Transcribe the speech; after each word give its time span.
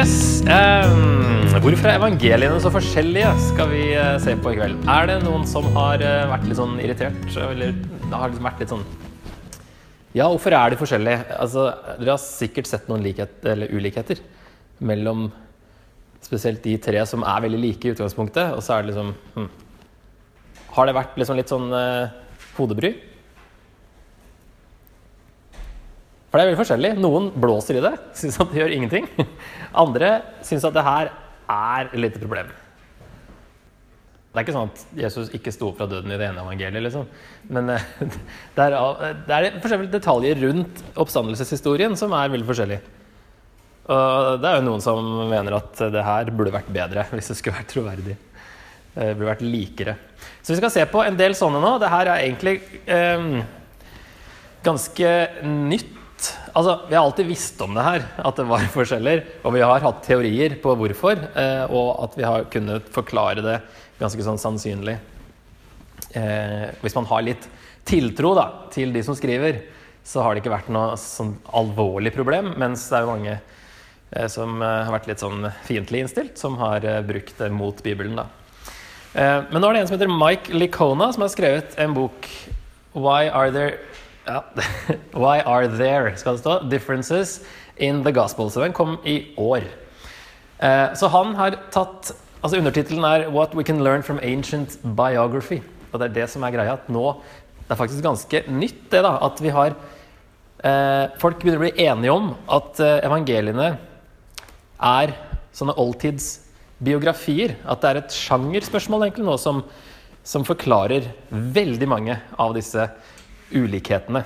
Yes. 0.00 0.40
Um, 0.48 1.42
hvorfor 1.60 1.90
er 1.90 1.98
evangeliene 1.98 2.56
så 2.62 2.70
forskjellige, 2.72 3.30
skal 3.50 3.66
vi 3.68 3.80
uh, 3.92 4.14
se 4.22 4.32
på 4.32 4.54
i 4.54 4.56
kveld. 4.56 4.78
Er 4.88 5.10
det 5.10 5.16
noen 5.26 5.42
som 5.48 5.66
har 5.74 6.00
uh, 6.00 6.30
vært 6.30 6.46
litt 6.48 6.56
sånn 6.56 6.78
irritert, 6.80 7.26
eller 7.36 7.74
har 8.08 8.30
liksom 8.30 8.46
vært 8.48 8.62
litt 8.62 8.72
sånn 8.72 8.86
Ja, 10.16 10.30
hvorfor 10.30 10.56
er 10.56 10.72
de 10.72 10.78
forskjellige? 10.80 11.26
Altså, 11.36 11.66
dere 11.98 12.14
har 12.14 12.22
sikkert 12.22 12.70
sett 12.70 12.88
noen 12.88 13.04
likhet, 13.04 13.44
ulikheter 13.44 14.22
mellom 14.80 15.26
spesielt 16.24 16.64
de 16.64 16.78
tre 16.80 17.04
som 17.10 17.26
er 17.26 17.44
veldig 17.44 17.60
like 17.60 17.90
i 17.90 17.92
utgangspunktet, 17.92 18.56
og 18.56 18.64
så 18.64 18.78
er 18.78 18.86
det 18.86 18.94
liksom 18.94 19.12
hm. 19.36 19.52
Har 20.78 20.88
det 20.88 20.96
vært 20.96 21.20
liksom 21.20 21.42
litt 21.42 21.52
sånn 21.52 21.68
uh, 21.76 22.08
hodebry? 22.56 22.94
For 26.30 26.38
det 26.38 26.44
er 26.44 26.50
veldig 26.52 26.60
forskjellig. 26.62 26.94
Noen 27.02 27.28
blåser 27.42 27.80
i 27.80 27.84
det, 27.84 27.92
syns 28.20 28.38
at 28.40 28.52
det 28.52 28.62
gjør 28.62 28.74
ingenting. 28.76 29.08
Andre 29.84 30.20
syns 30.46 30.66
at 30.68 30.76
det 30.76 30.86
her 30.86 31.12
er 31.50 31.88
et 31.88 31.98
lite 31.98 32.22
problem. 32.22 32.52
Det 34.30 34.38
er 34.38 34.44
ikke 34.46 34.54
sånn 34.54 34.68
at 34.70 34.82
Jesus 34.94 35.32
ikke 35.34 35.50
sto 35.50 35.72
opp 35.72 35.80
fra 35.80 35.88
døden 35.90 36.12
i 36.14 36.18
det 36.20 36.28
ene 36.28 36.44
evangeliet, 36.44 36.84
liksom. 36.86 37.08
Men 37.50 37.72
eh, 37.74 37.86
det 38.54 38.66
er, 38.68 38.76
det 39.26 39.36
er 39.36 39.58
forskjellige 39.58 39.96
detaljer 39.96 40.38
rundt 40.46 40.84
oppstandelseshistorien 41.02 41.98
som 41.98 42.14
er 42.14 42.30
veldig 42.30 42.46
forskjellige. 42.46 42.96
Og 43.90 44.38
det 44.38 44.46
er 44.46 44.60
jo 44.60 44.66
noen 44.68 44.82
som 44.84 45.02
mener 45.32 45.56
at 45.56 45.80
det 45.90 46.02
her 46.06 46.30
burde 46.30 46.54
vært 46.54 46.70
bedre 46.70 47.02
hvis 47.10 47.32
det 47.32 47.40
skulle 47.40 47.58
vært 47.58 47.72
troverdig. 47.72 48.14
Det 48.94 49.08
burde 49.16 49.32
vært 49.32 49.42
likere. 49.42 49.96
Så 50.44 50.52
vi 50.52 50.60
skal 50.60 50.70
se 50.76 50.84
på 50.86 51.02
en 51.02 51.18
del 51.18 51.34
sånne 51.34 51.58
nå. 51.62 51.72
Det 51.82 51.90
her 51.90 52.12
er 52.12 52.22
egentlig 52.28 52.60
eh, 52.86 53.40
ganske 54.62 55.10
nytt 55.42 55.96
Altså, 56.52 56.80
Vi 56.88 56.96
har 56.96 57.04
alltid 57.04 57.28
visst 57.28 57.60
om 57.62 57.74
det 57.76 57.84
her, 57.86 58.04
at 58.18 58.36
det 58.36 58.46
var 58.48 58.66
forskjeller. 58.78 59.24
Og 59.44 59.54
vi 59.54 59.62
har 59.64 59.84
hatt 59.84 60.02
teorier 60.06 60.56
på 60.62 60.74
hvorfor, 60.78 61.20
eh, 61.34 61.64
og 61.70 62.04
at 62.06 62.18
vi 62.18 62.26
har 62.26 62.48
kunnet 62.52 62.90
forklare 62.94 63.44
det 63.44 63.58
ganske 64.00 64.26
sånn 64.26 64.40
sannsynlig. 64.40 64.96
Eh, 66.16 66.66
hvis 66.82 66.96
man 66.96 67.08
har 67.10 67.26
litt 67.26 67.46
tiltro 67.86 68.34
da, 68.38 68.46
til 68.74 68.92
de 68.94 69.04
som 69.06 69.16
skriver, 69.18 69.62
så 70.06 70.24
har 70.24 70.34
det 70.34 70.42
ikke 70.42 70.54
vært 70.54 70.72
noe 70.72 70.98
sånn 70.98 71.36
alvorlig 71.56 72.12
problem. 72.16 72.54
Mens 72.60 72.88
det 72.90 72.98
er 72.98 73.06
jo 73.06 73.14
mange 73.14 73.36
eh, 73.36 74.28
som 74.32 74.60
eh, 74.62 74.82
har 74.86 74.94
vært 74.96 75.10
litt 75.10 75.22
sånn 75.22 75.46
fiendtlig 75.68 76.04
innstilt, 76.04 76.38
som 76.40 76.58
har 76.60 76.84
eh, 76.86 77.02
brukt 77.06 77.36
det 77.38 77.50
mot 77.54 77.82
Bibelen. 77.84 78.18
da. 78.18 78.26
Eh, 79.12 79.38
men 79.50 79.62
nå 79.62 79.70
er 79.70 79.78
det 79.78 79.84
en 79.84 79.90
som 79.90 79.98
heter 79.98 80.12
Mike 80.12 80.54
Licona, 80.54 81.12
som 81.14 81.26
har 81.26 81.32
skrevet 81.32 81.78
en 81.82 81.94
bok 81.96 82.28
Why 82.90 83.28
are 83.28 83.52
there 83.54 83.78
ja. 84.30 84.44
Why 85.24 85.40
are 85.42 85.68
there 85.68 86.14
skal 86.18 86.36
det 86.36 86.44
stå, 86.44 86.56
differences 86.70 87.40
in 87.76 88.02
the 88.04 88.12
gospel? 88.14 88.50
Så 88.50 88.62
den 88.64 88.76
kom 88.76 88.98
i 89.04 89.34
år. 89.36 89.66
Eh, 90.60 90.88
så 90.94 91.10
han 91.12 91.34
har 91.38 91.58
tatt 91.72 92.12
altså 92.40 92.58
Undertittelen 92.58 93.04
er 93.04 93.28
'What 93.30 93.54
we 93.54 93.64
can 93.64 93.84
learn 93.84 94.02
from 94.02 94.20
ancient 94.22 94.78
biography'. 94.84 95.62
Og 95.92 96.00
det 96.00 96.10
er 96.10 96.14
det 96.14 96.30
som 96.30 96.42
er 96.42 96.50
greia. 96.50 96.72
at 96.72 96.88
nå, 96.88 97.16
Det 97.68 97.70
er 97.70 97.84
faktisk 97.84 98.02
ganske 98.02 98.44
nytt 98.48 98.90
det 98.90 99.02
da, 99.02 99.18
at 99.22 99.40
vi 99.40 99.48
har 99.48 99.74
eh, 100.64 101.08
Folk 101.18 101.38
begynner 101.38 101.58
å 101.58 101.66
bli 101.70 101.86
enige 101.86 102.12
om 102.12 102.34
at 102.48 102.80
eh, 102.80 103.00
evangeliene 103.06 103.78
er 104.80 105.14
sånne 105.52 105.76
oldtidsbiografier. 105.76 107.56
At 107.64 107.80
det 107.80 107.90
er 107.90 107.96
et 107.96 108.10
sjangerspørsmål 108.10 109.02
egentlig 109.06 109.26
nå 109.26 109.36
som, 109.38 109.62
som 110.24 110.44
forklarer 110.44 111.12
veldig 111.30 111.88
mange 111.88 112.20
av 112.38 112.54
disse 112.54 112.88
ulikhetene. 113.54 114.22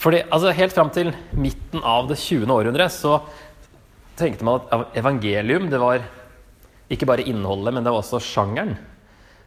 Fordi, 0.00 0.22
altså 0.32 0.54
Helt 0.56 0.74
fram 0.74 0.90
til 0.94 1.12
midten 1.36 1.82
av 1.84 2.08
det 2.08 2.18
20. 2.20 2.48
århundret 2.48 2.92
så 2.94 3.18
tenkte 4.20 4.44
man 4.44 4.64
at 4.72 4.96
evangelium 5.00 5.68
det 5.72 5.80
var 5.80 6.04
ikke 6.90 7.06
bare 7.08 7.24
innholdet, 7.28 7.74
men 7.74 7.84
det 7.84 7.92
var 7.92 8.02
også 8.02 8.20
sjangeren. 8.24 8.74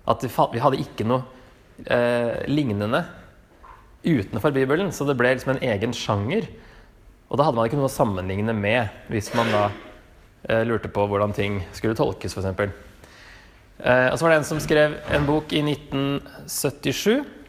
At 0.07 0.23
vi 0.23 0.61
hadde 0.61 0.79
ikke 0.81 1.07
noe 1.07 1.23
eh, 1.85 2.45
lignende 2.49 3.03
utenfor 4.03 4.53
Bibelen, 4.55 4.91
så 4.91 5.07
det 5.07 5.17
ble 5.19 5.33
liksom 5.33 5.55
en 5.55 5.65
egen 5.73 5.93
sjanger. 5.95 6.47
Og 7.29 7.39
da 7.39 7.47
hadde 7.47 7.57
man 7.57 7.67
ikke 7.67 7.79
noe 7.79 7.89
å 7.89 7.93
sammenligne 7.93 8.55
med 8.55 9.11
hvis 9.11 9.31
man 9.37 9.51
da 9.51 9.67
eh, 9.67 10.63
lurte 10.67 10.91
på 10.91 11.05
hvordan 11.09 11.35
ting 11.35 11.61
skulle 11.75 11.97
tolkes, 11.97 12.37
f.eks. 12.37 12.65
Eh, 13.83 14.07
og 14.09 14.17
så 14.17 14.25
var 14.25 14.33
det 14.33 14.41
en 14.41 14.51
som 14.53 14.61
skrev 14.63 14.99
en 15.11 15.27
bok 15.27 15.53
i 15.55 15.63
1977 15.65 17.23
Eh, 17.23 17.42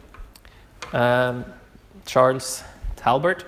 Charles 2.05 2.63
Talbert, 2.99 3.43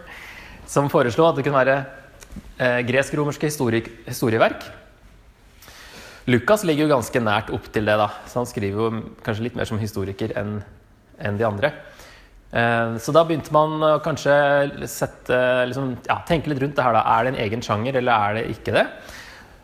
som 0.68 0.90
foreslo 0.92 1.26
at 1.28 1.38
det 1.38 1.46
kunne 1.48 1.62
være 1.62 1.78
eh, 2.60 2.82
gresk-romerske 2.88 3.50
historieverk. 3.50 4.66
Lukas 6.28 6.66
ligger 6.68 6.86
jo 6.86 6.96
ganske 6.98 7.22
nært 7.24 7.52
opp 7.56 7.70
til 7.72 7.88
det, 7.88 7.96
da, 8.00 8.10
så 8.28 8.42
han 8.42 8.50
skriver 8.50 8.82
jo 8.84 8.90
kanskje 9.24 9.48
litt 9.48 9.56
mer 9.58 9.70
som 9.70 9.80
historiker 9.80 10.36
enn 10.38 10.60
en 11.18 11.38
de 11.40 11.46
andre. 11.48 11.72
Eh, 12.52 12.98
så 13.02 13.14
da 13.16 13.24
begynte 13.26 13.54
man 13.56 13.80
å 13.82 13.94
kanskje 14.04 14.36
sette, 14.92 15.40
liksom, 15.72 15.96
ja, 16.10 16.20
tenke 16.28 16.52
litt 16.52 16.62
rundt 16.62 16.76
det 16.78 16.86
her. 16.86 16.98
da, 17.00 17.06
Er 17.16 17.26
det 17.26 17.34
en 17.34 17.44
egen 17.48 17.64
sjanger, 17.66 17.98
eller 18.02 18.28
er 18.28 18.38
det 18.38 18.58
ikke 18.58 18.76
det? 18.76 18.86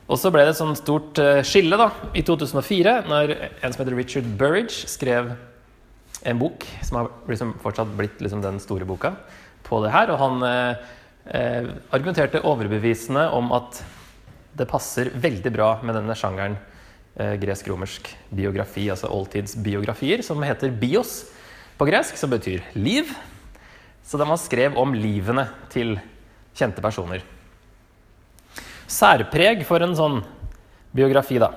Og 0.07 0.17
så 0.19 0.31
ble 0.33 0.43
det 0.43 0.55
et 0.55 0.59
sånt 0.59 0.79
stort 0.79 1.19
skille 1.47 1.77
da, 1.79 1.91
i 2.16 2.23
2004, 2.25 2.95
når 3.07 3.35
en 3.39 3.73
som 3.73 3.83
heter 3.83 3.95
Richard 3.97 4.27
Burridge 4.39 4.89
skrev 4.91 5.31
en 6.23 6.39
bok 6.39 6.66
som 6.81 6.97
har 6.97 7.09
liksom 7.28 7.56
fortsatt 7.61 7.95
blitt 7.97 8.22
liksom 8.23 8.41
den 8.44 8.59
store 8.63 8.88
boka 8.88 9.13
på 9.63 9.81
det 9.84 9.91
her. 9.94 10.11
Og 10.13 10.22
han 10.22 10.45
eh, 10.47 10.84
eh, 11.25 11.72
argumenterte 11.95 12.44
overbevisende 12.47 13.28
om 13.35 13.51
at 13.56 13.81
det 14.53 14.69
passer 14.69 15.11
veldig 15.17 15.51
bra 15.53 15.69
med 15.81 15.97
denne 15.97 16.16
sjangeren 16.17 16.57
eh, 17.16 17.35
gresk-romersk 17.41 18.11
biografi, 18.29 18.88
altså 18.94 19.11
oldtidsbiografier, 19.13 20.23
som 20.25 20.44
heter 20.45 20.73
bios 20.78 21.23
på 21.79 21.88
gresk, 21.89 22.17
som 22.19 22.31
betyr 22.34 22.63
liv. 22.78 23.09
Så 24.03 24.19
da 24.19 24.28
man 24.29 24.41
skrev 24.41 24.78
om 24.79 24.94
livene 24.95 25.47
til 25.73 25.95
kjente 26.53 26.84
personer. 26.84 27.23
Særpreg 28.88 29.63
for 29.66 29.81
en 29.81 29.95
sånn 29.97 30.19
biografi, 30.94 31.40
da. 31.41 31.53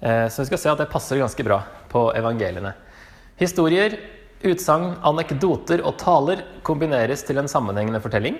Eh, 0.00 0.26
så 0.28 0.42
vi 0.42 0.50
skal 0.52 0.60
se 0.60 0.72
at 0.72 0.82
det 0.84 0.90
passer 0.92 1.18
ganske 1.18 1.46
bra 1.46 1.62
på 1.90 2.10
evangeliene. 2.14 2.74
Historier, 3.36 3.98
utsagn, 4.46 4.94
anekdoter 5.04 5.82
og 5.84 5.98
taler 6.00 6.40
kombineres 6.64 7.24
til 7.26 7.36
en 7.40 7.50
sammenhengende 7.50 8.00
fortelling. 8.00 8.38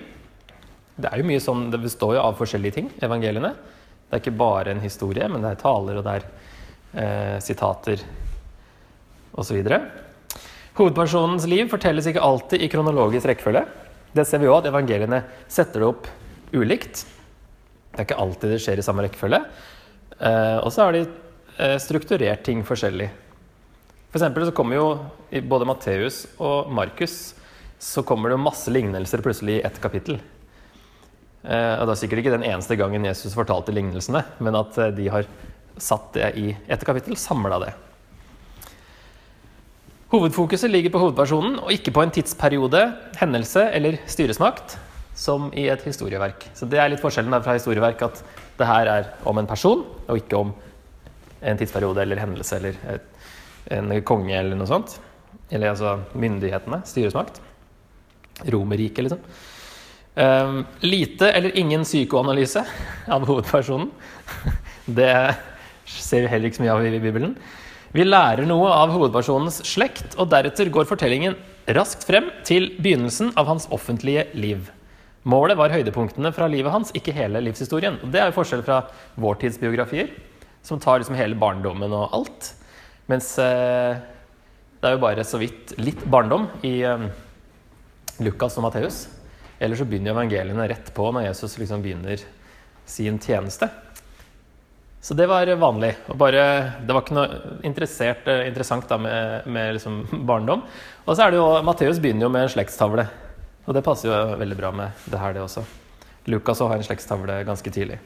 Det 0.97 1.11
er 1.11 1.21
jo 1.21 1.27
mye 1.29 1.41
sånn, 1.43 1.67
det 1.69 1.83
består 1.83 2.15
jo 2.17 2.23
av 2.23 2.37
forskjellige 2.39 2.77
ting, 2.79 2.87
evangeliene. 3.05 3.51
Det 4.07 4.15
er 4.15 4.23
ikke 4.23 4.39
bare 4.39 4.73
en 4.73 4.81
historie, 4.81 5.27
men 5.29 5.43
det 5.43 5.51
er 5.51 5.59
taler, 5.61 5.99
og 5.99 6.07
det 6.07 6.15
er 6.17 6.25
eh, 7.03 7.35
sitater 7.45 8.01
osv. 9.37 9.59
Hovedpersonens 10.77 11.45
liv 11.49 11.69
fortelles 11.69 12.09
ikke 12.09 12.23
alltid 12.25 12.65
i 12.65 12.71
kronologisk 12.73 13.29
rekkefølge. 13.29 13.67
Det 14.17 14.25
ser 14.25 14.41
vi 14.41 14.49
òg, 14.49 14.63
at 14.63 14.71
evangeliene 14.71 15.21
setter 15.45 15.83
det 15.83 15.91
opp 15.91 16.09
ulikt. 16.57 17.03
Det 17.91 18.01
er 18.01 18.07
ikke 18.07 18.21
alltid 18.25 18.55
det 18.55 18.59
skjer 18.65 18.81
i 18.81 18.85
samme 18.85 19.05
rekkefølge. 19.05 19.43
Eh, 20.17 20.57
og 20.63 20.73
så 20.73 20.87
har 20.87 20.97
de 20.97 21.05
eh, 21.05 21.77
strukturert 21.81 22.41
ting 22.47 22.65
forskjellig. 22.65 23.11
For 24.07 24.19
eksempel 24.19 24.47
så 24.47 24.55
kommer 24.55 24.77
jo 24.77 24.87
i 25.35 25.41
både 25.43 25.67
Matteus 25.67 26.23
og 26.39 26.71
Markus 26.71 27.35
så 27.79 28.01
kommer 28.03 28.31
det 28.33 28.39
masse 28.41 28.71
lignelser 28.73 29.21
plutselig 29.21 29.59
i 29.59 29.65
ett 29.67 29.81
kapittel. 29.81 30.17
Eh, 31.43 31.73
og 31.77 31.85
Det 31.87 31.93
er 31.93 31.99
sikkert 32.01 32.23
ikke 32.23 32.37
den 32.37 32.47
eneste 32.47 32.77
gangen 32.79 33.05
Jesus 33.05 33.35
fortalte 33.37 33.75
lignelsene, 33.75 34.23
men 34.39 34.57
at 34.57 34.77
eh, 34.81 34.93
de 34.97 35.09
har 35.13 35.27
satt 35.77 36.09
det 36.17 36.31
i 36.41 36.55
ett 36.67 36.85
kapittel, 36.85 37.15
samla 37.15 37.59
det. 37.61 37.73
Hovedfokuset 40.09 40.71
ligger 40.71 40.93
på 40.93 41.01
hovedpersonen 41.03 41.59
og 41.59 41.71
ikke 41.75 41.93
på 41.93 42.01
en 42.01 42.13
tidsperiode, 42.15 42.81
hendelse 43.19 43.67
eller 43.75 43.99
styresmakt, 44.09 44.77
som 45.17 45.51
i 45.53 45.67
et 45.69 45.83
historieverk. 45.85 46.47
Så 46.55 46.65
Det 46.69 46.79
er 46.79 46.89
litt 46.89 47.03
forskjellen 47.03 47.43
fra 47.43 47.57
historieverk, 47.57 48.01
at 48.01 48.23
det 48.57 48.69
her 48.69 48.87
er 48.87 49.11
om 49.27 49.37
en 49.37 49.49
person, 49.49 49.83
og 50.07 50.17
ikke 50.17 50.39
om 50.39 50.53
en 51.41 51.57
tidsperiode 51.57 52.01
eller 52.01 52.21
hendelse 52.21 52.55
eller 52.57 52.79
et 52.89 53.16
en 53.73 53.91
konge 54.07 54.35
eller 54.37 54.57
noe 54.57 54.69
sånt. 54.69 54.97
Eller 55.49 55.71
altså 55.71 55.97
myndighetene. 56.17 56.81
Styresmakt. 56.87 57.41
Romerriket, 58.47 59.07
liksom. 59.07 59.21
Um, 60.17 60.63
lite 60.81 61.29
eller 61.29 61.53
ingen 61.57 61.83
psykoanalyse 61.85 62.63
av 63.15 63.27
hovedpersonen. 63.27 63.91
Det 64.97 65.13
ser 65.87 66.23
vi 66.23 66.31
heller 66.31 66.49
ikke 66.49 66.59
så 66.61 66.65
mye 66.65 66.75
av 66.75 66.87
i 66.87 66.99
Bibelen. 67.03 67.35
Vi 67.95 68.03
lærer 68.03 68.47
noe 68.47 68.71
av 68.73 68.91
hovedpersonens 68.91 69.61
slekt, 69.67 70.15
og 70.19 70.29
deretter 70.31 70.71
går 70.73 70.87
fortellingen 70.89 71.37
raskt 71.75 72.03
frem 72.07 72.27
til 72.47 72.69
begynnelsen 72.79 73.31
av 73.39 73.47
hans 73.49 73.67
offentlige 73.73 74.27
liv. 74.35 74.67
Målet 75.27 75.59
var 75.59 75.73
høydepunktene 75.73 76.31
fra 76.35 76.47
livet 76.51 76.71
hans, 76.71 76.93
ikke 76.95 77.15
hele 77.15 77.41
livshistorien. 77.43 77.97
Og 78.03 78.11
Det 78.11 78.21
er 78.21 78.29
jo 78.29 78.37
forskjell 78.37 78.63
fra 78.63 78.81
vår 79.19 79.41
tids 79.41 79.59
biografier, 79.59 80.11
som 80.63 80.79
tar 80.79 81.01
liksom 81.01 81.17
hele 81.19 81.35
barndommen 81.39 81.91
og 81.95 82.13
alt. 82.15 82.53
Mens 83.07 83.31
eh, 83.39 83.97
det 84.77 84.89
er 84.89 84.95
jo 84.97 85.01
bare 85.01 85.25
så 85.25 85.39
vidt 85.41 85.73
litt 85.79 86.03
barndom 86.05 86.49
i 86.67 86.75
eh, 86.85 87.07
Lukas 88.23 88.57
og 88.59 88.67
Matteus. 88.67 89.05
Eller 89.57 89.79
så 89.79 89.87
begynner 89.89 90.13
evangeliene 90.13 90.67
rett 90.69 90.91
på 90.93 91.09
når 91.11 91.29
Jesus 91.29 91.57
liksom 91.57 91.81
begynner 91.81 92.21
sin 92.87 93.17
tjeneste. 93.19 93.69
Så 95.01 95.15
det 95.17 95.27
var 95.29 95.47
vanlig. 95.55 95.93
Bare, 96.19 96.43
det 96.83 96.93
var 96.93 97.03
ikke 97.05 97.15
noe 97.15 97.57
interessant 97.65 98.89
da 98.89 98.97
med, 98.99 99.47
med 99.47 99.77
liksom 99.77 100.01
barndom. 100.29 100.65
Og 101.05 101.15
så 101.15 101.25
er 101.25 101.33
det 101.33 101.39
jo, 101.39 101.47
Matteus 101.65 102.01
begynner 102.03 102.27
jo 102.27 102.33
med 102.33 102.47
en 102.47 102.53
slektstavle. 102.53 103.07
Og 103.67 103.75
det 103.75 103.83
passer 103.87 104.11
jo 104.11 104.37
veldig 104.39 104.59
bra 104.59 104.71
med 104.75 105.07
det 105.07 105.21
her, 105.21 105.35
det 105.35 105.43
også. 105.43 105.63
Lukas 106.27 106.59
har 106.59 106.75
en 106.75 106.83
slektstavle 106.83 107.41
ganske 107.47 107.71
tidlig. 107.71 107.99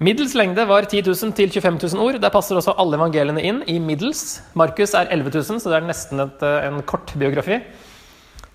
Middels 0.00 0.32
lengde 0.32 0.64
var 0.64 0.86
10 0.88 1.02
000 1.04 1.34
til 1.36 1.50
25 1.52 1.92
000 1.92 2.00
ord. 2.00 2.16
Der 2.22 2.32
passer 2.32 2.56
også 2.56 2.72
alle 2.80 2.96
evangeliene 2.96 3.42
inn 3.44 3.58
i 3.68 3.76
middels. 3.84 4.40
Markus 4.56 4.94
er 4.96 5.10
11 5.12 5.34
000, 5.34 5.60
så 5.60 5.68
det 5.68 5.76
er 5.76 5.84
nesten 5.90 6.22
et, 6.24 6.44
en 6.64 6.80
kort 6.88 7.12
biografi. 7.20 7.58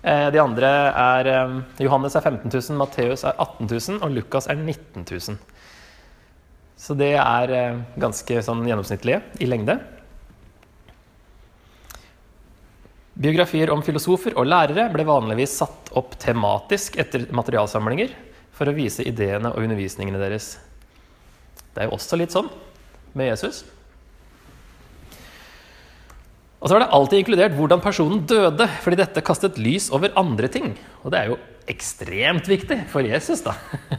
Eh, 0.02 0.26
de 0.34 0.42
andre 0.42 0.72
er 0.90 1.30
eh, 1.30 1.54
Johannes 1.86 2.18
er 2.18 2.26
15 2.26 2.50
000, 2.50 2.80
Matteus 2.82 3.22
er 3.22 3.38
18 3.38 3.70
000, 3.70 4.00
og 4.02 4.18
Lukas 4.18 4.50
er 4.50 4.58
19 4.58 5.06
000. 5.06 5.38
Så 6.82 6.98
det 6.98 7.12
er 7.14 7.54
eh, 7.54 7.78
ganske 7.94 8.42
sånn 8.42 8.66
gjennomsnittlige 8.66 9.22
i 9.38 9.46
lengde. 9.46 9.78
Biografier 13.14 13.70
om 13.70 13.86
filosofer 13.86 14.34
og 14.34 14.50
lærere 14.50 14.90
ble 14.90 15.06
vanligvis 15.06 15.60
satt 15.62 15.94
opp 15.94 16.18
tematisk 16.18 16.98
etter 16.98 17.30
materialsamlinger 17.30 18.18
for 18.50 18.66
å 18.66 18.74
vise 18.74 19.06
ideene 19.06 19.54
og 19.54 19.62
undervisningene 19.62 20.18
deres. 20.26 20.56
Det 21.76 21.84
er 21.84 21.90
jo 21.90 21.96
også 21.98 22.16
litt 22.16 22.32
sånn 22.32 22.46
med 23.12 23.28
Jesus. 23.28 23.58
Og 26.56 26.70
så 26.70 26.72
var 26.72 26.86
det 26.86 26.94
alltid 26.96 27.20
inkludert 27.20 27.56
hvordan 27.58 27.82
personen 27.84 28.22
døde, 28.24 28.64
fordi 28.80 28.96
dette 29.02 29.24
kastet 29.24 29.58
lys 29.60 29.90
over 29.92 30.14
andre 30.16 30.48
ting. 30.48 30.70
Og 31.04 31.12
det 31.12 31.20
er 31.20 31.34
jo 31.34 31.36
ekstremt 31.68 32.48
viktig 32.48 32.80
for 32.88 33.04
Jesus, 33.04 33.44
da. 33.44 33.52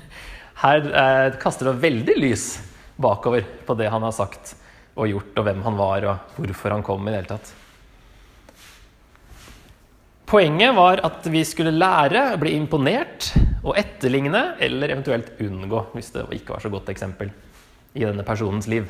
Her 0.63 0.89
eh, 0.89 1.37
kaster 1.37 1.69
det 1.69 1.77
veldig 1.85 2.17
lys 2.17 2.47
bakover 2.97 3.45
på 3.67 3.77
det 3.77 3.91
han 3.93 4.01
har 4.01 4.15
sagt 4.17 4.55
og 4.97 5.05
gjort, 5.11 5.37
og 5.37 5.45
hvem 5.45 5.61
han 5.67 5.77
var, 5.77 6.09
og 6.09 6.41
hvorfor 6.41 6.73
han 6.73 6.85
kom 6.85 7.05
i 7.05 7.13
det 7.13 7.21
hele 7.21 7.35
tatt. 7.35 7.53
Poenget 10.27 10.73
var 10.75 11.05
at 11.05 11.29
vi 11.29 11.45
skulle 11.45 11.77
lære, 11.77 12.31
bli 12.41 12.57
imponert 12.57 13.29
og 13.61 13.77
etterligne, 13.77 14.57
eller 14.65 14.97
eventuelt 14.97 15.37
unngå, 15.45 15.91
hvis 15.93 16.09
det 16.17 16.25
ikke 16.41 16.57
var 16.57 16.65
så 16.65 16.73
godt 16.73 16.89
eksempel 16.91 17.29
i 17.97 18.05
denne 18.05 18.25
personens 18.27 18.69
liv. 18.69 18.87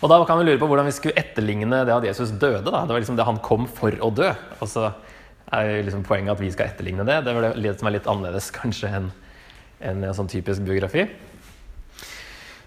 Og 0.00 0.08
da 0.08 0.16
kan 0.24 0.40
vi 0.40 0.48
lure 0.48 0.60
på 0.60 0.68
hvordan 0.70 0.88
vi 0.88 0.96
skulle 0.96 1.20
etterligne 1.20 1.82
det 1.84 1.92
at 1.92 2.06
Jesus 2.08 2.32
døde. 2.32 2.64
Da. 2.70 2.86
Det 2.88 2.94
var 2.94 3.02
liksom 3.02 3.18
det 3.18 3.28
han 3.28 3.40
kom 3.44 3.66
for 3.68 3.92
å 4.00 4.08
dø. 4.16 4.30
Og 4.58 4.70
så 4.70 4.90
er 5.52 5.82
liksom 5.84 6.06
poenget 6.06 6.32
at 6.32 6.40
vi 6.40 6.52
skal 6.54 6.70
etterligne 6.70 7.04
det. 7.04 7.18
Det 7.26 7.34
var 7.36 7.50
det 7.52 7.74
som 7.76 7.90
er 7.90 7.98
litt 7.98 8.08
annerledes 8.08 8.48
kanskje 8.60 8.94
enn 8.96 9.10
en 9.80 10.06
sånn 10.16 10.28
typisk 10.28 10.64
biografi. 10.64 11.06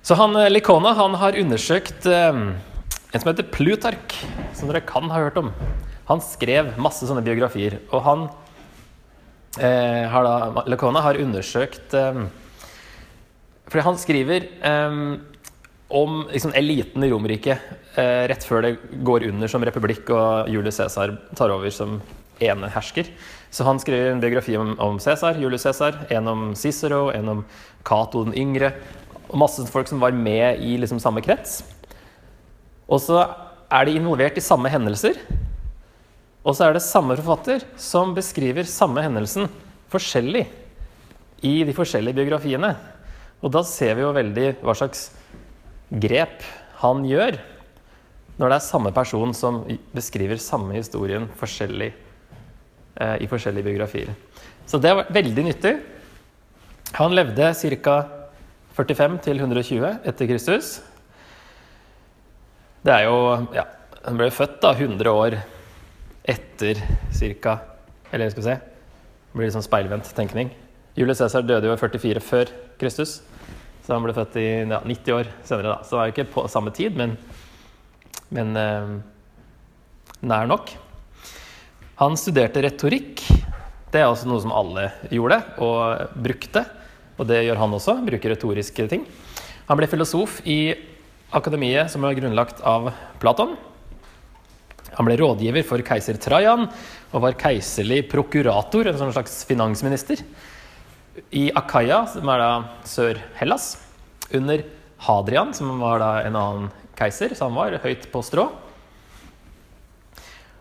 Så 0.04 0.18
han, 0.20 0.36
eh, 0.36 0.52
Likona 0.52 0.94
han 0.98 1.16
har 1.22 1.38
undersøkt 1.40 2.08
eh, 2.10 2.30
en 2.34 3.22
som 3.22 3.30
heter 3.30 3.50
Plutark, 3.54 4.16
som 4.58 4.70
dere 4.70 4.82
kan 4.86 5.10
ha 5.14 5.22
hørt 5.22 5.38
om. 5.40 5.52
Han 6.10 6.22
skrev 6.26 6.74
masse 6.82 7.06
sånne 7.08 7.24
biografier. 7.26 7.78
Og 7.94 8.02
han 8.06 8.26
eh, 9.62 10.10
har 10.10 10.26
da, 10.26 10.66
Likona 10.70 11.04
har 11.06 11.22
undersøkt 11.22 11.94
eh, 11.98 12.26
Fordi 13.74 13.88
han 13.88 13.96
skriver 13.98 14.44
um, 14.62 15.16
om 15.90 16.20
liksom, 16.30 16.52
eliten 16.54 17.02
i 17.02 17.08
Romerike 17.10 17.56
uh, 17.98 18.26
rett 18.30 18.46
før 18.46 18.68
det 18.68 18.76
går 19.02 19.26
under 19.32 19.50
som 19.50 19.66
republikk 19.66 20.12
og 20.14 20.52
Julius 20.54 20.78
Cæsar 20.78 21.16
tar 21.34 21.54
over 21.56 21.74
som 21.74 21.96
ene 22.38 22.70
hersker. 22.70 23.10
Så 23.50 23.66
han 23.66 23.82
skriver 23.82 24.12
en 24.12 24.22
biografi 24.22 24.54
om, 24.62 24.76
om 24.78 25.00
Cæsar, 25.02 25.42
Julius 25.42 25.66
Cæsar, 25.66 26.04
en 26.14 26.30
om 26.30 26.46
Cicero, 26.54 27.08
en 27.18 27.34
om 27.34 27.42
Cato 27.82 28.24
den 28.28 28.38
yngre. 28.38 28.76
Og 29.32 29.40
masse 29.42 29.66
folk 29.74 29.90
som 29.90 30.06
var 30.06 30.14
med 30.14 30.62
i 30.62 30.78
liksom, 30.78 31.02
samme 31.02 31.26
krets. 31.26 31.64
Og 32.86 33.02
så 33.02 33.26
er 33.74 33.90
de 33.90 33.98
involvert 33.98 34.38
i 34.38 34.46
samme 34.46 34.70
hendelser. 34.70 35.18
Og 36.46 36.54
så 36.54 36.68
er 36.68 36.78
det 36.78 36.86
samme 36.86 37.18
forfatter 37.18 37.66
som 37.80 38.14
beskriver 38.14 38.70
samme 38.70 39.02
hendelsen 39.02 39.50
forskjellig 39.90 40.46
i 41.42 41.62
de 41.66 41.74
forskjellige 41.74 42.22
biografiene. 42.22 42.76
Og 43.44 43.52
da 43.52 43.64
ser 43.68 43.98
vi 43.98 44.06
jo 44.06 44.14
veldig 44.16 44.48
hva 44.64 44.76
slags 44.78 45.10
grep 45.92 46.46
han 46.82 47.04
gjør 47.06 47.38
når 48.40 48.50
det 48.50 48.56
er 48.56 48.66
samme 48.66 48.90
person 48.96 49.36
som 49.38 49.60
beskriver 49.94 50.40
samme 50.42 50.74
historien 50.80 51.28
forskjellig 51.38 51.92
Eh, 52.94 53.24
i 53.26 53.28
forskjellige 53.28 53.66
biografier. 53.66 54.10
Så 54.70 54.78
det 54.78 54.92
var 54.94 55.08
veldig 55.10 55.44
nyttig. 55.48 55.80
Han 56.94 57.16
levde 57.18 57.54
ca. 57.82 57.96
45 58.74 59.18
til 59.22 59.40
120 59.40 59.88
etter 60.06 60.28
Kristus. 60.30 60.82
Det 62.86 62.94
er 62.94 63.04
jo 63.06 63.48
Ja, 63.54 63.66
han 64.06 64.18
ble 64.18 64.30
født 64.30 64.62
da 64.62 64.74
100 64.74 65.10
år 65.10 65.40
etter 66.24 66.76
ca. 67.42 67.58
Eller 68.12 68.30
skal 68.30 68.44
vi 68.44 68.50
se 68.50 68.56
Det 68.60 69.34
blir 69.34 69.48
litt 69.48 69.58
sånn 69.58 69.66
speilvendt 69.66 70.14
tenkning. 70.14 70.52
Julius 70.96 71.18
Cæsar 71.18 71.42
døde 71.42 71.66
jo 71.66 71.74
i 71.74 71.78
44 71.78 72.22
før 72.22 72.46
Kristus, 72.78 73.24
så 73.84 73.96
han 73.96 74.06
ble 74.06 74.16
født 74.16 74.38
i 74.40 74.48
ja, 74.64 74.80
90 74.80 75.18
år 75.18 75.32
senere. 75.44 75.74
da. 75.74 75.78
Så 75.84 75.96
det 75.96 76.00
var 76.00 76.08
jo 76.08 76.16
ikke 76.16 76.32
på 76.36 76.46
samme 76.52 76.72
tid, 76.76 76.96
men, 76.96 77.18
men 78.34 78.56
eh, 78.60 78.94
nær 80.24 80.48
nok. 80.48 80.72
Han 82.00 82.16
studerte 82.20 82.64
retorikk. 82.64 83.26
Det 83.94 84.02
er 84.02 84.08
også 84.08 84.30
noe 84.30 84.42
som 84.42 84.56
alle 84.56 84.88
gjorde 85.14 85.42
og 85.62 86.16
brukte. 86.16 86.64
Og 87.20 87.28
det 87.30 87.44
gjør 87.44 87.60
han 87.62 87.76
også. 87.76 88.00
Bruker 88.08 88.34
retoriske 88.34 88.88
ting. 88.90 89.04
Han 89.68 89.80
ble 89.80 89.92
filosof 89.92 90.40
i 90.50 90.74
akademiet 91.34 91.92
som 91.92 92.06
var 92.06 92.16
grunnlagt 92.18 92.64
av 92.66 92.90
Platon. 93.22 93.56
Han 94.94 95.08
ble 95.08 95.18
rådgiver 95.20 95.66
for 95.66 95.84
keiser 95.86 96.20
Trajan 96.22 96.68
og 97.14 97.24
var 97.24 97.38
keiserlig 97.40 98.04
prokurator, 98.12 98.90
en 98.90 99.00
sånn 99.00 99.14
slags 99.16 99.40
finansminister, 99.50 100.22
i 101.34 101.50
Akaya, 101.54 102.04
som 102.10 102.30
er 102.34 102.42
da 102.42 102.52
Sør-Hellas, 102.90 103.76
under 104.34 104.64
Hadrian, 105.04 105.54
som 105.54 105.76
var 105.82 106.02
da 106.02 106.12
en 106.26 106.38
annen 106.40 106.70
keiser, 106.98 107.36
så 107.36 107.50
han 107.50 107.58
var 107.58 107.78
høyt 107.84 108.08
på 108.12 108.22
strå. 108.26 108.48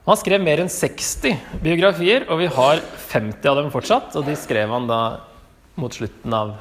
Han 0.03 0.19
skrev 0.19 0.43
mer 0.43 0.59
enn 0.65 0.73
60 0.73 1.61
biografier, 1.63 2.27
og 2.27 2.41
vi 2.43 2.49
har 2.51 2.81
50 3.13 3.47
av 3.47 3.61
dem 3.61 3.71
fortsatt. 3.71 4.17
Og 4.19 4.27
de 4.27 4.35
skrev 4.39 4.73
han 4.75 4.89
da 4.91 5.03
mot 5.79 5.95
slutten 5.95 6.35
av 6.35 6.57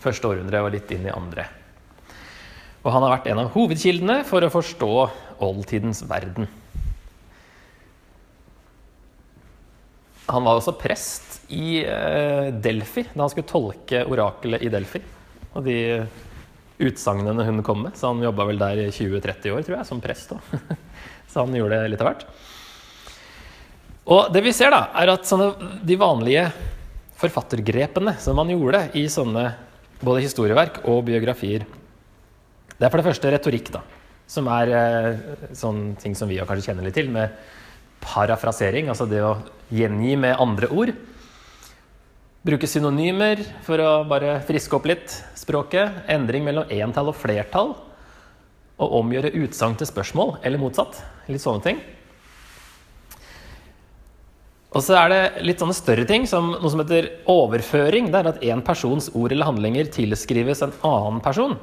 første 0.00 0.30
århundre 0.30 0.62
og 0.64 0.72
litt 0.72 0.88
inn 0.96 1.04
i 1.04 1.12
andre. 1.12 1.44
Og 2.84 2.90
han 2.92 3.04
har 3.04 3.18
vært 3.18 3.28
en 3.32 3.42
av 3.44 3.52
hovedkildene 3.52 4.22
for 4.28 4.44
å 4.44 4.52
forstå 4.52 4.90
oldtidens 5.44 6.02
verden. 6.08 6.48
Han 10.32 10.48
var 10.48 10.56
også 10.56 10.72
prest 10.80 11.33
i 11.52 11.82
eh, 11.84 12.52
Delfi 12.54 13.06
da 13.12 13.24
han 13.24 13.32
skulle 13.32 13.50
tolke 13.50 14.04
orakelet 14.08 14.64
i 14.64 14.70
Delfi. 14.72 15.02
Og 15.54 15.66
de 15.66 15.78
utsagnene 16.84 17.46
hun 17.46 17.62
kom 17.66 17.84
med. 17.86 17.96
Så 17.98 18.10
han 18.10 18.22
jobba 18.24 18.48
vel 18.48 18.60
der 18.60 18.86
i 18.86 18.90
20-30 18.90 19.54
år, 19.54 19.62
tror 19.66 19.78
jeg, 19.78 19.88
som 19.88 20.02
prest. 20.02 20.34
Så 21.30 21.42
han 21.42 21.54
gjorde 21.56 21.80
det 21.82 21.92
litt 21.92 22.02
av 22.02 22.10
hvert. 22.10 22.26
Og 24.04 24.28
det 24.34 24.42
vi 24.44 24.52
ser, 24.52 24.74
da, 24.74 24.90
er 25.00 25.14
at 25.14 25.26
sånne, 25.26 25.52
de 25.86 25.96
vanlige 25.96 26.48
forfattergrepene 27.20 28.16
som 28.20 28.36
man 28.36 28.50
gjorde 28.52 28.82
i 28.98 29.06
sånne 29.08 29.46
både 30.04 30.24
historieverk 30.26 30.82
og 30.90 31.06
biografier 31.06 31.62
Det 32.74 32.84
er 32.84 32.90
for 32.90 33.00
det 33.00 33.06
første 33.06 33.30
retorikk, 33.32 33.70
da. 33.72 33.80
Som 34.28 34.48
er 34.50 34.72
eh, 34.74 35.24
sånne 35.56 35.94
ting 36.00 36.16
som 36.18 36.28
vi 36.28 36.40
kanskje 36.40 36.72
kjenner 36.72 36.84
litt 36.86 36.96
til, 36.98 37.08
med 37.12 37.32
parafrasering. 38.04 38.90
Altså 38.92 39.06
det 39.08 39.22
å 39.24 39.36
gjengi 39.72 40.16
med 40.20 40.40
andre 40.42 40.68
ord. 40.74 40.92
Bruke 42.44 42.68
synonymer 42.68 43.40
for 43.64 43.80
å 43.80 43.90
bare 44.04 44.34
friske 44.44 44.76
opp 44.76 44.84
litt 44.90 45.14
språket. 45.38 46.02
Endring 46.12 46.44
mellom 46.44 46.68
entall 46.68 47.08
og 47.08 47.16
flertall. 47.16 47.72
Og 48.76 48.96
omgjøre 49.00 49.30
utsagn 49.40 49.78
til 49.80 49.88
spørsmål, 49.88 50.34
eller 50.44 50.60
motsatt. 50.60 50.98
Litt 51.30 51.40
sånne 51.40 51.64
ting. 51.64 51.80
Og 54.74 54.84
så 54.84 54.98
er 54.98 55.08
det 55.08 55.46
litt 55.46 55.62
sånne 55.62 55.78
større 55.78 56.04
ting, 56.04 56.28
som 56.28 56.52
noe 56.58 56.68
som 56.68 56.82
heter 56.82 57.08
overføring. 57.32 58.12
Det 58.12 58.20
er 58.20 58.30
at 58.34 58.44
én 58.44 58.60
persons 58.66 59.08
ord 59.16 59.32
eller 59.32 59.48
handlinger 59.48 59.88
tilskrives 59.96 60.60
en 60.66 60.76
annen 60.84 61.24
person. 61.24 61.56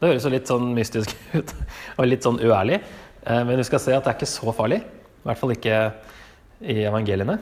Det 0.00 0.14
høres 0.14 0.24
jo 0.24 0.32
litt 0.32 0.48
sånn 0.48 0.72
mystisk 0.72 1.12
ut 1.36 1.52
og 1.98 2.08
litt 2.08 2.24
sånn 2.24 2.40
uærlig. 2.40 2.80
Eh, 3.26 3.44
men 3.44 3.60
du 3.60 3.68
skal 3.68 3.84
se 3.84 3.92
at 3.92 4.06
det 4.06 4.14
er 4.14 4.22
ikke 4.22 4.32
så 4.32 4.54
farlig. 4.56 4.80
I 4.80 5.28
hvert 5.28 5.44
fall 5.44 5.52
ikke 5.58 5.82
i 6.64 6.84
evangeliene. 6.88 7.36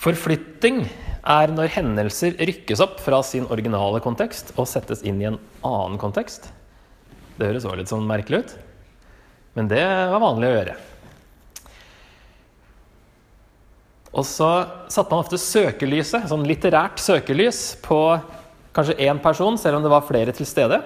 Forflytting 0.00 0.86
er 1.24 1.52
når 1.52 1.72
hendelser 1.72 2.36
rykkes 2.36 2.82
opp 2.84 2.98
fra 3.00 3.22
sin 3.24 3.46
originale 3.52 4.00
kontekst 4.04 4.52
og 4.58 4.68
settes 4.68 5.02
inn 5.06 5.22
i 5.22 5.28
en 5.30 5.40
annen 5.64 5.98
kontekst. 6.00 6.50
Det 7.38 7.48
høres 7.48 7.64
også 7.64 7.78
litt 7.80 7.90
sånn 7.90 8.08
merkelig 8.08 8.44
ut, 8.44 8.56
men 9.56 9.70
det 9.70 9.84
var 9.84 10.22
vanlig 10.22 10.50
å 10.50 10.56
gjøre. 10.58 10.74
Og 14.14 14.26
så 14.28 14.48
satte 14.92 15.10
man 15.10 15.24
ofte 15.24 15.40
søkelyset, 15.42 16.28
sånn 16.30 16.46
litterært 16.46 17.00
søkelys, 17.02 17.72
på 17.82 17.98
kanskje 18.74 19.00
én 19.08 19.18
person, 19.22 19.58
selv 19.58 19.80
om 19.80 19.86
det 19.86 19.90
var 19.90 20.06
flere 20.06 20.34
til 20.36 20.46
stede. 20.46 20.78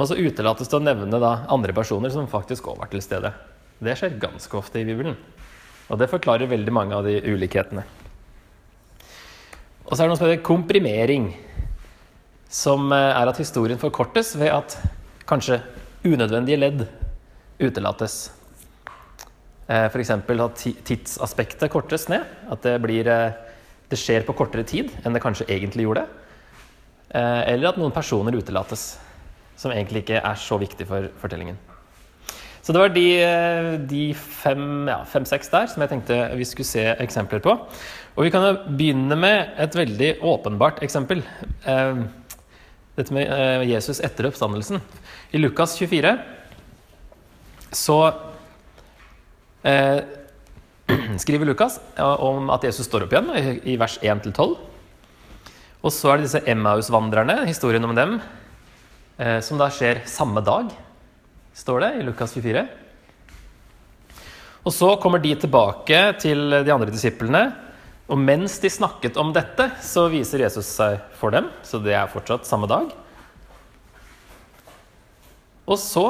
Og 0.00 0.08
så 0.08 0.16
utelates 0.16 0.70
det 0.72 0.78
å 0.78 0.80
nevne 0.80 1.20
da 1.20 1.42
andre 1.52 1.74
personer 1.76 2.12
som 2.14 2.30
faktisk 2.30 2.70
òg 2.72 2.80
var 2.80 2.88
til 2.92 3.04
stede. 3.04 3.34
Det 3.80 3.92
skjer 3.98 4.16
ganske 4.22 4.56
ofte 4.56 4.80
i 4.80 4.86
Bibelen. 4.88 5.18
Og 5.90 5.98
det 5.98 6.10
forklarer 6.10 6.50
veldig 6.50 6.72
mange 6.74 6.94
av 6.96 7.06
de 7.06 7.18
ulikhetene. 7.26 7.82
Og 9.90 9.96
så 9.96 10.02
er 10.02 10.06
det 10.06 10.12
noe 10.12 10.18
som 10.20 10.28
heter 10.28 10.44
komprimering, 10.46 11.32
som 12.50 12.92
eh, 12.94 13.10
er 13.10 13.30
at 13.30 13.40
historien 13.42 13.78
forkortes 13.78 14.36
ved 14.38 14.52
at 14.54 14.76
kanskje 15.26 15.58
unødvendige 16.06 16.60
ledd 16.60 16.84
utelates. 17.60 18.30
F.eks. 19.70 20.10
at 20.10 20.62
tidsaspektet 20.86 21.70
kortes 21.70 22.08
ned. 22.10 22.26
At 22.50 22.62
det, 22.66 22.74
blir, 22.82 23.06
eh, 23.06 23.34
det 23.90 23.98
skjer 23.98 24.26
på 24.26 24.34
kortere 24.38 24.66
tid 24.66 24.90
enn 25.04 25.14
det 25.14 25.22
kanskje 25.22 25.46
egentlig 25.50 25.86
gjorde. 25.86 26.06
Eh, 27.10 27.42
eller 27.54 27.70
at 27.70 27.78
noen 27.78 27.94
personer 27.94 28.34
utelates, 28.38 28.92
som 29.58 29.74
egentlig 29.74 30.04
ikke 30.04 30.22
er 30.22 30.38
så 30.38 30.58
viktig 30.58 30.86
for 30.90 31.10
fortellingen. 31.22 31.58
Så 32.70 32.74
det 32.76 32.82
var 32.84 32.92
de, 32.94 33.04
eh, 33.18 33.68
de 33.90 34.02
fem-seks 34.14 35.48
ja, 35.50 35.54
der 35.56 35.70
som 35.72 35.82
jeg 35.82 35.90
tenkte 35.90 36.18
vi 36.38 36.44
skulle 36.46 36.68
se 36.68 36.84
eksempler 37.02 37.40
på. 37.42 37.50
Og 38.14 38.20
vi 38.22 38.30
kan 38.30 38.44
jo 38.46 38.52
begynne 38.78 39.16
med 39.18 39.56
et 39.58 39.74
veldig 39.74 40.10
åpenbart 40.22 40.78
eksempel. 40.86 41.24
Dette 42.94 43.16
med 43.16 43.26
Jesus 43.66 43.98
etter 44.06 44.28
oppstandelsen. 44.28 44.78
I 45.34 45.40
Lukas 45.42 45.74
24 45.80 46.12
så 47.74 47.96
eh, 49.66 49.98
skriver 51.24 51.50
Lukas 51.50 51.80
om 51.98 52.52
at 52.54 52.68
Jesus 52.68 52.86
står 52.86 53.08
opp 53.08 53.16
igjen, 53.16 53.58
i 53.66 53.74
vers 53.82 53.96
1-12. 53.98 54.54
Og 55.82 55.90
så 55.90 56.12
er 56.12 56.20
det 56.20 56.28
disse 56.28 56.44
Emmaus-vandrerne, 56.54 57.40
historien 57.50 57.90
om 57.90 57.98
dem, 57.98 58.14
eh, 59.18 59.40
som 59.42 59.58
da 59.58 59.66
skjer 59.74 60.04
samme 60.06 60.46
dag, 60.46 60.70
står 61.56 61.84
det 61.84 61.90
i 61.98 62.06
Lukas 62.06 62.34
24. 62.36 62.64
Og 64.60 64.74
så 64.76 64.90
kommer 65.00 65.22
de 65.22 65.34
tilbake 65.40 66.00
til 66.20 66.60
de 66.64 66.72
andre 66.72 66.92
disiplene. 66.92 67.44
Og 68.10 68.18
mens 68.18 68.58
de 68.60 68.70
snakket 68.72 69.16
om 69.20 69.30
dette, 69.32 69.70
så 69.86 70.08
viser 70.12 70.44
Jesus 70.44 70.68
seg 70.68 70.98
for 71.16 71.32
dem. 71.34 71.48
Så 71.62 71.80
det 71.82 71.94
er 71.96 72.10
fortsatt 72.10 72.48
samme 72.48 72.68
dag. 72.70 72.90
Og 75.70 75.78
så 75.78 76.06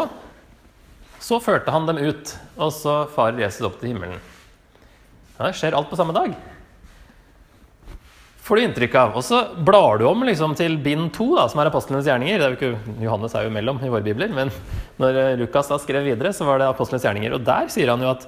så 1.21 1.37
førte 1.45 1.71
han 1.71 1.85
dem 1.85 1.99
ut, 2.01 2.33
og 2.57 2.73
så 2.73 3.05
farer 3.13 3.43
Jesus 3.43 3.67
opp 3.69 3.77
til 3.81 3.93
himmelen. 3.93 4.17
Ja, 5.37 5.51
det 5.51 5.59
skjer 5.59 5.77
alt 5.77 5.91
på 5.91 5.99
samme 6.01 6.15
dag. 6.17 6.33
Får 8.51 8.59
du 8.59 8.65
inntrykk 8.65 8.95
av. 8.99 9.13
Og 9.15 9.23
så 9.23 9.45
blar 9.63 10.01
du 10.01 10.09
om 10.09 10.25
liksom, 10.27 10.57
til 10.59 10.73
bind 10.83 11.13
to, 11.15 11.29
som 11.47 11.61
er 11.63 11.69
apostlenes 11.71 12.09
gjerninger. 12.09 12.43
Er 12.43 12.57
ikke, 12.57 12.73
Johannes 12.99 13.37
er 13.39 13.45
jo 13.47 13.53
mellom 13.55 13.79
i 13.79 13.91
våre 13.93 14.03
bibler, 14.03 14.33
men 14.35 14.51
når 14.99 15.19
eh, 15.21 15.37
Lukas 15.39 15.71
da 15.71 15.79
skrev 15.79 16.03
videre, 16.03 16.33
så 16.35 16.49
var 16.49 16.59
det 16.59 16.67
apostlenes 16.67 17.07
gjerninger. 17.07 17.37
Og 17.37 17.45
der 17.47 17.71
sier 17.71 17.95
han 17.95 18.03
jo 18.03 18.11
at 18.11 18.27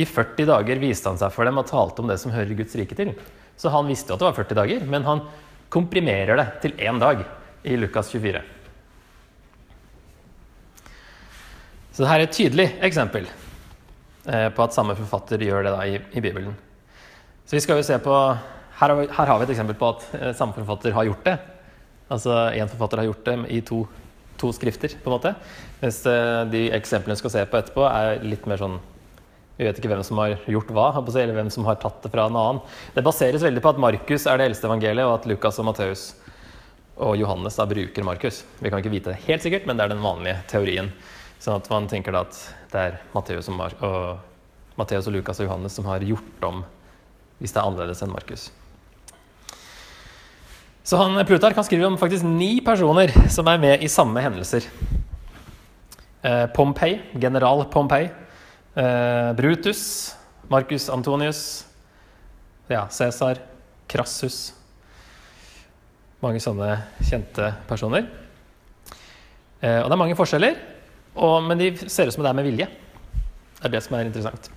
i 0.00 0.08
40 0.08 0.48
dager 0.48 0.80
viste 0.80 1.12
han 1.12 1.20
seg 1.20 1.36
for 1.36 1.44
dem 1.44 1.60
og 1.60 1.68
talte 1.68 2.00
om 2.00 2.08
det 2.08 2.16
som 2.24 2.32
hører 2.32 2.56
Guds 2.56 2.80
rike 2.80 2.96
til. 2.96 3.12
Så 3.60 3.68
han 3.76 3.92
visste 3.92 4.08
jo 4.08 4.16
at 4.16 4.24
det 4.24 4.30
var 4.30 4.40
40 4.40 4.60
dager, 4.62 4.88
men 4.88 5.04
han 5.04 5.24
komprimerer 5.68 6.40
det 6.40 6.48
til 6.64 6.80
én 6.80 7.04
dag 7.04 7.26
i 7.68 7.76
Lukas 7.76 8.08
24. 8.16 8.40
Så 11.92 12.06
dette 12.06 12.14
er 12.16 12.24
et 12.24 12.38
tydelig 12.40 12.70
eksempel 12.88 13.28
eh, 13.28 14.48
på 14.48 14.64
at 14.64 14.80
samme 14.80 14.96
forfatter 14.96 15.44
gjør 15.44 15.68
det 15.68 15.76
da 15.76 15.84
i, 15.84 16.00
i 16.16 16.24
Bibelen. 16.24 16.56
Så 17.44 17.60
vi 17.60 17.68
skal 17.68 17.82
jo 17.82 17.92
se 17.92 18.00
på 18.00 18.22
her 18.78 18.92
har, 18.92 18.96
vi, 18.96 19.06
her 19.10 19.26
har 19.26 19.38
vi 19.40 19.46
et 19.48 19.54
eksempel 19.54 19.76
på 19.78 19.88
at 19.90 20.04
eh, 20.18 20.34
samme 20.38 20.54
forfatter 20.54 20.94
har 20.94 21.08
gjort 21.08 21.24
det. 21.26 21.34
Altså 22.14 22.34
én 22.54 22.70
forfatter 22.70 23.02
har 23.02 23.08
gjort 23.08 23.24
det 23.26 23.34
i 23.56 23.58
to, 23.66 23.82
to, 24.38 24.52
skrifter, 24.54 24.94
på 25.02 25.10
en 25.10 25.16
måte. 25.16 25.34
Mens 25.80 25.98
eh, 26.06 26.44
de 26.52 26.68
eksemplene 26.76 27.16
vi 27.16 27.22
skal 27.24 27.34
se 27.34 27.42
på 27.50 27.58
etterpå, 27.58 27.88
er 27.88 28.22
litt 28.22 28.46
mer 28.48 28.62
sånn 28.62 28.78
Vi 29.58 29.66
vet 29.66 29.78
ikke 29.80 29.90
hvem 29.90 30.04
som 30.06 30.20
har 30.22 30.36
gjort 30.46 30.68
hva, 30.70 30.86
eller 31.02 31.34
hvem 31.34 31.48
som 31.50 31.64
har 31.66 31.80
tatt 31.82 32.04
det 32.04 32.12
fra 32.12 32.28
en 32.28 32.36
annen. 32.38 32.60
Det 32.94 33.02
baseres 33.02 33.42
veldig 33.42 33.62
på 33.64 33.72
at 33.72 33.80
Markus 33.82 34.28
er 34.30 34.38
det 34.38 34.46
eldste 34.52 34.68
evangeliet, 34.70 35.02
og 35.02 35.16
at 35.16 35.26
Lukas 35.26 35.58
og 35.58 35.66
Matteus 35.66 36.04
og 36.94 37.16
Johannes 37.18 37.58
da 37.58 37.66
bruker 37.66 38.06
Markus. 38.06 38.44
Vi 38.62 38.70
kan 38.70 38.78
ikke 38.78 38.92
vite 38.92 39.10
det 39.10 39.24
helt 39.26 39.42
sikkert, 39.42 39.66
men 39.66 39.74
det 39.74 39.88
er 39.88 39.96
den 39.96 40.04
vanlige 40.04 40.38
teorien. 40.50 40.92
Sånn 41.42 41.58
at 41.58 41.66
man 41.74 41.90
tenker 41.90 42.14
da 42.14 42.22
at 42.28 42.38
det 42.70 42.84
er 42.84 43.02
Matteus 43.16 43.50
og, 43.50 43.82
og, 43.82 44.78
og 44.78 45.10
Lukas 45.10 45.42
og 45.42 45.50
Johannes 45.50 45.74
som 45.74 45.90
har 45.90 46.06
gjort 46.06 46.46
om 46.46 46.62
hvis 47.42 47.54
det 47.54 47.58
er 47.58 47.66
annerledes 47.66 48.06
enn 48.06 48.14
Markus. 48.14 48.48
Så 50.88 50.96
han, 50.96 51.18
Plutark 51.26 51.52
kan 51.52 51.64
skrive 51.66 51.84
om 51.84 51.98
faktisk 52.00 52.24
ni 52.24 52.62
personer 52.64 53.10
som 53.28 53.48
er 53.52 53.58
med 53.60 53.82
i 53.84 53.90
samme 53.92 54.22
hendelser. 54.24 54.64
Eh, 56.24 56.46
Pompei, 56.56 56.94
general 57.12 57.66
Pompei. 57.68 58.06
Eh, 58.72 59.32
Brutus, 59.36 59.82
Marcus 60.48 60.88
Antonius, 60.88 61.42
ja, 62.72 62.86
Cæsar, 62.88 63.42
Crassus 63.88 64.54
Mange 66.24 66.40
sånne 66.40 66.72
kjente 67.04 67.52
personer. 67.68 68.08
Eh, 69.60 69.78
og 69.84 69.86
det 69.86 69.94
er 69.94 70.00
mange 70.06 70.16
forskjeller. 70.18 70.56
Og, 71.20 71.36
men 71.44 71.60
de 71.60 71.72
ser 71.84 72.08
ut 72.08 72.16
som 72.16 72.24
det 72.24 72.32
er 72.32 72.40
med 72.40 72.48
vilje. 72.48 72.72
Det 73.60 73.68
er 73.68 73.76
det 73.76 73.84
som 73.84 74.00
er 74.00 74.08
interessant. 74.08 74.48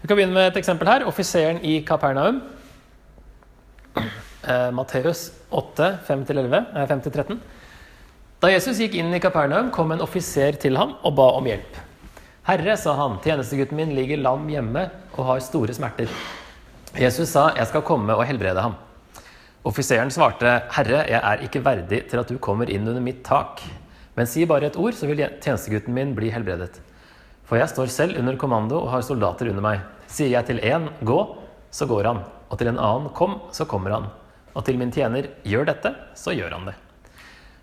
Vi 0.00 0.08
kan 0.08 0.16
begynne 0.16 0.34
med 0.34 0.54
et 0.54 0.58
eksempel 0.64 0.88
her. 0.88 1.04
Offiseren 1.06 1.60
i 1.60 1.82
Kapernaum. 1.84 2.40
Eh, 4.00 4.70
Matteus 4.72 5.28
8, 5.50 5.90
5-13. 6.06 7.38
Da 8.40 8.50
Jesus 8.52 8.80
gikk 8.82 8.96
inn 8.98 9.14
i 9.14 9.20
Kapernaum, 9.22 9.70
kom 9.72 9.92
en 9.94 10.02
offiser 10.04 10.58
til 10.60 10.76
ham 10.76 10.96
og 11.02 11.14
ba 11.16 11.28
om 11.38 11.46
hjelp. 11.48 11.78
Herre, 12.46 12.76
sa 12.78 12.92
han, 12.98 13.16
tjenestegutten 13.24 13.78
min 13.78 13.94
ligger 13.96 14.20
lam 14.22 14.44
hjemme 14.50 14.84
og 15.16 15.22
har 15.30 15.40
store 15.42 15.74
smerter. 15.74 16.10
Jesus 16.96 17.32
sa, 17.32 17.48
jeg 17.56 17.66
skal 17.70 17.84
komme 17.86 18.14
og 18.14 18.26
helbrede 18.28 18.62
ham. 18.62 18.76
Offiseren 19.66 20.12
svarte, 20.14 20.52
Herre, 20.76 21.00
jeg 21.10 21.18
er 21.18 21.42
ikke 21.42 21.64
verdig 21.64 22.04
til 22.10 22.22
at 22.22 22.30
du 22.30 22.38
kommer 22.42 22.70
inn 22.70 22.86
under 22.86 23.02
mitt 23.02 23.24
tak. 23.26 23.64
Men 24.14 24.28
si 24.30 24.46
bare 24.48 24.70
et 24.70 24.78
ord, 24.78 24.94
så 24.94 25.08
vil 25.10 25.24
tjenestegutten 25.42 25.94
min 25.96 26.14
bli 26.16 26.30
helbredet. 26.30 26.78
For 27.46 27.58
jeg 27.58 27.70
står 27.72 27.90
selv 27.94 28.20
under 28.20 28.38
kommando 28.38 28.78
og 28.78 28.92
har 28.94 29.02
soldater 29.06 29.50
under 29.50 29.64
meg. 29.64 29.82
Sier 30.06 30.30
jeg 30.30 30.46
til 30.46 30.62
én 30.62 30.88
'gå', 31.02 31.36
så 31.70 31.86
går 31.86 32.04
han. 32.04 32.22
Og 32.50 32.58
til 32.58 32.68
en 32.68 32.78
annen 32.78 33.10
'kom', 33.10 33.40
så 33.52 33.64
kommer 33.64 33.90
han. 33.90 34.06
Og 34.56 34.64
til 34.64 34.78
min 34.80 34.90
tjener 34.92 35.28
'gjør 35.44 35.68
dette', 35.68 35.94
så 36.16 36.32
gjør 36.32 36.56
han 36.56 36.70
det. 36.70 36.74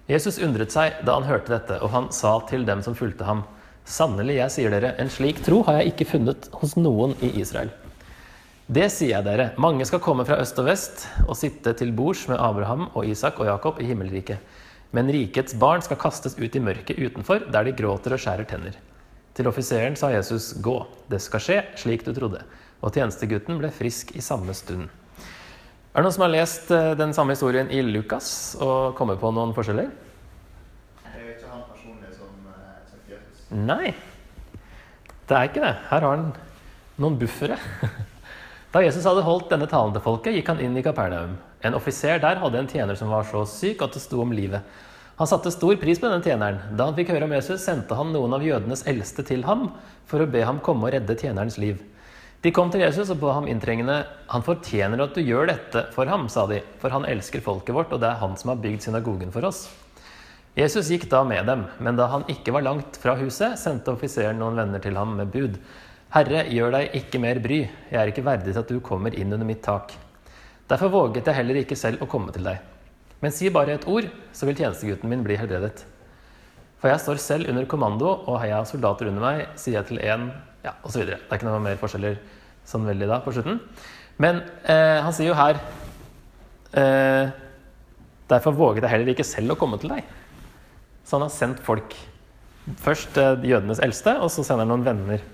Jesus 0.07 0.37
undret 0.37 0.71
seg 0.71 0.99
da 1.07 1.15
han 1.17 1.25
hørte 1.25 1.53
dette, 1.55 1.79
og 1.81 1.89
han 1.89 2.11
sa 2.11 2.39
til 2.49 2.65
dem 2.67 2.83
som 2.85 2.95
fulgte 2.95 3.25
ham, 3.25 3.43
Sannelig, 3.83 4.37
jeg 4.37 4.51
sier 4.51 4.71
dere, 4.71 4.93
en 4.95 5.09
slik 5.11 5.41
tro 5.43 5.57
har 5.67 5.81
jeg 5.81 5.91
ikke 5.91 6.07
funnet 6.13 6.45
hos 6.61 6.77
noen 6.79 7.17
i 7.19 7.33
Israel. 7.41 7.71
Det 8.71 8.85
sier 8.93 9.17
jeg 9.17 9.25
dere, 9.25 9.49
mange 9.59 9.83
skal 9.83 9.99
komme 9.99 10.23
fra 10.23 10.37
øst 10.39 10.59
og 10.61 10.69
vest 10.69 11.03
og 11.27 11.35
sitte 11.35 11.73
til 11.75 11.91
bords 11.91 12.23
med 12.29 12.39
Abraham 12.39 12.85
og 12.93 13.03
Isak 13.05 13.41
og 13.43 13.49
Jakob 13.49 13.81
i 13.83 13.89
himmelriket. 13.89 14.39
Men 14.95 15.11
rikets 15.11 15.57
barn 15.59 15.83
skal 15.83 15.99
kastes 15.99 16.37
ut 16.39 16.55
i 16.55 16.63
mørket 16.63 16.95
utenfor, 16.95 17.43
der 17.51 17.67
de 17.67 17.75
gråter 17.75 18.15
og 18.15 18.23
skjærer 18.23 18.47
tenner. 18.47 18.79
Til 19.35 19.49
offiseren 19.49 19.97
sa 19.99 20.13
Jesus, 20.13 20.53
gå, 20.63 20.77
det 21.11 21.19
skal 21.19 21.43
skje 21.43 21.61
slik 21.83 22.05
du 22.07 22.13
trodde. 22.15 22.43
Og 22.79 22.93
tjenestegutten 22.95 23.59
ble 23.59 23.71
frisk 23.73 24.15
i 24.15 24.23
samme 24.23 24.55
stund. 24.55 24.87
Er 25.93 26.01
det 26.01 26.07
noen 26.07 26.13
som 26.15 26.23
har 26.25 26.31
lest 26.33 26.71
eh, 26.73 26.95
den 26.97 27.11
samme 27.13 27.35
historien 27.35 27.67
i 27.69 27.83
Lukas 27.85 28.55
og 28.57 28.95
kommet 28.97 29.19
på 29.21 29.29
noen 29.29 29.51
forskjeller? 29.53 29.91
Det 31.03 31.11
er 31.13 31.27
ikke 31.35 31.51
han 31.51 31.67
personlig 31.69 32.15
som 32.17 32.31
uh, 32.49 32.95
Jesus. 33.11 33.43
Nei, 33.53 33.91
det 35.29 35.37
er 35.37 35.51
ikke 35.51 35.61
det. 35.61 35.75
Her 35.91 36.01
har 36.01 36.07
han 36.09 36.31
noen 36.97 37.19
buffere. 37.21 37.59
Da 38.73 38.81
Jesus 38.81 39.05
hadde 39.05 39.21
holdt 39.21 39.51
denne 39.51 39.67
talen 39.69 39.93
til 39.93 40.01
folket, 40.01 40.33
gikk 40.33 40.47
han 40.49 40.61
inn 40.65 40.73
i 40.73 40.81
Kapernaum. 40.81 41.35
En 41.61 41.75
offiser 41.77 42.17
der 42.17 42.39
hadde 42.41 42.57
en 42.57 42.69
tjener 42.71 42.97
som 42.97 43.11
var 43.13 43.27
så 43.29 43.43
syk 43.45 43.83
at 43.85 43.93
det 43.93 44.01
sto 44.01 44.17
om 44.23 44.33
livet. 44.33 44.65
Han 45.19 45.29
satte 45.29 45.53
stor 45.53 45.77
pris 45.77 46.01
på 46.01 46.09
denne 46.09 46.25
tjeneren. 46.25 46.57
Da 46.73 46.87
han 46.89 46.97
fikk 46.97 47.11
høre 47.13 47.27
om 47.29 47.35
Jesus, 47.37 47.61
sendte 47.61 47.93
han 47.93 48.09
noen 48.15 48.33
av 48.33 48.41
jødenes 48.41 48.81
eldste 48.89 49.21
til 49.29 49.45
ham 49.45 49.67
for 50.09 50.25
å 50.25 50.29
be 50.33 50.41
ham 50.41 50.57
komme 50.65 50.89
og 50.89 50.95
redde 50.97 51.19
tjenerens 51.21 51.59
liv. 51.61 51.77
De 52.43 52.51
kom 52.51 52.67
til 52.67 52.81
Jesus 52.83 53.07
og 53.13 53.21
ba 53.21 53.37
ham 53.37 53.45
inntrengende. 53.47 54.01
Han 54.33 54.43
fortjener 54.43 54.99
at 55.05 55.15
du 55.15 55.23
gjør 55.23 55.47
dette 55.47 55.85
for 55.93 56.09
ham, 56.11 56.25
sa 56.27 56.43
de, 56.49 56.57
for 56.81 56.91
han 56.91 57.07
elsker 57.07 57.43
folket 57.45 57.71
vårt, 57.75 57.93
og 57.95 58.01
det 58.03 58.09
er 58.09 58.19
han 58.19 58.35
som 58.39 58.51
har 58.51 58.59
bygd 58.59 58.83
synagogen 58.83 59.31
for 59.31 59.47
oss. 59.47 59.69
Jesus 60.59 60.91
gikk 60.91 61.07
da 61.09 61.23
med 61.23 61.47
dem, 61.47 61.63
men 61.79 61.95
da 61.97 62.09
han 62.11 62.27
ikke 62.29 62.51
var 62.53 62.65
langt 62.67 62.99
fra 62.99 63.15
huset, 63.17 63.55
sendte 63.61 63.95
offiseren 63.95 64.43
noen 64.43 64.59
venner 64.59 64.83
til 64.83 64.99
ham 64.99 65.15
med 65.21 65.31
bud. 65.31 65.55
Herre, 66.13 66.43
gjør 66.51 66.75
deg 66.75 66.99
ikke 66.99 67.23
mer 67.23 67.39
bry, 67.41 67.63
jeg 67.63 68.01
er 68.01 68.11
ikke 68.11 68.27
verdig 68.27 68.51
til 68.51 68.61
at 68.61 68.75
du 68.75 68.83
kommer 68.83 69.15
inn 69.15 69.31
under 69.31 69.47
mitt 69.47 69.63
tak. 69.65 69.95
Derfor 70.67 70.91
våget 70.91 71.25
jeg 71.31 71.39
heller 71.39 71.63
ikke 71.63 71.79
selv 71.79 72.03
å 72.03 72.11
komme 72.11 72.35
til 72.35 72.45
deg. 72.51 72.59
Men 73.23 73.31
si 73.31 73.47
bare 73.55 73.79
et 73.79 73.87
ord, 73.87 74.11
så 74.35 74.45
vil 74.45 74.59
tjenestegutten 74.59 75.09
min 75.09 75.23
bli 75.23 75.39
helbredet. 75.39 75.87
For 76.83 76.91
jeg 76.91 77.01
står 77.01 77.23
selv 77.23 77.49
under 77.49 77.71
kommando, 77.71 78.17
og 78.27 78.43
har 78.43 78.51
jeg 78.51 78.75
soldater 78.75 79.07
under 79.09 79.23
meg, 79.23 79.45
sier 79.55 79.79
jeg 79.79 79.93
til 79.93 80.03
én 80.03 80.33
Ja, 80.63 80.77
osv. 80.87 81.03
Det 81.05 81.17
er 81.19 81.37
ikke 81.37 81.47
noe 81.49 81.61
mer 81.63 81.79
forskjeller 81.81 82.17
sånn 82.67 82.87
veldig 82.87 83.09
da 83.09 83.19
på 83.23 83.33
slutten. 83.35 83.59
Men 84.21 84.41
eh, 84.69 84.99
han 85.03 85.13
sier 85.15 85.31
jo 85.31 85.37
her 85.37 85.57
eh, 86.77 87.31
Derfor 88.29 88.53
våget 88.55 88.85
jeg 88.85 88.93
heller 88.93 89.11
ikke 89.11 89.25
selv 89.27 89.53
å 89.55 89.57
komme 89.59 89.79
til 89.81 89.91
deg. 89.91 90.05
Så 91.03 91.17
han 91.17 91.25
har 91.25 91.33
sendt 91.33 91.59
folk. 91.65 91.91
Først 92.81 93.19
eh, 93.19 93.43
jødenes 93.43 93.81
eldste, 93.83 94.15
og 94.23 94.31
så 94.31 94.45
sender 94.45 94.63
han 94.63 94.71
noen 94.71 94.87
venner. 94.87 95.25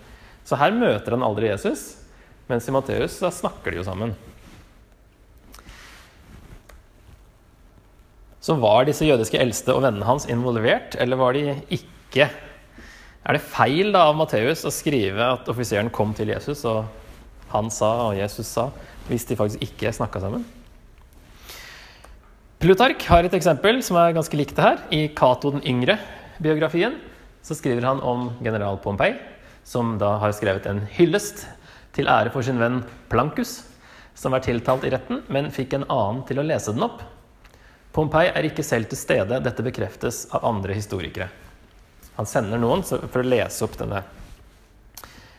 Så 0.47 0.57
her 0.57 0.73
møter 0.73 1.13
han 1.13 1.23
aldri 1.23 1.51
Jesus, 1.51 1.91
mens 2.49 2.65
i 2.65 2.73
Matteus 2.73 3.19
snakker 3.21 3.71
de 3.71 3.79
jo 3.79 3.85
sammen. 3.85 4.15
Så 8.41 8.55
var 8.57 8.87
disse 8.87 9.05
jødiske 9.05 9.37
eldste 9.37 9.75
og 9.75 9.83
vennene 9.85 10.07
hans 10.09 10.25
involvert, 10.31 10.97
eller 10.97 11.19
var 11.21 11.37
de 11.37 11.59
ikke? 11.77 12.31
Er 13.29 13.37
det 13.37 13.45
feil 13.45 13.91
da 13.93 14.07
av 14.09 14.15
Matteus 14.17 14.63
å 14.65 14.71
skrive 14.73 15.21
at 15.35 15.49
offiseren 15.51 15.91
kom 15.93 16.15
til 16.17 16.31
Jesus, 16.31 16.63
og 16.65 16.87
han 17.51 17.67
sa 17.69 17.89
og 18.07 18.15
Jesus 18.17 18.49
sa, 18.49 18.71
hvis 19.05 19.27
de 19.29 19.35
faktisk 19.37 19.61
ikke 19.67 19.91
snakka 19.93 20.21
sammen? 20.23 20.47
Plutark 22.57 23.05
har 23.05 23.27
et 23.27 23.35
eksempel 23.37 23.83
som 23.85 23.99
er 24.01 24.15
ganske 24.17 24.33
likt 24.33 24.55
det 24.57 24.65
her. 24.65 24.81
I 24.89 25.01
Cato 25.13 25.51
den 25.53 25.61
yngre-biografien 25.61 26.97
så 27.45 27.53
skriver 27.53 27.85
han 27.85 28.01
om 28.01 28.31
general 28.41 28.81
Pompei, 28.81 29.11
som 29.61 29.93
da 30.01 30.15
har 30.23 30.33
skrevet 30.33 30.65
en 30.65 30.81
hyllest 30.97 31.45
til 31.93 32.09
ære 32.09 32.33
for 32.33 32.41
sin 32.45 32.57
venn 32.57 32.79
Plancus, 33.13 33.59
som 34.17 34.33
var 34.33 34.41
tiltalt 34.41 34.87
i 34.89 34.91
retten, 34.95 35.21
men 35.29 35.51
fikk 35.53 35.77
en 35.77 35.85
annen 35.85 36.25
til 36.25 36.41
å 36.41 36.47
lese 36.49 36.73
den 36.73 36.87
opp. 36.89 37.05
Pompei 37.93 38.25
er 38.33 38.49
ikke 38.49 38.65
selv 38.65 38.89
til 38.89 38.97
stede, 38.97 39.37
dette 39.45 39.65
bekreftes 39.69 40.25
av 40.33 40.49
andre 40.49 40.73
historikere. 40.81 41.29
Han 42.19 42.27
sender 42.27 42.59
noen 42.59 42.81
for 42.83 43.21
å 43.21 43.23
lese 43.23 43.63
opp 43.63 43.77
denne 43.79 44.01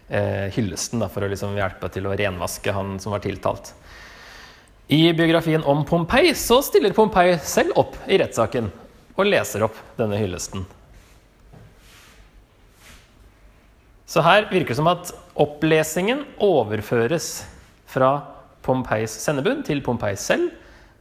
eh, 0.08 0.46
hyllesten, 0.54 1.02
da, 1.02 1.10
for 1.12 1.20
å 1.20 1.28
liksom 1.28 1.52
hjelpe 1.58 1.90
til 1.92 2.06
å 2.08 2.14
renvaske 2.16 2.72
han 2.72 2.94
som 3.02 3.12
var 3.12 3.20
tiltalt. 3.20 3.74
I 4.88 5.12
biografien 5.12 5.66
om 5.68 5.82
Pompei 5.84 6.32
så 6.32 6.62
stiller 6.64 6.96
Pompei 6.96 7.34
selv 7.44 7.76
opp 7.82 7.98
i 8.08 8.16
rettssaken 8.22 8.70
og 9.12 9.28
leser 9.28 9.66
opp 9.68 9.76
denne 9.98 10.16
hyllesten. 10.22 10.64
Så 14.08 14.24
her 14.24 14.48
virker 14.48 14.72
det 14.72 14.80
som 14.80 14.88
at 14.88 15.12
opplesingen 15.36 16.24
overføres 16.40 17.42
fra 17.92 18.14
Pompeis 18.64 19.20
sendebud 19.20 19.66
til 19.68 19.84
Pompei 19.84 20.16
selv, 20.16 20.48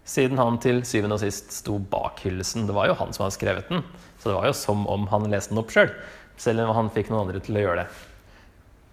siden 0.10 0.40
han 0.42 0.58
til 0.62 0.82
syvende 0.88 1.20
og 1.20 1.22
sist 1.22 1.54
sto 1.54 1.78
bak 1.92 2.24
hyllesten. 2.26 2.66
Det 2.66 2.76
var 2.76 2.90
jo 2.90 2.98
han 2.98 3.14
som 3.14 3.28
hadde 3.28 3.38
skrevet 3.38 3.70
den, 3.70 3.84
så 4.18 4.32
det 4.32 4.38
var 4.40 4.50
jo 4.50 4.56
som 4.58 4.88
om 4.90 5.06
han 5.12 5.28
leste 5.30 5.54
den 5.54 5.62
opp 5.62 5.74
sjøl, 5.74 5.92
selv, 6.36 6.64
selv 6.64 6.66
om 6.66 6.78
han 6.78 6.94
fikk 6.96 7.12
noen 7.12 7.28
andre 7.28 7.44
til 7.46 7.60
å 7.60 7.66
gjøre 7.68 7.84
det. 7.84 7.90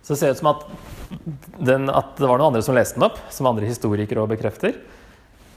Så 0.06 0.14
det 0.14 0.20
ser 0.20 0.36
ut 0.36 0.38
som 0.38 0.52
at, 0.52 0.66
den, 1.66 1.88
at, 1.90 2.12
det 2.18 2.28
var 2.28 2.38
noen 2.38 2.52
andre 2.52 2.62
som 2.62 2.76
leste 2.76 2.98
den 2.98 3.08
opp, 3.08 3.16
som 3.34 3.48
andre 3.50 3.66
historikere 3.66 4.22
også 4.22 4.36
bekrefter. 4.36 4.76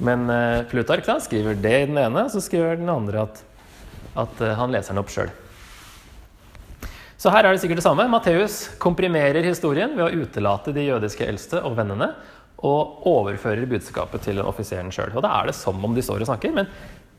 Men 0.01 0.23
uh, 0.31 0.63
Plutark 0.71 1.03
da, 1.05 1.19
skriver 1.21 1.59
det 1.59 1.75
i 1.75 1.85
den 1.91 1.99
ene, 2.01 2.23
så 2.31 2.41
skriver 2.41 2.79
den 2.79 2.89
andre 2.89 3.27
at, 3.27 3.43
at 4.17 4.41
uh, 4.41 4.55
han 4.57 4.73
leser 4.73 4.95
den 4.95 5.03
opp 5.03 5.13
sjøl. 5.13 5.29
Så 7.19 7.29
her 7.35 7.43
er 7.43 7.51
det 7.51 7.59
sikkert 7.61 7.81
det 7.81 7.85
samme. 7.85 8.07
Matteus 8.09 8.61
komprimerer 8.79 9.43
historien 9.43 9.91
ved 9.97 10.07
å 10.07 10.23
utelate 10.23 10.71
de 10.73 10.87
jødiske 10.87 11.27
eldste 11.27 11.59
og 11.67 11.75
vennene, 11.77 12.13
og 12.65 13.07
overfører 13.07 13.69
budskapet 13.69 14.25
til 14.27 14.41
offiseren 14.43 14.91
sjøl. 14.91 15.13
Og 15.15 15.23
da 15.23 15.31
er 15.37 15.49
det 15.49 15.55
som 15.57 15.79
om 15.85 15.95
de 15.95 16.03
står 16.03 16.25
og 16.25 16.31
snakker, 16.31 16.53
men 16.55 16.67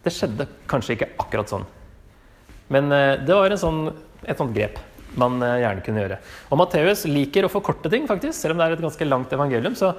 det 0.05 0.13
skjedde 0.13 0.49
kanskje 0.69 0.97
ikke 0.97 1.13
akkurat 1.23 1.53
sånn. 1.53 1.67
Men 2.71 2.93
uh, 2.93 3.17
det 3.21 3.37
var 3.37 3.57
sånn, 3.61 3.87
et 4.27 4.39
sånt 4.39 4.55
grep 4.57 4.79
man 5.19 5.41
eh, 5.43 5.61
gjerne 5.65 5.83
kunne 5.83 6.03
gjøre. 6.05 6.17
Og 6.55 6.61
Matteus 6.61 7.01
liker 7.11 7.47
å 7.47 7.51
forkorte 7.51 7.91
ting, 7.91 8.05
faktisk, 8.07 8.37
selv 8.37 8.55
om 8.55 8.61
det 8.61 8.69
er 8.69 8.77
et 8.77 8.85
ganske 8.85 9.09
langt 9.09 9.33
evangelium. 9.35 9.75
Så 9.75 9.91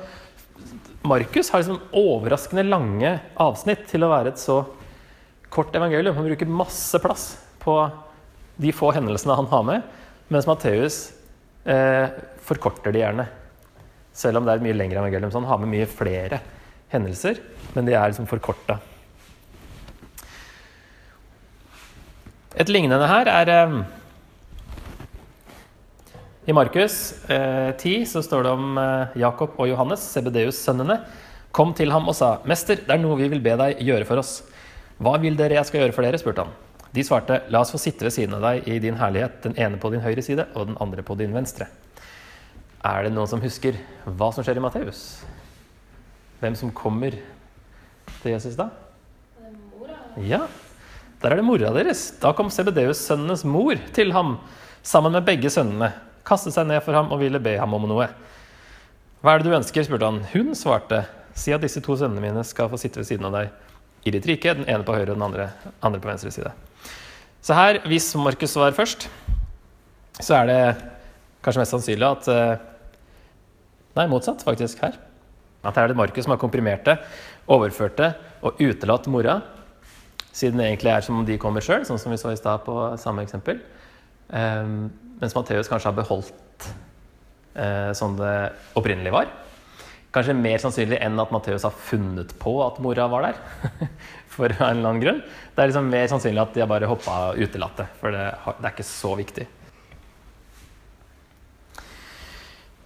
Markus 1.08 1.50
har 1.52 1.64
liksom 1.64 1.82
overraskende 2.00 2.64
lange 2.68 3.18
avsnitt 3.42 3.84
til 3.92 4.06
å 4.06 4.12
være 4.14 4.32
et 4.32 4.40
så 4.40 4.62
kort 5.52 5.76
evangelium. 5.76 6.16
Han 6.16 6.30
bruker 6.30 6.56
masse 6.62 7.02
plass 7.04 7.26
på 7.60 7.76
de 8.62 8.72
få 8.76 8.94
hendelsene 8.96 9.36
han 9.36 9.50
har 9.52 9.68
med, 9.68 9.92
mens 10.32 10.48
Matteus 10.48 11.02
eh, 11.68 12.08
forkorter 12.48 12.96
de 12.96 13.04
gjerne. 13.04 13.28
Selv 14.14 14.40
om 14.40 14.46
det 14.46 14.54
er 14.54 14.62
et 14.62 14.66
mye 14.68 14.78
lengre 14.78 15.00
evangelium. 15.00 15.32
Så 15.32 15.40
han 15.40 15.50
har 15.50 15.62
med 15.62 15.72
mye 15.72 15.90
flere 15.90 16.42
hendelser, 16.92 17.40
men 17.76 17.88
de 17.88 17.96
er 17.96 18.12
liksom 18.12 18.28
forkorta. 18.30 18.80
Et 22.60 22.70
lignende 22.70 23.08
her 23.08 23.30
er 23.32 23.50
eh, 23.54 23.76
i 26.50 26.56
Markus 26.58 26.96
eh, 27.32 27.72
10 27.78 28.08
så 28.12 28.24
står 28.26 28.44
det 28.44 28.52
om 28.52 28.80
eh, 28.82 29.14
Jakob 29.22 29.56
og 29.56 29.70
Johannes, 29.70 30.04
Sebedeus-sønnene, 30.12 30.98
kom 31.56 31.72
til 31.78 31.92
ham 31.94 32.10
og 32.10 32.16
sa, 32.18 32.40
'Mester, 32.44 32.82
det 32.82 32.92
er 32.92 33.00
noe 33.00 33.16
vi 33.20 33.30
vil 33.32 33.44
be 33.44 33.56
deg 33.60 33.80
gjøre 33.80 34.08
for 34.10 34.20
oss.' 34.20 34.42
'Hva 35.00 35.16
vil 35.22 35.38
dere 35.40 35.60
jeg 35.60 35.70
skal 35.70 35.84
gjøre 35.84 35.96
for 35.96 36.08
dere?' 36.08 36.20
spurte 36.20 36.44
han. 36.44 36.52
De 36.92 37.06
svarte, 37.08 37.40
'La 37.48 37.62
oss 37.62 37.72
få 37.72 37.80
sitte 37.80 38.04
ved 38.04 38.16
siden 38.16 38.36
av 38.36 38.44
deg 38.44 38.68
i 38.68 38.80
din 38.84 39.00
herlighet, 39.00 39.40
den 39.46 39.56
ene 39.56 39.80
på 39.80 39.94
din 39.94 40.04
høyre 40.04 40.26
side 40.26 40.48
og 40.56 40.68
den 40.68 40.78
andre 40.82 41.06
på 41.06 41.16
din 41.16 41.34
venstre.' 41.34 41.70
Er 42.82 43.06
det 43.06 43.14
noen 43.14 43.30
som 43.30 43.42
husker 43.44 43.78
hva 44.06 44.32
som 44.34 44.46
skjer 44.46 44.58
i 44.58 44.64
Matteus? 44.64 45.22
Hvem 46.42 46.56
som 46.58 46.72
kommer 46.74 47.14
til 48.22 48.32
Jesus 48.34 48.58
da? 48.58 48.72
Ja, 50.18 50.48
der 51.22 51.36
er 51.36 51.40
det 51.40 51.46
mora 51.46 51.70
deres. 51.76 52.08
Da 52.20 52.34
kom 52.34 52.50
Sebedeus-sønnenes 52.52 53.46
mor 53.46 53.78
til 53.94 54.12
ham 54.16 54.40
sammen 54.82 55.14
med 55.14 55.28
begge 55.28 55.52
sønnene 55.54 55.92
kastet 56.28 56.56
seg 56.56 56.68
ned 56.70 56.82
for 56.86 56.98
ham 56.98 57.12
og 57.14 57.22
ville 57.22 57.42
be 57.42 57.54
ham 57.60 57.74
om 57.78 57.86
noe. 57.90 58.08
Hva 59.22 59.36
er 59.36 59.42
det 59.42 59.50
du 59.50 59.58
ønsker? 59.58 59.86
spurte 59.86 60.08
han. 60.10 60.24
Hun 60.34 60.56
svarte, 60.58 61.04
si 61.38 61.54
at 61.54 61.62
disse 61.62 61.82
to 61.86 61.98
sønnene 61.98 62.24
mine 62.24 62.46
skal 62.48 62.70
få 62.72 62.80
sitte 62.82 63.02
ved 63.02 63.10
siden 63.10 63.30
av 63.30 63.38
deg 63.38 64.10
i 64.10 64.14
ditt 64.16 64.26
rike, 64.26 64.56
den 64.58 64.66
ene 64.66 64.86
på 64.86 64.96
høyre 64.98 65.12
og 65.12 65.20
den 65.20 65.28
andre, 65.28 65.52
andre 65.86 66.02
på 66.02 66.10
venstre 66.10 66.34
side. 66.34 66.50
Så 67.46 67.54
her, 67.58 67.82
hvis 67.90 68.10
Markus 68.18 68.58
var 68.58 68.74
først, 68.74 69.06
så 70.22 70.40
er 70.40 70.50
det 70.50 70.60
kanskje 71.46 71.62
mest 71.62 71.74
sannsynlig 71.74 72.08
at 72.10 72.30
eh, 72.30 72.71
Nei, 73.98 74.08
motsatt, 74.12 74.44
faktisk, 74.48 74.82
her. 74.86 74.98
At 75.62 75.78
her 75.78 75.86
er 75.86 75.94
det 75.94 76.00
Markus 76.00 76.26
som 76.26 76.34
har 76.34 76.42
komprimert 76.42 76.86
det, 76.88 76.98
overført 77.52 78.00
det 78.00 78.14
og 78.42 78.62
utelatt 78.62 79.10
mora. 79.12 79.42
Siden 80.32 80.62
det 80.62 80.70
egentlig 80.70 80.94
er 80.94 81.06
som 81.06 81.20
om 81.20 81.28
de 81.28 81.38
kommer 81.42 81.64
sjøl, 81.64 81.84
sånn 81.86 82.00
som 82.02 82.14
vi 82.14 82.20
så 82.22 82.32
i 82.32 82.40
stad 82.40 82.64
på 82.66 82.76
samme 83.02 83.26
eksempel. 83.28 83.60
Um, 84.32 84.90
mens 85.20 85.36
Matteus 85.36 85.70
kanskje 85.70 85.92
har 85.92 85.98
beholdt 85.98 86.70
uh, 87.60 87.92
sånn 87.98 88.16
det 88.18 88.36
opprinnelig 88.80 89.14
var. 89.14 89.30
Kanskje 90.16 90.36
mer 90.36 90.60
sannsynlig 90.60 90.98
enn 91.04 91.20
at 91.24 91.32
Matteus 91.32 91.68
har 91.68 91.76
funnet 91.88 92.34
på 92.40 92.56
at 92.66 92.80
mora 92.84 93.06
var 93.12 93.30
der. 93.30 93.38
for 94.32 94.52
en 94.52 94.62
eller 94.64 94.90
annen 94.90 95.04
grunn. 95.04 95.22
Det 95.56 95.62
er 95.62 95.72
liksom 95.72 95.90
mer 95.92 96.08
sannsynlig 96.12 96.42
at 96.44 96.56
de 96.56 96.64
har 96.64 96.70
bare 96.72 96.90
hoppa 96.90 97.34
utelatt 97.38 97.84
det. 97.84 97.88
For 98.00 98.16
det, 98.16 98.28
er 98.40 98.74
ikke 98.74 98.88
så 98.88 99.14
viktig. 99.20 99.48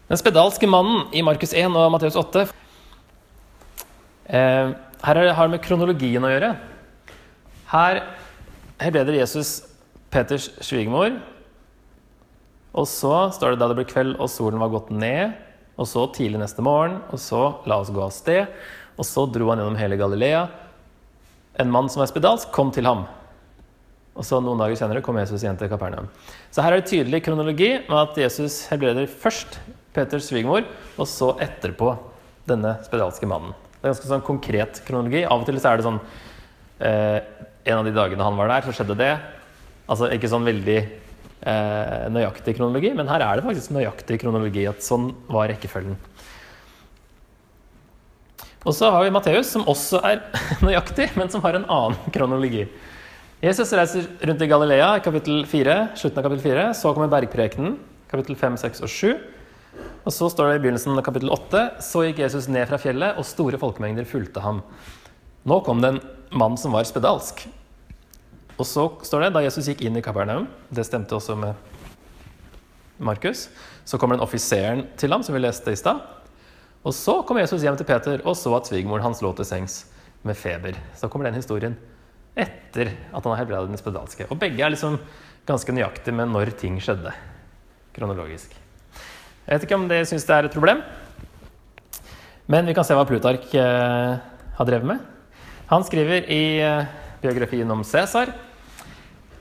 Den 0.10 0.22
spedalske 0.22 0.70
mannen 0.70 1.08
i 1.16 1.24
Markus 1.26 1.54
1 1.54 1.74
og 1.74 1.92
Matteus 1.94 2.18
8 2.20 2.46
eh, 4.30 4.74
Her 5.06 5.22
har 5.38 5.48
det 5.48 5.54
med 5.56 5.64
kronologien 5.66 6.26
å 6.26 6.34
gjøre. 6.34 6.52
Her 7.72 8.04
helbreder 8.82 9.18
Jesus 9.22 9.64
Peters 10.14 10.52
svigermor 10.64 11.18
og 12.76 12.88
så 12.92 13.30
står 13.32 13.54
det 13.54 13.62
da 13.62 13.70
det 13.72 13.78
ble 13.78 13.88
kveld 13.88 14.18
og 14.20 14.30
solen 14.32 14.60
var 14.60 14.74
gått 14.74 14.92
ned, 14.92 15.36
og 15.80 15.88
så 15.88 16.06
tidlig 16.16 16.42
neste 16.42 16.64
morgen, 16.64 17.00
og 17.12 17.20
så 17.20 17.42
la 17.68 17.80
oss 17.80 17.92
gå 17.92 18.02
av 18.04 18.12
sted. 18.16 18.52
Og 19.00 19.08
så 19.08 19.26
dro 19.28 19.50
han 19.52 19.60
gjennom 19.60 19.78
hele 19.80 20.00
Galilea. 20.00 20.46
En 21.60 21.72
mann 21.72 21.88
som 21.92 22.02
var 22.04 22.12
spedalsk, 22.12 22.52
kom 22.56 22.72
til 22.76 22.88
ham. 22.88 23.06
Og 24.16 24.28
så 24.28 24.40
noen 24.44 24.60
dager 24.60 24.80
senere 24.80 25.04
kom 25.04 25.18
Jesus 25.20 25.44
igjen 25.44 25.58
til 25.60 25.72
Kapernaum. 25.72 26.08
Så 26.52 26.64
her 26.64 26.76
er 26.76 26.84
det 26.84 26.92
tydelig 26.92 27.24
kronologi 27.26 27.72
med 27.88 27.98
at 28.00 28.20
Jesus 28.20 28.62
helbreder 28.72 29.08
først 29.08 29.60
Peters 29.96 30.28
svigermor, 30.30 30.66
og 31.00 31.08
så 31.10 31.32
etterpå 31.44 31.94
denne 32.50 32.76
spedalske 32.86 33.28
mannen. 33.30 33.56
Det 33.80 33.88
er 33.88 33.94
ganske 33.94 34.10
sånn 34.10 34.26
konkret 34.26 34.82
kronologi. 34.88 35.24
Av 35.26 35.42
og 35.42 35.48
til 35.48 35.58
så 35.62 35.72
er 35.72 35.80
det 35.80 35.86
sånn 35.86 36.00
eh, 36.82 37.20
En 37.66 37.80
av 37.80 37.88
de 37.88 37.94
dagene 37.96 38.26
han 38.26 38.38
var 38.38 38.52
der, 38.52 38.66
så 38.66 38.76
skjedde 38.78 38.98
det. 39.00 39.12
Altså 39.90 40.12
ikke 40.14 40.30
sånn 40.30 40.46
veldig 40.46 40.78
eh, 40.82 42.06
nøyaktig 42.14 42.56
kronologi, 42.58 42.92
men 42.98 43.10
her 43.10 43.24
er 43.26 43.40
det 43.40 43.46
faktisk 43.46 43.74
nøyaktig 43.74 44.20
kronologi. 44.22 44.68
at 44.70 44.86
sånn 44.86 45.12
var 45.30 45.50
rekkefølgen. 45.50 45.98
Og 48.66 48.74
så 48.74 48.90
har 48.90 49.06
vi 49.06 49.14
Matteus, 49.14 49.52
som 49.54 49.66
også 49.70 50.02
er 50.06 50.24
nøyaktig, 50.66 51.12
men 51.18 51.30
som 51.30 51.42
har 51.46 51.58
en 51.58 51.68
annen 51.70 52.14
kronologi. 52.14 52.66
Jesus 53.46 53.74
reiser 53.78 54.08
rundt 54.26 54.42
i 54.42 54.50
Galilea 54.50 54.96
kapittel 55.06 55.44
4, 55.46 55.74
slutten 56.00 56.22
av 56.22 56.26
kapittel 56.26 56.46
4. 56.48 56.68
Så 56.74 56.94
kommer 56.96 57.12
bergprekenen, 57.12 57.76
kapittel 58.10 58.38
5, 58.40 58.58
6 58.64 58.86
og 58.88 58.90
7. 58.90 59.35
Og 60.06 60.14
så 60.14 60.30
står 60.30 60.50
det 60.50 60.58
i 60.60 60.64
begynnelsen 60.66 60.98
av 60.98 61.06
kapittel 61.06 61.32
8.: 61.34 61.64
Så 61.82 62.06
gikk 62.06 62.22
Jesus 62.22 62.48
ned 62.52 62.68
fra 62.70 62.80
fjellet, 62.82 63.18
og 63.18 63.26
store 63.26 63.60
folkemengder 63.62 64.08
fulgte 64.10 64.44
ham. 64.44 64.62
Nå 65.46 65.60
kom 65.66 65.82
det 65.82 65.94
en 65.94 66.02
mann 66.32 66.58
som 66.58 66.74
var 66.76 66.86
spedalsk. 66.88 67.48
Og 68.56 68.66
så 68.66 68.88
står 69.04 69.26
det 69.26 69.34
da 69.36 69.44
Jesus 69.44 69.68
gikk 69.68 69.82
inn 69.86 69.98
i 69.98 70.04
Kapernaum, 70.06 70.48
det 70.70 70.86
stemte 70.88 71.18
også 71.18 71.36
med 71.36 71.54
Markus, 72.98 73.50
så 73.84 73.98
kommer 74.00 74.16
den 74.16 74.24
offiseren 74.24 74.86
til 74.98 75.12
ham, 75.12 75.24
som 75.24 75.36
vi 75.36 75.42
leste 75.44 75.74
i 75.74 75.80
stad. 75.80 76.00
Og 76.86 76.94
så 76.96 77.20
kom 77.28 77.42
Jesus 77.42 77.66
hjem 77.66 77.76
til 77.76 77.88
Peter 77.90 78.22
og 78.24 78.38
så 78.40 78.54
at 78.56 78.70
svigermoren 78.70 79.04
hans 79.04 79.22
lå 79.26 79.34
til 79.36 79.46
sengs. 79.46 79.86
med 80.26 80.34
feber. 80.34 80.74
Så 80.98 81.08
kommer 81.08 81.28
den 81.28 81.38
historien 81.38 81.76
etter 82.36 82.90
at 83.14 83.24
han 83.24 83.30
har 83.30 83.44
helbredet 83.44 83.70
den 83.70 83.78
spedalske. 83.78 84.26
Og 84.34 84.40
begge 84.42 84.64
er 84.66 84.74
liksom 84.74 84.98
ganske 85.46 85.72
nøyaktige 85.72 86.18
med 86.18 86.32
når 86.34 86.56
ting 86.58 86.80
skjedde, 86.82 87.14
kronologisk. 87.94 88.65
Jeg 89.46 89.60
vet 89.60 89.66
ikke 89.68 89.78
om 89.78 89.86
de 89.86 89.98
syns 90.10 90.24
det 90.26 90.34
er 90.34 90.48
et 90.48 90.56
problem, 90.56 90.80
men 92.50 92.66
vi 92.66 92.74
kan 92.74 92.86
se 92.86 92.96
hva 92.98 93.04
Plutark 93.06 93.52
eh, 93.54 94.16
har 94.58 94.66
drevet 94.66 94.90
med. 94.90 95.04
Han 95.70 95.86
skriver 95.86 96.26
i 96.34 96.58
eh, 96.66 96.88
biografien 97.22 97.70
om 97.70 97.84
Cæsar 97.86 98.32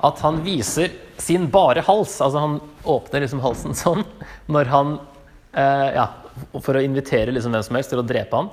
at 0.04 0.20
han 0.20 0.42
viser 0.44 0.92
sin 1.16 1.48
bare 1.48 1.80
hals. 1.86 2.18
Altså 2.20 2.42
han 2.42 2.58
åpner 2.84 3.24
liksom 3.24 3.40
halsen 3.44 3.76
sånn 3.84 4.04
når 4.52 4.72
han 4.74 4.94
eh, 5.56 5.96
Ja, 5.96 6.06
for 6.60 6.76
å 6.76 6.84
invitere 6.84 7.32
liksom 7.32 7.56
hvem 7.56 7.64
som 7.64 7.80
helst 7.80 7.94
til 7.94 8.04
å 8.04 8.06
drepe 8.06 8.42
han. 8.42 8.52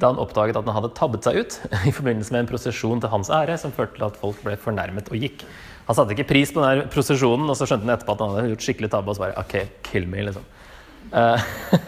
Da 0.00 0.14
han 0.14 0.24
oppdaget 0.24 0.56
at 0.56 0.64
han 0.64 0.78
hadde 0.78 0.94
tabbet 0.96 1.28
seg 1.28 1.42
ut 1.42 1.60
i 1.90 1.92
forbindelse 1.92 2.32
med 2.32 2.46
en 2.46 2.52
prosesjon 2.54 3.04
til 3.04 3.12
hans 3.12 3.28
ære, 3.28 3.60
som 3.60 3.76
førte 3.76 3.98
til 4.00 4.08
at 4.08 4.16
folk 4.24 4.40
ble 4.48 4.56
fornærmet 4.64 5.12
og 5.12 5.28
gikk. 5.28 5.44
Han 5.90 6.00
satte 6.00 6.16
ikke 6.16 6.30
pris 6.32 6.56
på 6.56 6.64
den 6.64 6.88
prosesjonen, 6.88 7.52
og 7.52 7.60
så 7.60 7.68
skjønte 7.68 7.84
han 7.84 7.98
etterpå 7.98 8.16
at 8.16 8.24
han 8.24 8.38
hadde 8.38 8.54
gjort 8.54 8.64
skikkelig 8.70 8.94
tabbe. 8.96 9.12
og 9.12 9.18
så 9.18 9.28
bare, 9.28 9.44
ok, 9.44 9.82
kill 9.92 10.08
me, 10.08 10.24
liksom. 10.32 10.55
Eh, 11.12 11.46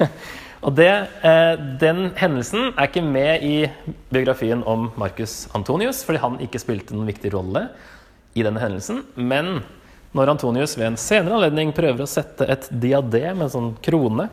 og 0.64 0.74
det, 0.78 0.90
eh, 1.26 1.54
Den 1.80 2.10
hendelsen 2.18 2.72
er 2.74 2.88
ikke 2.88 3.04
med 3.04 3.44
i 3.46 3.56
biografien 4.12 4.62
om 4.66 4.90
Marcus 5.00 5.46
Antonius, 5.56 6.04
fordi 6.06 6.22
han 6.22 6.38
ikke 6.44 6.62
spilte 6.62 6.96
noen 6.96 7.10
viktig 7.10 7.32
rolle 7.34 7.68
i 8.38 8.44
denne 8.46 8.62
hendelsen. 8.62 9.02
Men 9.16 9.60
når 10.16 10.34
Antonius 10.34 10.76
ved 10.78 10.92
en 10.92 11.00
senere 11.00 11.36
anledning 11.36 11.74
prøver 11.76 12.04
å 12.04 12.10
sette 12.10 12.46
et 12.48 12.68
diadem, 12.70 13.42
en 13.42 13.52
sånn 13.52 13.72
krone, 13.84 14.28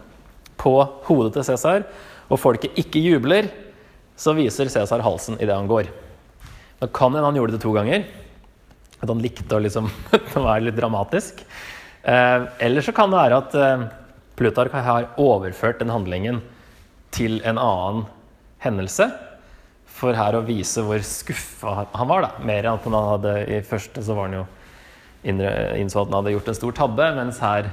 på 0.56 0.78
hodet 1.08 1.34
til 1.36 1.46
Cæsar, 1.50 1.84
og 2.32 2.40
folket 2.42 2.78
ikke 2.80 3.02
jubler, 3.04 3.50
så 4.18 4.34
viser 4.38 4.72
Cæsar 4.72 5.04
halsen 5.04 5.36
idet 5.42 5.56
han 5.56 5.68
går. 5.70 5.90
Det 6.80 6.92
kan 6.96 7.12
hende 7.12 7.28
han 7.28 7.38
gjorde 7.38 7.58
det 7.58 7.64
to 7.64 7.74
ganger. 7.76 8.06
At 9.02 9.12
han 9.12 9.22
likte 9.24 9.58
å 9.58 9.62
liksom 9.64 9.90
være 10.48 10.68
litt 10.68 10.80
dramatisk. 10.80 11.44
Eh, 12.06 12.48
eller 12.68 12.86
så 12.86 12.94
kan 12.96 13.12
det 13.12 13.20
være 13.20 13.40
at 13.44 13.56
eh, 13.60 13.86
Plutark 14.36 14.74
har 14.74 15.10
overført 15.22 15.80
den 15.80 15.94
handlingen 15.94 16.42
til 17.16 17.40
en 17.48 17.60
annen 17.62 18.04
hendelse. 18.64 19.08
For 19.96 20.18
her 20.18 20.36
å 20.36 20.44
vise 20.44 20.84
hvor 20.84 21.00
skuffa 21.08 21.86
han 21.94 22.10
var. 22.12 22.26
da. 22.26 22.32
Mer 22.44 22.66
enn 22.66 22.76
at 22.76 22.88
han 22.90 22.98
hadde 23.14 23.36
i 23.48 23.62
første 23.64 24.04
så 24.04 24.18
var 24.18 24.30
han 24.30 24.42
jo 24.42 24.46
innså 25.26 26.02
at 26.02 26.10
han 26.10 26.20
hadde 26.20 26.36
gjort 26.36 26.52
en 26.52 26.60
stor 26.60 26.76
tabbe. 26.76 27.08
Mens 27.16 27.40
her 27.44 27.72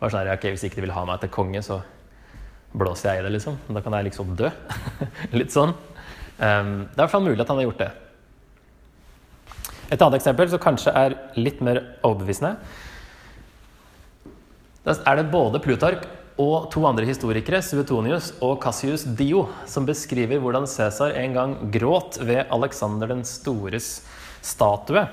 var 0.00 0.12
sånn 0.12 0.32
ok, 0.34 0.50
hvis 0.50 0.66
ikke 0.66 0.80
de 0.80 0.86
vil 0.88 0.96
ha 0.96 1.06
meg 1.06 1.22
til 1.22 1.32
konge, 1.32 1.62
så 1.62 1.78
blåser 2.74 3.14
jeg 3.14 3.22
i 3.22 3.26
det, 3.26 3.32
liksom. 3.38 3.58
Da 3.70 3.82
kan 3.84 3.94
jeg 3.98 4.10
liksom 4.10 4.34
dø. 4.38 4.50
Litt 5.38 5.54
sånn. 5.54 5.74
Um, 6.40 6.86
det 6.88 6.96
er 6.96 6.98
i 6.98 7.02
hvert 7.04 7.12
fall 7.12 7.26
mulig 7.26 7.42
at 7.44 7.50
han 7.52 7.60
har 7.60 7.68
gjort 7.68 7.82
det. 7.84 7.90
Et 9.90 9.98
annet 9.98 10.20
eksempel 10.20 10.50
som 10.50 10.62
kanskje 10.62 10.92
er 10.94 11.16
litt 11.34 11.58
mer 11.66 11.82
overbevisende, 12.06 12.54
da 14.86 14.96
er 15.06 15.20
det 15.20 15.30
både 15.32 15.60
Plutark 15.60 16.06
og 16.40 16.70
to 16.72 16.82
andre 16.88 17.04
historikere, 17.04 17.60
Suetonius 17.60 18.30
og 18.40 18.62
Cassius 18.62 19.04
Dio, 19.04 19.44
som 19.68 19.84
beskriver 19.84 20.40
hvordan 20.40 20.68
Cæsar 20.70 21.12
en 21.20 21.34
gang 21.36 21.56
gråt 21.74 22.16
ved 22.24 22.46
Alexander 22.48 23.10
den 23.10 23.20
stores 23.28 23.98
statue. 24.40 25.04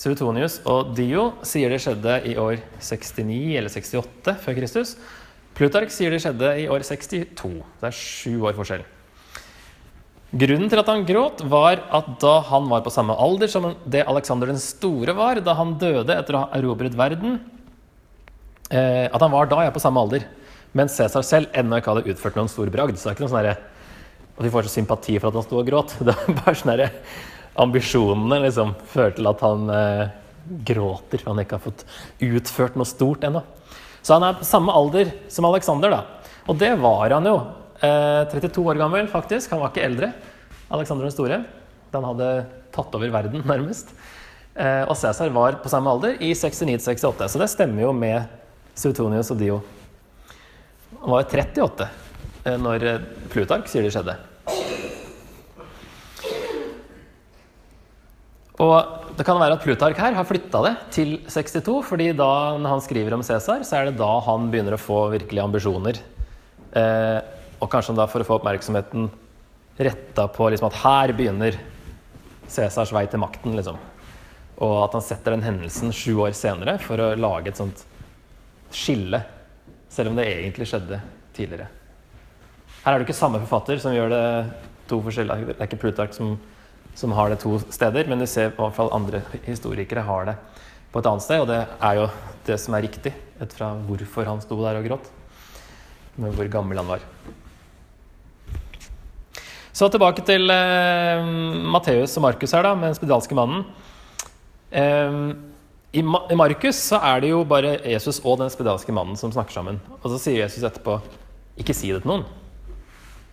Suetonius 0.00 0.62
og 0.64 0.94
Dio 0.96 1.34
sier 1.44 1.68
det 1.68 1.82
skjedde 1.84 2.14
i 2.30 2.38
år 2.40 2.62
69 2.80 3.58
eller 3.60 3.68
68 3.68 4.38
før 4.46 4.56
Kristus. 4.56 4.94
Plutark 5.58 5.92
sier 5.92 6.14
det 6.14 6.22
skjedde 6.24 6.54
i 6.62 6.64
år 6.72 6.86
62. 6.86 7.28
Det 7.36 7.90
er 7.90 8.00
sju 8.00 8.40
år 8.48 8.56
forskjell. 8.56 8.86
Grunnen 10.40 10.70
til 10.70 10.80
at 10.80 10.88
han 10.88 11.04
gråt, 11.04 11.42
var 11.50 11.82
at 11.90 12.12
da 12.22 12.36
han 12.48 12.68
var 12.70 12.84
på 12.86 12.92
samme 12.94 13.16
alder 13.18 13.50
som 13.50 13.72
det 13.84 14.06
Alexander 14.08 14.48
den 14.48 14.62
store 14.62 15.12
var, 15.18 15.42
da 15.44 15.56
han 15.58 15.74
døde 15.76 16.16
etter 16.16 16.38
å 16.38 16.44
ha 16.46 16.52
erobret 16.56 16.96
verden 16.96 17.40
At 18.70 19.18
han 19.18 19.32
var 19.32 19.48
da 19.50 19.64
ja, 19.66 19.72
på 19.74 19.82
samme 19.82 19.98
alder, 19.98 20.22
mens 20.78 20.94
Cæsar 20.94 21.24
selv 21.26 21.56
ennå 21.58 21.80
ikke 21.80 21.90
hadde 21.90 22.12
utført 22.12 22.36
noen 22.38 22.50
stor 22.52 22.70
bragd. 22.70 22.94
Så 22.94 23.08
det 23.08 23.10
er 23.10 23.16
ikke 23.16 23.24
noe 23.26 23.32
sånn 23.32 23.48
at 23.50 24.44
vi 24.44 24.52
får 24.52 24.68
så 24.68 24.76
sympati 24.78 25.18
for 25.18 25.28
at 25.28 25.36
han 25.36 25.44
sto 25.44 25.58
og 25.60 25.68
gråt. 25.68 25.96
Det 26.06 26.14
er 26.14 26.38
bare 26.38 26.56
sånn 26.56 26.86
Ambisjonene 27.60 28.38
liksom 28.44 28.76
fører 28.88 29.16
til 29.16 29.26
at 29.28 29.40
han 29.42 29.72
eh, 29.74 30.12
gråter, 30.70 31.20
for 31.20 31.32
han 31.32 31.42
ikke 31.42 31.58
har 31.58 31.64
fått 31.64 31.82
utført 32.22 32.78
noe 32.78 32.88
stort 32.88 33.26
ennå. 33.26 33.42
Så 34.00 34.14
han 34.16 34.24
er 34.24 34.38
på 34.38 34.46
samme 34.48 34.72
alder 34.72 35.10
som 35.28 35.48
Alexander, 35.48 35.92
da. 35.92 36.30
Og 36.48 36.56
det 36.60 36.70
var 36.80 37.12
han 37.12 37.26
jo. 37.26 37.36
Eh, 37.82 38.22
32 38.32 38.64
år 38.70 38.80
gammel, 38.80 39.10
faktisk. 39.10 39.50
Han 39.52 39.60
var 39.64 39.74
ikke 39.74 39.84
eldre. 39.84 40.12
Alexander 40.70 41.08
den 41.08 41.14
store. 41.14 41.42
Da 41.90 42.00
han 42.00 42.08
hadde 42.12 42.30
tatt 42.72 42.96
over 42.96 43.12
verden, 43.12 43.44
nærmest. 43.50 43.92
Eh, 44.54 44.86
og 44.86 44.96
Cæsar 44.96 45.34
var 45.34 45.58
på 45.60 45.72
samme 45.72 45.90
alder 45.90 46.16
i 46.22 46.32
69-68, 46.32 47.28
så 47.34 47.42
det 47.42 47.50
stemmer 47.52 47.88
jo 47.88 47.92
med 47.96 48.39
Suetonius 48.74 49.32
og 49.34 49.40
Dio. 49.40 49.60
Han 51.00 51.14
var 51.14 51.24
38 51.24 51.86
eh, 52.44 52.58
når 52.60 52.86
eh, 52.86 53.06
Plutark 53.32 53.70
sier 53.70 53.86
det 53.86 53.92
skjedde. 53.94 54.16
Og 58.60 59.16
det 59.16 59.24
kan 59.24 59.40
være 59.40 59.56
at 59.56 59.64
Plutark 59.64 59.98
her 60.00 60.16
har 60.16 60.28
flytta 60.28 60.60
det 60.66 60.74
til 60.92 61.14
62, 61.28 61.80
fordi 61.88 62.10
da 62.16 62.30
han 62.60 62.82
skriver 62.84 63.16
om 63.16 63.24
Cæsar, 63.24 63.64
så 63.64 63.78
er 63.78 63.88
det 63.88 63.98
da 64.00 64.10
han 64.26 64.50
begynner 64.52 64.76
å 64.76 64.80
få 64.80 65.06
virkelige 65.14 65.44
ambisjoner. 65.46 66.00
Eh, 66.76 67.18
og 67.60 67.68
kanskje 67.72 67.96
da 67.96 68.06
for 68.08 68.22
å 68.22 68.28
få 68.28 68.38
oppmerksomheten 68.38 69.08
retta 69.80 70.26
på 70.28 70.48
liksom 70.52 70.68
at 70.68 70.80
her 70.82 71.14
begynner 71.16 71.56
Cæsars 72.50 72.92
vei 72.92 73.06
til 73.08 73.22
makten, 73.22 73.54
liksom. 73.56 73.78
Og 74.60 74.74
at 74.84 74.96
han 74.96 75.04
setter 75.04 75.36
den 75.36 75.46
hendelsen 75.46 75.94
sju 75.94 76.18
år 76.26 76.34
senere 76.36 76.76
for 76.82 77.00
å 77.00 77.14
lage 77.16 77.52
et 77.52 77.60
sånt 77.60 77.84
skille. 78.74 79.22
Selv 79.90 80.12
om 80.12 80.18
det 80.18 80.28
egentlig 80.28 80.68
skjedde 80.70 81.00
tidligere. 81.36 81.68
Her 82.84 82.94
er 82.94 82.98
det 82.98 83.08
ikke 83.08 83.18
samme 83.18 83.40
forfatter 83.42 83.80
som 83.82 83.94
gjør 83.94 84.12
det 84.12 84.24
to 84.90 85.00
forskjellige 85.04 85.52
Det 85.52 85.58
er 85.58 85.68
ikke 85.68 85.82
Plutark 85.82 86.14
som 86.16 86.38
som 86.94 87.12
har 87.12 87.30
det 87.30 87.40
to 87.42 87.58
steder, 87.70 88.08
men 88.08 88.20
du 88.20 88.26
ser 88.28 88.50
i 88.50 88.56
hvert 88.56 88.76
fall 88.76 88.90
andre 88.94 89.22
historikere 89.46 90.04
har 90.06 90.30
det 90.30 90.36
på 90.90 91.00
et 91.00 91.06
annet 91.06 91.24
sted, 91.24 91.42
og 91.42 91.48
det 91.50 91.60
er 91.62 91.98
jo 92.00 92.06
det 92.48 92.56
som 92.60 92.74
er 92.74 92.84
riktig, 92.86 93.12
ut 93.40 93.52
fra 93.56 93.72
hvorfor 93.86 94.26
han 94.26 94.42
sto 94.42 94.58
der 94.60 94.80
og 94.80 94.88
gråt, 94.88 95.10
med 96.20 96.34
hvor 96.34 96.50
gammel 96.50 96.80
han 96.80 96.90
var. 96.90 97.04
Så 99.72 99.88
tilbake 99.88 100.24
til 100.26 100.50
eh, 100.50 101.28
Matteus 101.72 102.16
og 102.18 102.26
Markus 102.26 102.52
her, 102.52 102.66
da, 102.66 102.74
med 102.74 102.90
den 102.90 102.98
spedalske 102.98 103.38
mannen. 103.38 103.62
Eh, 104.70 105.20
I, 105.92 106.02
Ma 106.06 106.22
I 106.30 106.36
Markus 106.38 106.78
så 106.86 107.00
er 107.02 107.22
det 107.24 107.32
jo 107.32 107.40
bare 107.48 107.74
Jesus 107.82 108.20
og 108.22 108.38
den 108.38 108.50
spedalske 108.52 108.94
mannen 108.94 109.18
som 109.18 109.32
snakker 109.34 109.56
sammen. 109.56 109.80
Og 110.00 110.12
så 110.12 110.20
sier 110.22 110.44
Jesus 110.44 110.62
etterpå 110.62 111.00
'ikke 111.58 111.74
si 111.74 111.90
det 111.90 112.02
til 112.02 112.10
noen', 112.12 112.26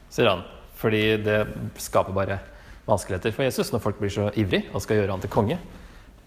sier 0.09 0.29
han. 0.29 0.43
Fordi 0.77 1.17
det 1.21 1.47
skaper 1.77 2.13
bare 2.13 2.39
vanskeligheter 2.87 3.33
for 3.33 3.43
Jesus 3.43 3.71
når 3.71 3.81
folk 3.81 3.99
blir 3.99 4.09
så 4.09 4.31
ivrig 4.35 4.65
og 4.73 4.81
skal 4.81 4.97
gjøre 4.97 5.11
han 5.11 5.21
til 5.21 5.29
konge. 5.29 5.59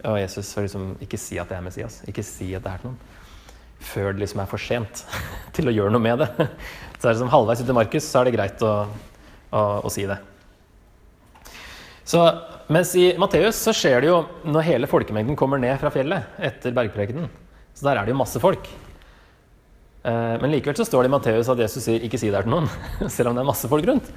Og 0.05 0.21
Jesus 0.21 0.55
får 0.55 0.63
liksom 0.63 0.97
ikke 1.01 1.19
si 1.19 1.39
at 1.39 1.49
det 1.49 1.57
er 1.57 1.65
Messias, 1.65 2.03
ikke 2.09 2.25
si 2.25 2.55
at 2.55 2.63
det 2.63 2.73
er 2.73 2.79
til 2.79 2.91
noen. 2.91 2.99
Før 3.81 4.13
det 4.13 4.21
liksom 4.21 4.41
er 4.41 4.47
for 4.47 4.59
sent 4.59 5.05
til 5.57 5.69
å 5.69 5.75
gjøre 5.75 5.91
noe 5.91 6.01
med 6.01 6.19
det. 6.19 6.31
Så 7.01 7.09
er 7.09 7.13
det 7.13 7.19
som 7.19 7.33
halvveis 7.33 7.63
ut 7.63 7.69
i 7.69 7.73
Markus, 7.73 8.05
så 8.05 8.21
er 8.21 8.29
det 8.29 8.35
greit 8.35 8.61
å, 8.61 8.87
å, 9.57 9.61
å 9.89 9.89
si 9.89 10.05
det. 10.05 10.19
Så, 12.11 12.21
mens 12.73 12.91
i 12.99 13.13
Matteus 13.21 13.59
så 13.63 13.75
skjer 13.77 14.03
det 14.03 14.09
jo 14.11 14.21
når 14.43 14.67
hele 14.67 14.89
folkemengden 14.91 15.37
kommer 15.39 15.61
ned 15.63 15.77
fra 15.79 15.93
fjellet 15.95 16.41
etter 16.43 16.75
bergprekenen. 16.75 17.29
Så 17.77 17.87
der 17.87 18.01
er 18.01 18.07
det 18.07 18.15
jo 18.15 18.19
masse 18.19 18.41
folk. 18.43 18.67
Eh, 20.03 20.37
men 20.43 20.51
likevel 20.51 20.79
så 20.81 20.87
står 20.89 21.05
det 21.05 21.11
i 21.11 21.15
Matteus 21.15 21.51
at 21.53 21.61
Jesus 21.61 21.85
sier 21.85 22.03
'ikke 22.03 22.19
si 22.19 22.31
det 22.33 22.43
til 22.43 22.51
noen', 22.51 22.71
selv 23.15 23.31
om 23.31 23.37
det 23.37 23.45
er 23.45 23.53
masse 23.53 23.69
folk 23.71 23.87
rundt. 23.87 24.11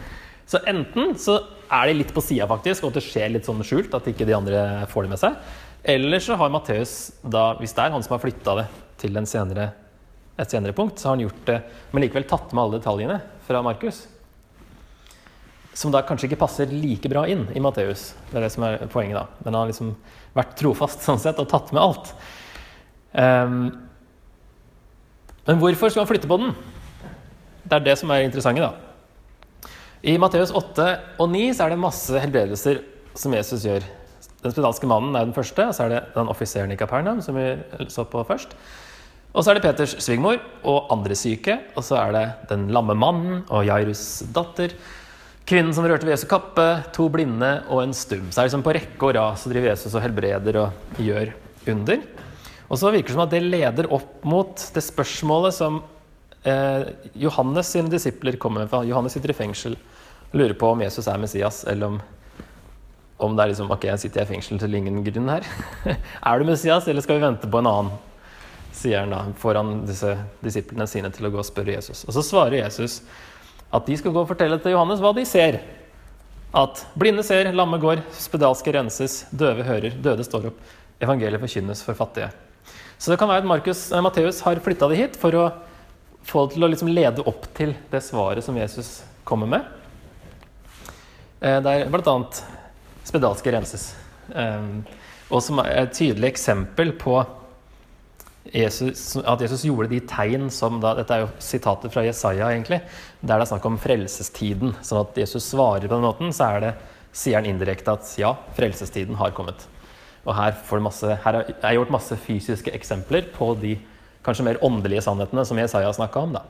Så 0.49 0.59
enten 0.67 1.13
så 1.19 1.37
er 1.71 1.87
de 1.87 1.99
litt 1.99 2.13
på 2.15 2.23
sida, 2.23 2.47
faktisk, 2.49 2.83
og 2.83 2.91
at 2.91 2.99
det 2.99 3.05
skjer 3.05 3.29
litt 3.31 3.45
sånn 3.45 3.61
skjult, 3.63 3.93
at 3.93 4.09
ikke 4.09 4.25
de 4.27 4.35
andre 4.35 4.87
får 4.91 5.05
det 5.05 5.13
med 5.13 5.21
seg. 5.21 5.37
Eller 5.83 6.19
så 6.19 6.35
har 6.39 6.51
Matteus, 6.51 7.13
hvis 7.21 7.75
det 7.75 7.83
er 7.83 7.93
han 7.93 8.03
som 8.03 8.15
har 8.15 8.23
flytta 8.23 8.57
det 8.59 8.67
til 8.97 9.19
senere, 9.27 9.69
et 10.39 10.49
senere 10.49 10.73
punkt, 10.73 10.97
så 10.97 11.09
har 11.09 11.15
han 11.15 11.27
gjort 11.27 11.45
det, 11.45 11.61
men 11.91 12.03
likevel 12.03 12.25
tatt 12.27 12.51
med 12.51 12.63
alle 12.63 12.79
detaljene 12.79 13.21
fra 13.45 13.61
Markus. 13.61 14.07
Som 15.77 15.93
da 15.93 16.03
kanskje 16.05 16.29
ikke 16.29 16.41
passer 16.43 16.69
like 16.69 17.09
bra 17.09 17.25
inn 17.29 17.47
i 17.55 17.61
Matteus. 17.63 18.11
Det 18.29 18.37
er 18.37 18.45
det 18.45 18.51
som 18.53 18.65
er 18.67 18.83
poenget, 18.93 19.17
da. 19.17 19.47
Han 19.47 19.57
har 19.57 19.71
liksom 19.71 19.95
vært 20.37 20.55
trofast 20.59 21.05
sånn 21.05 21.21
sett 21.21 21.41
og 21.41 21.49
tatt 21.49 21.73
med 21.73 21.81
alt. 21.81 22.13
Um, 23.13 23.57
men 25.47 25.59
hvorfor 25.59 25.91
skal 25.91 26.03
han 26.03 26.11
flytte 26.11 26.29
på 26.29 26.39
den? 26.41 26.53
Det 27.63 27.77
er 27.77 27.85
det 27.87 27.97
som 27.99 28.11
er 28.13 28.25
interessant, 28.25 28.61
da. 28.61 29.69
I 30.03 30.17
Matteus 30.19 30.51
8 30.51 30.87
og 31.23 31.29
9 31.31 31.49
så 31.55 31.65
er 31.65 31.73
det 31.73 31.79
masse 31.79 32.19
helbredelser 32.19 32.81
som 33.17 33.33
Jesus 33.35 33.63
gjør. 33.67 33.85
Den 34.43 34.51
spedalske 34.51 34.87
mannen 34.89 35.15
er 35.15 35.23
den 35.23 35.35
første, 35.35 35.69
og 35.69 35.75
så 35.75 35.85
er 35.85 35.93
det 35.93 36.01
den 36.17 36.31
offiseren 36.31 36.73
i 36.73 36.79
Kapernaum 36.79 37.21
som 37.23 37.37
vi 37.39 37.53
så 37.91 38.03
på 38.09 38.23
først. 38.27 38.57
Og 39.33 39.41
så 39.41 39.51
er 39.51 39.57
det 39.57 39.63
Peters 39.63 39.95
svigermor 40.03 40.41
og 40.69 40.91
andre 40.93 41.15
syke. 41.17 41.55
Og 41.73 41.85
så 41.87 41.97
er 42.01 42.11
det 42.13 42.25
den 42.51 42.67
lamme 42.75 42.95
mannen 42.99 43.41
og 43.47 43.65
Jairus' 43.65 44.25
datter, 44.35 44.75
kvinnen 45.53 45.73
som 45.75 45.85
rørte 45.85 46.07
ved 46.07 46.15
Jesu 46.15 46.25
kappe, 46.25 46.63
to 46.95 47.05
blinde 47.13 47.49
og 47.69 47.83
en 47.83 47.91
stum. 47.93 48.25
Så 48.31 48.39
er 48.39 48.47
det 48.47 48.49
liksom 48.49 48.63
på 48.65 48.73
rekke 48.73 49.05
og 49.05 49.11
rad 49.13 49.35
så 49.37 49.51
driver 49.51 49.69
Jesus 49.69 49.93
og 49.93 50.01
helbreder 50.01 50.57
og 50.63 51.01
gjør 51.03 51.29
under. 51.69 51.99
Og 52.73 52.79
så 52.81 52.89
virker 52.89 53.11
det 53.11 53.17
som 53.19 53.25
at 53.27 53.35
det 53.35 53.41
leder 53.45 53.89
opp 53.93 54.23
mot 54.25 54.63
det 54.73 54.81
spørsmålet 54.81 55.53
som 55.53 55.77
eh, 56.41 56.87
Johannes 57.21 57.69
sine 57.69 57.91
disipler 57.91 58.39
kommer 58.41 58.65
med. 58.65 58.89
Johannes 58.89 59.13
sitter 59.13 59.29
i 59.29 59.37
fengsel 59.37 59.75
og 59.77 60.39
lurer 60.41 60.55
på 60.57 60.71
om 60.73 60.81
Jesus 60.81 61.05
er 61.11 61.21
Messias, 61.21 61.59
eller 61.69 61.91
om, 61.91 61.99
om 63.21 63.35
det 63.37 63.45
er 63.45 63.53
liksom 63.53 63.69
Ok, 63.75 63.85
jeg 63.91 64.01
sitter 64.07 64.23
i 64.23 64.31
fengsel 64.31 64.57
til 64.63 64.79
ingen 64.79 65.03
grunn 65.05 65.29
her. 65.35 65.45
er 66.31 66.41
du 66.41 66.49
Messias, 66.49 66.89
eller 66.89 67.05
skal 67.05 67.19
vi 67.19 67.27
vente 67.27 67.51
på 67.51 67.61
en 67.61 67.69
annen? 67.69 67.93
sier 68.73 69.03
han 69.03 69.11
da 69.13 69.19
foran 69.37 69.83
disse 69.85 70.15
disiplene 70.41 70.87
sine 70.89 71.11
til 71.13 71.27
å 71.27 71.29
gå 71.35 71.37
og 71.43 71.45
spørre 71.45 71.75
Jesus. 71.75 72.07
Og 72.07 72.15
så 72.15 72.23
svarer 72.25 72.63
Jesus 72.63 73.03
at 73.73 73.87
de 73.89 73.97
skal 73.97 74.13
gå 74.13 74.21
og 74.21 74.29
fortelle 74.29 74.59
til 74.61 74.75
Johannes 74.75 75.01
hva 75.01 75.11
de 75.17 75.25
ser. 75.25 75.59
At 76.53 76.83
blinde 76.99 77.23
ser, 77.25 77.49
lamme 77.57 77.79
går, 77.81 78.03
spedalske 78.13 78.73
renses, 78.75 79.23
døve 79.33 79.65
hører, 79.65 79.95
døde 79.97 80.25
står 80.25 80.51
opp. 80.51 80.59
Evangeliet 81.01 81.41
forkynnes 81.41 81.81
for 81.83 81.97
fattige. 81.97 82.29
Så 83.01 83.11
det 83.11 83.17
kan 83.19 83.27
være 83.27 83.41
at 83.41 83.49
Markus, 83.49 83.91
eh, 83.91 84.01
Matteus 84.05 84.41
har 84.45 84.61
flytta 84.63 84.87
det 84.91 84.99
hit 84.99 85.17
for 85.19 85.35
å 85.35 85.47
få 86.23 86.45
det 86.45 86.55
til 86.55 86.63
å 86.63 86.69
liksom 86.71 86.91
lede 86.93 87.25
opp 87.27 87.49
til 87.57 87.73
det 87.91 88.03
svaret 88.05 88.45
som 88.45 88.55
Jesus 88.55 89.01
kommer 89.27 89.49
med. 89.49 89.65
Eh, 91.41 91.59
der 91.65 91.89
bl.a. 91.91 92.15
spedalske 93.03 93.51
renses. 93.51 93.95
Eh, 94.31 94.69
og 95.33 95.41
som 95.41 95.59
er 95.65 95.81
et 95.81 95.97
tydelig 95.97 96.29
eksempel 96.35 96.93
på 97.01 97.17
Jesus, 98.51 99.15
at 99.15 99.41
Jesus 99.41 99.63
gjorde 99.63 99.87
de 99.93 100.01
tegn 100.03 100.49
som 100.51 100.81
da, 100.83 100.91
Dette 100.97 101.15
er 101.15 101.23
jo 101.23 101.29
sitatet 101.41 101.93
fra 101.93 102.03
Jesaja, 102.03 102.49
egentlig. 102.51 102.81
Der 103.21 103.37
det 103.39 103.45
er 103.45 103.51
snakk 103.53 103.67
om 103.69 103.77
frelsestiden. 103.79 104.73
Sånn 104.83 104.99
at 105.05 105.15
Jesus 105.17 105.47
svarer 105.47 105.87
på 105.87 105.93
den 105.93 106.03
måten, 106.03 106.33
så 106.35 106.49
det, 106.59 106.73
sier 107.15 107.39
han 107.39 107.47
indirekte 107.47 107.93
at 107.93 108.09
ja, 108.19 108.33
frelsestiden 108.57 109.15
har 109.19 109.31
kommet. 109.37 109.63
Og 110.25 110.35
her, 110.35 110.57
masse, 110.83 111.15
her 111.23 111.39
er 111.43 111.77
gjort 111.77 111.93
masse 111.93 112.17
fysiske 112.19 112.73
eksempler 112.75 113.29
på 113.35 113.53
de 113.59 113.77
kanskje 114.23 114.45
mer 114.47 114.59
åndelige 114.63 115.03
sannhetene 115.05 115.45
som 115.47 115.59
Jesaja 115.59 115.93
snakka 115.95 116.25
om. 116.25 116.35
da. 116.35 116.43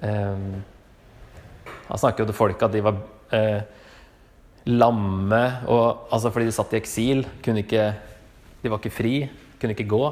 Um, 0.00 0.62
han 1.90 2.00
snakker 2.00 2.22
jo 2.22 2.30
til 2.30 2.38
folk 2.38 2.62
at 2.62 2.72
de 2.72 2.82
var 2.84 2.96
uh, 3.34 3.60
lamme 4.70 5.42
og, 5.68 6.06
altså 6.12 6.30
fordi 6.32 6.48
de 6.48 6.56
satt 6.56 6.72
i 6.72 6.80
eksil. 6.80 7.24
Ikke, 7.44 7.86
de 8.62 8.72
var 8.72 8.80
ikke 8.80 8.96
fri 8.96 9.14
kunne 9.60 9.76
ikke 9.76 9.90
gå. 9.90 10.04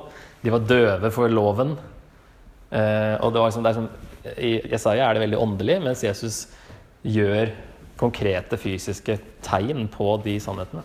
De 0.44 0.52
var 0.54 0.66
døve 0.68 1.10
for 1.14 1.32
loven. 1.32 1.74
Eh, 2.70 3.16
og 3.24 3.32
det 3.32 3.40
var 3.40 3.48
liksom, 3.48 3.64
det 3.64 3.70
er 3.72 3.78
sånn, 3.78 3.90
I 4.36 4.52
Jesaja 4.74 5.08
er 5.08 5.16
det 5.16 5.24
veldig 5.24 5.40
åndelig, 5.40 5.78
mens 5.84 6.04
Jesus 6.04 6.42
gjør 7.06 7.54
konkrete 7.98 8.58
fysiske 8.60 9.16
tegn 9.44 9.88
på 9.90 10.12
de 10.22 10.36
sannhetene 10.42 10.84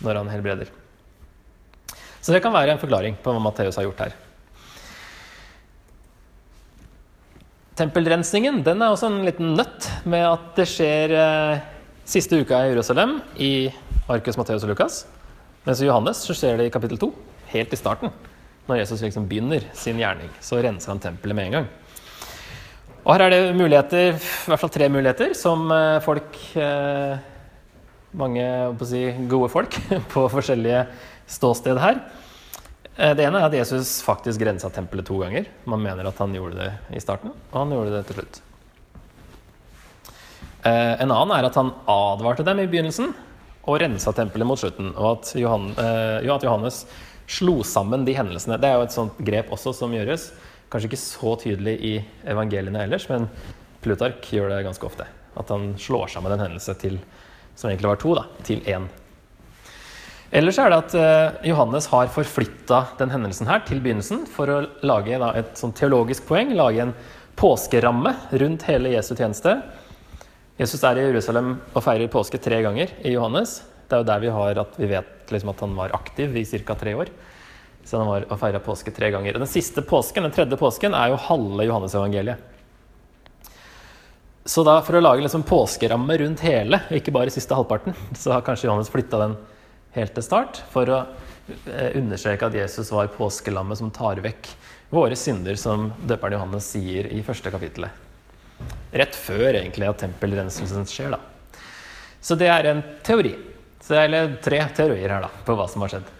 når 0.00 0.20
han 0.22 0.30
helbreder. 0.32 0.70
Så 2.20 2.32
det 2.32 2.42
kan 2.44 2.54
være 2.54 2.74
en 2.74 2.80
forklaring 2.80 3.16
på 3.20 3.32
hva 3.32 3.42
Matteus 3.42 3.78
har 3.80 3.86
gjort 3.88 4.04
her. 4.04 4.16
Tempelrensningen 7.80 8.60
den 8.64 8.82
er 8.84 8.92
også 8.92 9.08
en 9.08 9.22
liten 9.24 9.54
nøtt 9.56 9.88
med 10.08 10.26
at 10.28 10.50
det 10.58 10.66
skjer 10.68 11.14
eh, 11.16 11.62
siste 12.08 12.42
uka 12.42 12.58
i 12.64 12.72
Jerusalem 12.74 13.18
i 13.40 13.52
Markus, 14.08 14.36
Matteus 14.36 14.66
og 14.66 14.72
Lukas. 14.72 15.04
Mens 15.64 15.80
i 15.80 15.88
Johannes 15.88 16.20
så 16.24 16.36
skjer 16.36 16.60
det 16.60 16.68
i 16.68 16.72
kapittel 16.74 17.00
2 17.00 17.10
helt 17.52 17.72
i 17.74 17.78
starten. 17.78 18.12
Når 18.70 18.82
Jesus 18.82 19.02
liksom 19.02 19.26
begynner 19.26 19.64
sin 19.74 19.98
gjerning, 19.98 20.30
så 20.44 20.60
renser 20.62 20.92
han 20.92 21.02
tempelet 21.02 21.36
med 21.36 21.48
en 21.48 21.56
gang. 21.58 21.70
Og 23.00 23.14
her 23.14 23.24
er 23.24 23.32
det 23.32 23.56
muligheter, 23.56 24.12
i 24.14 24.50
hvert 24.50 24.60
fall 24.60 24.72
tre 24.72 24.86
muligheter, 24.92 25.32
som 25.38 25.68
eh, 25.72 25.98
folk 26.04 26.40
eh, 26.60 27.26
Mange 28.10 28.44
si, 28.90 29.04
gode 29.30 29.46
folk 29.52 29.76
på 30.12 30.24
forskjellige 30.32 30.80
ståsted 31.30 31.78
her. 31.78 32.00
Eh, 32.96 33.12
det 33.14 33.22
ene 33.22 33.38
er 33.38 33.46
at 33.46 33.54
Jesus 33.54 34.00
faktisk 34.02 34.42
rensa 34.46 34.70
tempelet 34.74 35.06
to 35.06 35.20
ganger. 35.22 35.46
Man 35.70 35.82
mener 35.84 36.08
at 36.10 36.18
han 36.18 36.34
gjorde 36.34 36.58
det 36.58 36.70
i 36.98 37.02
starten, 37.02 37.30
og 37.52 37.56
han 37.56 37.74
gjorde 37.76 37.94
det 37.94 38.04
til 38.08 38.18
slutt. 38.18 38.40
En 40.60 41.08
annen 41.08 41.30
er 41.32 41.46
at 41.46 41.54
han 41.56 41.70
advarte 41.88 42.44
dem 42.44 42.58
i 42.60 42.66
begynnelsen 42.68 43.14
og 43.64 43.78
rensa 43.80 44.12
tempelet 44.12 44.44
mot 44.44 44.60
slutten. 44.60 44.90
Og 44.92 45.22
at 45.22 45.30
Johannes 45.40 46.82
slo 47.30 47.60
sammen 47.66 48.04
de 48.06 48.14
hendelsene. 48.16 48.58
Det 48.60 48.68
er 48.68 48.78
jo 48.78 48.86
et 48.88 48.94
sånt 48.94 49.18
grep 49.26 49.52
også 49.54 49.74
som 49.76 49.94
gjøres. 49.94 50.30
Kanskje 50.70 50.90
ikke 50.90 51.02
så 51.02 51.34
tydelig 51.40 51.76
i 51.86 51.94
evangeliene 52.30 52.84
ellers, 52.86 53.08
men 53.10 53.28
Plutark 53.82 54.26
gjør 54.34 54.50
det 54.52 54.64
ganske 54.66 54.86
ofte. 54.86 55.06
At 55.38 55.50
han 55.52 55.72
slår 55.80 56.10
sammen 56.12 56.34
en 56.34 56.42
hendelse 56.42 56.74
til, 56.80 56.98
som 57.54 57.70
egentlig 57.70 57.90
var 57.92 58.02
to, 58.02 58.16
da, 58.18 58.26
til 58.46 58.62
én. 58.68 58.88
Ellers 60.30 60.60
er 60.62 60.70
det 60.70 60.78
at 60.78 60.92
uh, 60.94 61.46
Johannes 61.48 61.88
har 61.90 62.10
forflytta 62.14 62.84
den 63.00 63.10
hendelsen 63.10 63.48
her 63.50 63.64
til 63.66 63.80
begynnelsen 63.82 64.28
for 64.30 64.50
å 64.50 64.60
lage 64.86 65.18
da, 65.18 65.32
et 65.40 65.58
sånn 65.58 65.74
teologisk 65.74 66.28
poeng, 66.28 66.52
lage 66.54 66.84
en 66.84 66.94
påskeramme 67.40 68.12
rundt 68.38 68.66
hele 68.68 68.92
Jesu 68.94 69.16
tjeneste. 69.16 69.56
Jesus 70.60 70.84
er 70.86 71.00
i 71.00 71.08
Jerusalem 71.08 71.56
og 71.72 71.82
feirer 71.82 72.10
påske 72.12 72.38
tre 72.42 72.60
ganger 72.62 72.92
i 73.02 73.16
Johannes. 73.16 73.62
Det 73.90 73.98
er 73.98 74.04
jo 74.04 74.10
der 74.12 74.22
vi 74.22 74.32
har 74.34 74.62
at 74.62 74.78
vi 74.78 74.88
vet 74.90 75.34
liksom 75.34 75.50
at 75.52 75.60
han 75.66 75.74
var 75.74 75.94
aktiv 75.96 76.36
i 76.38 76.44
ca. 76.46 76.76
tre 76.78 76.94
år. 76.94 77.10
Så 77.84 77.98
han 77.98 78.06
var 78.06 78.26
og 78.28 78.38
feira 78.38 78.60
påske 78.62 78.92
tre 78.94 79.10
ganger. 79.10 79.34
Og 79.34 79.42
den 79.42 79.50
siste 79.50 79.82
påsken, 79.82 80.22
den 80.26 80.34
tredje 80.34 80.58
påsken 80.60 80.94
er 80.94 81.10
jo 81.10 81.22
halve 81.26 81.66
Johannesevangeliet. 81.66 82.46
Så 84.44 84.62
da 84.64 84.78
for 84.82 84.96
å 84.96 85.02
lage 85.02 85.24
liksom 85.24 85.42
påskeramme 85.46 86.16
rundt 86.22 86.42
hele, 86.46 86.80
ikke 86.96 87.12
bare 87.14 87.32
siste 87.34 87.54
halvparten, 87.54 87.94
så 88.16 88.32
har 88.34 88.44
kanskje 88.46 88.68
Johannes 88.68 88.90
flytta 88.92 89.20
den 89.20 89.34
helt 89.94 90.14
til 90.16 90.24
start 90.24 90.62
for 90.72 90.90
å 90.90 91.00
eh, 91.66 91.90
understreke 91.98 92.48
at 92.48 92.56
Jesus 92.56 92.92
var 92.94 93.10
påskelammet 93.14 93.78
som 93.78 93.90
tar 93.94 94.22
vekk 94.24 94.48
våre 94.90 95.18
synder, 95.18 95.58
som 95.60 95.90
døperen 96.02 96.38
Johannes 96.38 96.70
sier 96.72 97.10
i 97.12 97.20
første 97.26 97.52
kapittelet. 97.52 97.90
Rett 98.90 99.14
før 99.14 99.52
egentlig 99.52 99.86
at 99.86 100.00
tempelrenselsen 100.02 100.88
skjer, 100.88 101.14
da. 101.14 101.20
Så 102.20 102.36
det 102.36 102.50
er 102.52 102.72
en 102.72 102.82
teori. 103.06 103.36
Så 103.80 103.96
det 103.96 104.06
er 104.06 104.34
tre 104.44 104.62
teorier 104.76 105.10
her 105.16 105.24
da, 105.24 105.30
på 105.44 105.56
hva 105.56 105.66
som 105.70 105.84
har 105.84 105.94
skjedd. 105.94 106.16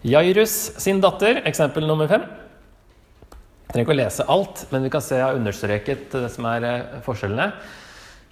Jairus 0.00 0.54
sin 0.80 1.02
datter, 1.02 1.42
eksempel 1.44 1.84
nummer 1.84 2.08
fem. 2.08 2.22
Jeg 2.24 3.74
trenger 3.74 3.84
ikke 3.84 3.92
å 3.92 3.98
lese 4.00 4.24
alt, 4.32 4.62
men 4.72 4.86
vi 4.86 4.90
kan 4.90 5.04
se 5.04 5.18
jeg 5.18 5.26
har 5.26 5.36
understreket 5.36 6.16
det 6.16 6.30
som 6.32 6.48
er 6.48 6.64
eh, 6.66 6.96
forskjellene. 7.04 7.50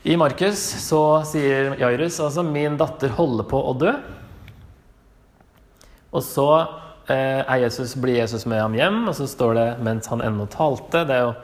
I 0.09 0.17
Markus 0.17 0.63
så 0.81 1.21
sier 1.29 1.75
Jairus 1.77 2.17
altså 2.25 2.43
'min 2.47 2.79
datter 2.81 3.13
holder 3.13 3.45
på 3.51 3.61
å 3.61 3.77
dø'. 3.77 3.93
Og 6.17 6.25
så 6.25 6.49
eh, 7.13 7.45
Jesus, 7.61 7.95
blir 8.01 8.17
Jesus 8.17 8.47
med 8.47 8.63
ham 8.63 8.75
hjem, 8.75 9.09
og 9.11 9.15
så 9.15 9.29
står 9.29 9.55
det 9.55 9.69
'mens 9.85 10.09
han 10.09 10.25
ennå 10.25 10.49
talte'. 10.49 11.05
Det 11.05 11.15
er 11.15 11.27
jo 11.29 11.35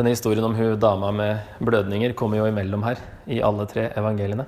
denne 0.00 0.14
historien 0.14 0.44
om 0.46 0.54
hun 0.56 0.78
dama 0.80 1.10
med 1.12 1.60
blødninger 1.60 2.14
kommer 2.16 2.40
jo 2.40 2.48
imellom 2.48 2.82
her 2.86 3.00
i 3.28 3.42
alle 3.44 3.66
tre 3.68 3.90
evangeliene. 4.00 4.46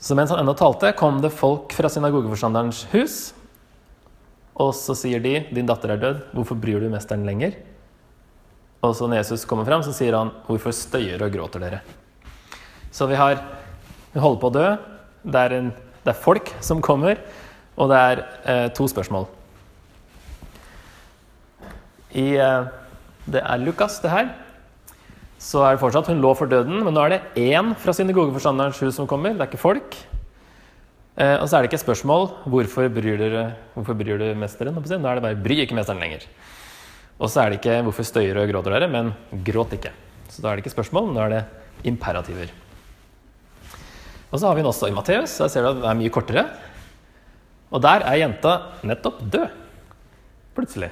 Så 0.00 0.16
mens 0.16 0.32
han 0.32 0.40
ennå 0.40 0.54
talte, 0.56 0.94
kom 0.96 1.18
det 1.20 1.32
folk 1.36 1.74
fra 1.76 1.90
synagogeforstanderens 1.92 2.86
hus. 2.94 3.18
Og 4.56 4.72
så 4.76 4.96
sier 4.96 5.20
de 5.20 5.44
'Din 5.52 5.68
datter 5.68 5.92
er 5.92 6.00
død. 6.00 6.22
Hvorfor 6.32 6.56
bryr 6.56 6.80
du 6.80 6.88
mesteren 6.88 7.26
lenger?' 7.26 7.56
Og 8.82 8.96
så 8.96 9.06
når 9.06 9.20
Jesus 9.20 9.44
kommer 9.44 9.64
fram, 9.64 9.82
så 9.82 9.92
sier 9.92 10.16
han 10.16 10.30
'Hvorfor 10.48 10.72
støyer 10.72 11.22
og 11.22 11.32
gråter 11.32 11.60
dere?' 11.60 11.82
Så 12.90 13.06
vi 13.06 13.14
har 13.14 13.44
Vi 14.12 14.18
holder 14.20 14.40
på 14.40 14.50
å 14.50 14.52
dø. 14.52 14.76
Det 15.22 15.36
er, 15.36 15.52
en, 15.52 15.70
det 16.04 16.10
er 16.10 16.22
folk 16.22 16.50
som 16.60 16.82
kommer, 16.82 17.16
og 17.76 17.88
det 17.88 17.96
er 17.96 18.26
eh, 18.44 18.68
to 18.74 18.88
spørsmål. 18.88 19.28
I 22.10 22.34
eh, 22.34 22.66
det 23.30 23.42
er 23.42 23.62
Lukas, 23.62 24.00
det 24.02 24.12
her. 24.12 24.30
Så 25.40 25.62
er 25.64 25.74
det 25.74 25.80
fortsatt 25.80 26.10
hun 26.10 26.20
lå 26.20 26.34
for 26.36 26.50
døden, 26.50 26.82
men 26.84 26.94
nå 26.94 27.04
er 27.06 27.14
det 27.14 27.20
én 27.40 27.72
fra 27.80 27.94
synagogeforstanderens 27.96 28.80
hus 28.84 28.98
som 28.98 29.08
kommer. 29.08 29.32
Det 29.32 29.46
er 29.46 29.52
ikke 29.52 29.62
folk. 29.62 29.96
Eh, 31.16 31.36
og 31.36 31.46
så 31.48 31.56
er 31.56 31.62
det 31.62 31.70
ikke 31.70 31.80
et 31.80 31.86
spørsmål 31.86 32.28
hvorfor 32.48 32.90
bryr, 32.92 33.16
dere, 33.20 33.44
hvorfor 33.74 33.96
bryr 33.96 34.20
du 34.20 34.28
mesteren. 34.38 34.76
Nå 34.76 35.08
er 35.08 35.18
det 35.18 35.24
bare 35.24 35.40
'bry 35.40 35.60
ikke 35.64 35.74
mesteren 35.74 36.00
lenger'. 36.00 36.26
Og 37.18 37.28
så 37.28 37.42
er 37.42 37.50
det 37.50 37.60
ikke 37.60 37.82
'hvorfor 37.82 38.04
støyer 38.04 38.36
og 38.36 38.48
gråter 38.48 38.72
dere', 38.72 38.90
men 38.90 39.14
'gråt 39.32 39.72
ikke'. 39.72 39.92
Så 40.28 40.42
da 40.42 40.48
er 40.48 40.56
det 40.56 40.64
ikke 40.64 40.76
spørsmål, 40.76 41.12
nå 41.12 41.20
er 41.20 41.28
det 41.28 41.44
imperativer. 41.84 42.50
Og 44.30 44.38
så 44.38 44.46
har 44.46 44.54
vi 44.54 44.60
den 44.60 44.70
også 44.70 44.88
i 44.88 44.94
Matteus. 44.94 45.38
Der 45.38 45.48
ser 45.48 45.62
du 45.62 45.68
at 45.68 45.76
det 45.76 45.90
er 45.90 45.94
mye 45.94 46.10
kortere. 46.10 46.44
Og 47.70 47.82
der 47.82 48.04
er 48.06 48.16
jenta 48.16 48.60
nettopp 48.82 49.20
død. 49.30 49.48
Plutselig. 50.54 50.90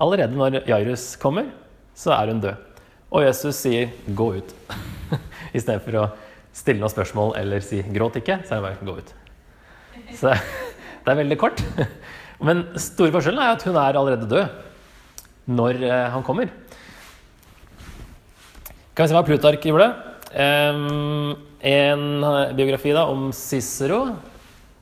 Allerede 0.00 0.34
når 0.34 0.64
Jairus 0.66 1.14
kommer, 1.22 1.52
så 1.94 2.14
er 2.16 2.32
hun 2.32 2.40
død. 2.42 2.56
Og 3.14 3.22
Jesus 3.22 3.60
sier 3.62 3.92
'gå 4.08 4.26
ut'. 4.40 4.54
Istedenfor 5.56 5.98
å 6.00 6.08
stille 6.54 6.80
noen 6.80 6.90
spørsmål 6.90 7.36
eller 7.38 7.62
si 7.62 7.82
'gråt 7.82 8.18
ikke', 8.18 8.42
så 8.42 8.56
er 8.56 8.58
det 8.58 8.66
bare 8.66 8.82
'gå 8.82 8.94
ut'. 8.98 9.14
Så 10.18 10.34
det 10.34 11.12
er 11.12 11.20
veldig 11.22 11.38
kort. 11.38 11.62
Men 12.46 12.66
store 12.76 13.14
forskjellen 13.14 13.42
er 13.42 13.54
at 13.54 13.62
hun 13.62 13.76
er 13.76 13.94
allerede 13.94 14.28
død. 14.28 14.60
når 15.46 15.82
eh, 15.84 16.10
han 16.10 16.22
kommer. 16.24 16.48
Kan 18.96 19.04
vi 19.04 19.08
se 19.10 19.14
hva 19.14 19.26
Plutark 19.26 19.60
gjorde? 19.60 19.90
En 20.32 21.36
eh, 22.24 22.54
biografi 22.56 22.94
da, 22.96 23.04
om 23.12 23.28
Cicero. 23.30 24.16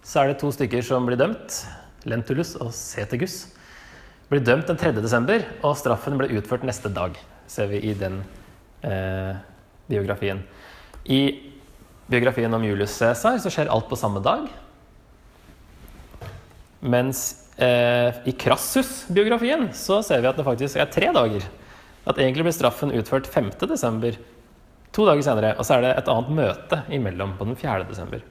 Så 0.07 0.21
er 0.23 0.31
det 0.31 0.39
to 0.39 0.53
stykker 0.55 0.83
som 0.87 1.07
blir 1.07 1.19
dømt. 1.19 1.67
Lentulus 2.07 2.55
og 2.63 2.71
Cetegus. 2.71 3.49
Blir 4.33 4.41
dømt 4.41 4.65
den 4.65 4.79
3. 4.81 4.95
desember, 4.97 5.43
og 5.61 5.75
straffen 5.77 6.15
ble 6.17 6.31
utført 6.39 6.63
neste 6.65 6.89
dag. 6.89 7.19
Ser 7.53 7.67
vi 7.69 7.83
i 7.85 7.91
den 7.93 8.23
eh, 8.81 9.35
biografien. 9.93 10.39
I 11.05 11.53
biografien 12.09 12.57
om 12.57 12.65
Julius 12.65 12.95
Cæsar 12.97 13.37
skjer 13.45 13.69
alt 13.69 13.91
på 13.91 13.99
samme 14.01 14.23
dag. 14.25 14.47
Mens 16.81 17.21
eh, 17.61 18.23
i 18.25 18.33
Crassus-biografien 18.33 19.67
så 19.77 19.99
ser 20.07 20.25
vi 20.25 20.31
at 20.31 20.41
det 20.41 20.47
faktisk 20.47 20.81
er 20.81 20.89
tre 20.89 21.11
dager. 21.13 21.45
At 22.09 22.17
egentlig 22.17 22.47
blir 22.47 22.57
straffen 22.57 22.95
utført 22.97 23.29
5. 23.29 23.51
desember, 23.69 24.17
to 24.97 25.05
dager 25.11 25.27
senere. 25.29 25.51
Og 25.59 25.69
så 25.69 25.77
er 25.77 25.85
det 25.85 25.93
et 25.99 26.09
annet 26.09 26.33
møte 26.41 26.81
imellom 26.89 27.37
på 27.37 27.51
den 27.51 27.61
4. 27.61 27.85
desember. 27.91 28.25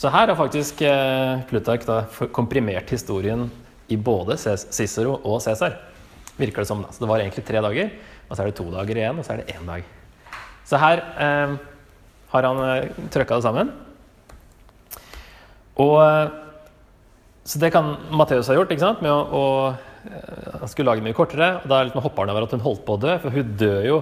Så 0.00 0.08
her 0.08 0.24
har 0.24 0.40
faktisk 0.40 0.80
eh, 0.88 1.44
Plutark 1.52 1.84
komprimert 2.32 2.96
historien 2.96 3.44
i 3.92 3.96
både 4.00 4.36
Cicero 4.38 5.18
og 5.22 5.42
Cæsar. 5.44 5.76
Virker 6.38 6.64
det 6.64 6.68
som. 6.70 6.82
da. 6.82 6.90
Så 6.92 7.04
det 7.04 7.10
var 7.10 7.22
egentlig 7.22 7.44
tre 7.46 7.60
dager, 7.62 7.90
og 8.28 8.36
så 8.36 8.42
er 8.42 8.50
det 8.50 8.56
to 8.58 8.66
dager 8.72 8.98
igjen, 8.98 9.18
og 9.20 9.26
så 9.26 9.34
er 9.34 9.42
det 9.42 9.54
én 9.54 9.66
dag. 9.68 9.84
Så 10.64 10.80
her 10.80 11.02
eh, 11.20 11.56
har 12.32 12.48
han 12.48 12.62
eh, 12.64 13.02
trøkka 13.12 13.38
det 13.38 13.46
sammen. 13.46 13.70
Og 15.82 15.98
eh, 16.02 16.40
Så 17.44 17.60
det 17.60 17.72
kan 17.74 17.96
Matteus 18.10 18.48
ha 18.48 18.56
gjort, 18.56 18.70
ikke 18.72 18.80
sant? 18.86 19.02
med 19.04 19.12
å, 19.12 19.20
å 19.28 19.44
eh, 20.08 20.60
Han 20.62 20.70
skulle 20.70 20.90
lage 20.90 21.02
det 21.02 21.08
mye 21.10 21.18
kortere. 21.18 21.50
og 21.60 21.68
Da 21.70 21.82
liksom 21.84 22.02
hopper 22.04 22.24
han 22.24 22.34
over 22.34 22.46
at 22.46 22.54
hun 22.56 22.64
holdt 22.64 22.84
på 22.86 22.96
å 22.96 23.02
dø, 23.02 23.18
for 23.20 23.34
hun 23.34 23.56
dør 23.60 23.82
jo 23.84 23.98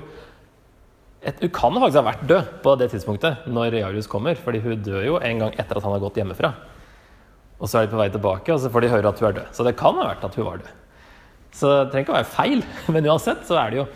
et, 1.22 1.38
Hun 1.38 1.52
kan 1.54 1.76
faktisk 1.78 2.00
ha 2.00 2.06
vært 2.06 2.26
død 2.30 2.52
på 2.64 2.76
det 2.80 2.88
tidspunktet 2.94 3.44
når 3.46 3.76
Jarius 3.78 4.08
kommer, 4.10 4.38
fordi 4.38 4.62
hun 4.64 4.80
dør 4.82 5.04
jo 5.06 5.18
en 5.22 5.42
gang 5.44 5.52
etter 5.54 5.78
at 5.78 5.84
han 5.86 5.94
har 5.94 6.02
gått 6.02 6.18
hjemmefra. 6.18 6.54
Og 7.62 7.70
så 7.70 7.78
er 7.78 7.86
de 7.86 7.94
på 7.94 8.00
vei 8.00 8.08
tilbake, 8.10 8.50
og 8.50 8.58
så 8.58 8.70
får 8.74 8.82
de 8.82 8.90
høre 8.90 9.10
at 9.12 9.20
hun 9.22 9.28
er 9.28 9.36
død. 9.36 9.50
Så 9.54 9.66
det 9.66 9.76
kan 9.78 9.98
ha 10.00 10.08
vært 10.08 10.24
at 10.26 10.38
hun 10.38 10.48
var 10.48 10.62
død. 10.62 10.72
Så 11.52 11.68
det 11.70 11.92
trenger 11.92 12.06
ikke 12.06 12.14
å 12.14 12.18
være 12.18 12.32
feil, 12.32 12.64
men 12.94 13.08
uansett 13.12 13.46
så 13.48 13.60
er 13.62 13.70
det 13.72 13.82
jo 13.82 13.90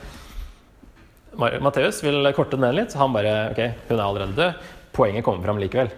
Matteus 1.36 1.98
vil 2.00 2.24
korte 2.32 2.56
den 2.56 2.62
ned 2.64 2.78
litt, 2.78 2.92
så 2.94 3.02
han 3.02 3.12
bare 3.12 3.32
Ok, 3.50 3.58
hun 3.90 3.98
er 3.98 4.04
allerede 4.06 4.36
død. 4.38 4.68
Poenget 4.96 5.24
kommer 5.26 5.44
fram 5.44 5.58
likevel. 5.60 5.90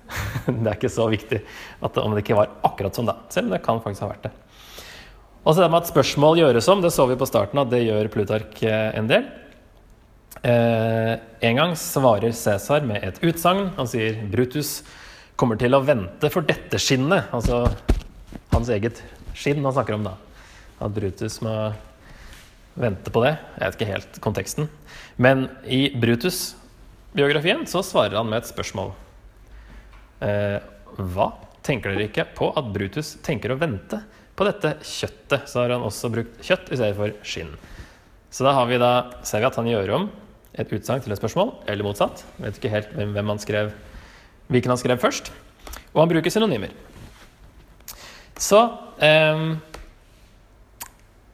det 0.46 0.66
er 0.66 0.74
ikke 0.76 0.92
så 0.92 1.06
viktig 1.08 1.38
at 1.80 2.00
om 2.02 2.12
det 2.12 2.24
ikke 2.26 2.36
var 2.36 2.50
akkurat 2.68 2.98
sånn 2.98 3.08
da. 3.08 3.14
Selv 3.32 3.48
om 3.48 3.54
det 3.54 3.62
kan 3.64 3.80
faktisk 3.80 4.04
ha 4.04 4.10
vært 4.10 4.26
det. 4.26 4.32
Og 5.42 5.54
så 5.54 5.62
det 5.62 5.70
med 5.72 5.80
at 5.80 5.90
spørsmål 5.90 6.42
gjøres 6.42 6.68
om, 6.70 6.82
det 6.84 6.92
så 6.94 7.06
vi 7.08 7.16
på 7.18 7.26
starten 7.26 7.62
at 7.62 7.70
det 7.72 7.80
gjør 7.86 8.10
Plutark 8.12 8.60
eh, 8.68 8.90
en 8.98 9.08
del. 9.10 9.24
Eh, 10.42 11.14
en 11.48 11.58
gang 11.58 11.72
svarer 11.78 12.36
Cæsar 12.36 12.84
med 12.86 13.02
et 13.02 13.18
utsagn. 13.24 13.72
Han 13.78 13.90
sier 13.90 14.20
Brutus 14.30 14.82
kommer 15.36 15.58
til 15.60 15.74
å 15.74 15.82
vente 15.84 16.30
for 16.32 16.46
dette 16.46 16.80
skinnet. 16.80 17.30
Altså 17.34 17.64
hans 18.52 18.70
eget 18.72 19.02
skinn 19.36 19.64
han 19.64 19.74
snakker 19.74 19.96
om 19.96 20.06
da. 20.06 20.16
At 20.82 20.94
Brutus 20.94 21.40
må 21.44 21.54
vente 22.78 23.12
på 23.12 23.22
det. 23.24 23.36
Jeg 23.58 23.64
vet 23.64 23.78
ikke 23.78 23.92
helt 23.92 24.20
konteksten. 24.24 24.68
Men 25.20 25.46
i 25.64 25.86
Brutus-biografien 26.00 27.66
så 27.70 27.82
svarer 27.86 28.16
han 28.18 28.30
med 28.30 28.42
et 28.42 28.50
spørsmål. 28.50 28.94
Eh, 30.22 30.58
hva 31.12 31.28
tenker 31.66 31.92
dere 31.92 32.08
ikke 32.08 32.26
på 32.36 32.50
at 32.58 32.72
Brutus 32.74 33.16
tenker 33.24 33.52
å 33.52 33.60
vente 33.60 34.00
på 34.36 34.46
dette 34.48 34.76
kjøttet? 34.86 35.46
Så 35.50 35.62
har 35.62 35.74
han 35.74 35.84
også 35.84 36.10
brukt 36.12 36.40
kjøtt 36.44 36.72
i 36.72 36.78
stedet 36.80 36.98
for 36.98 37.14
skinn. 37.26 37.52
Så 38.32 38.46
da 38.46 38.56
vi 38.64 38.80
da, 38.80 38.92
ser 39.28 39.42
vi 39.42 39.48
at 39.50 39.58
han 39.60 39.68
gjør 39.68 39.96
om 39.98 40.10
et 40.56 40.72
utsagn 40.72 41.02
til 41.04 41.12
et 41.12 41.20
spørsmål, 41.20 41.54
eller 41.68 41.84
motsatt. 41.84 42.24
Jeg 42.38 42.44
vet 42.46 42.60
ikke 42.60 42.72
helt 42.72 42.94
hvem 42.96 43.32
han 43.32 43.40
skrev, 43.40 43.72
hvilken 44.52 44.72
han 44.72 44.80
skrev 44.80 45.00
først. 45.02 45.32
Og 45.92 46.04
han 46.04 46.12
bruker 46.12 46.32
synonymer. 46.32 46.72
Så 48.38 48.62
eh, 49.02 49.52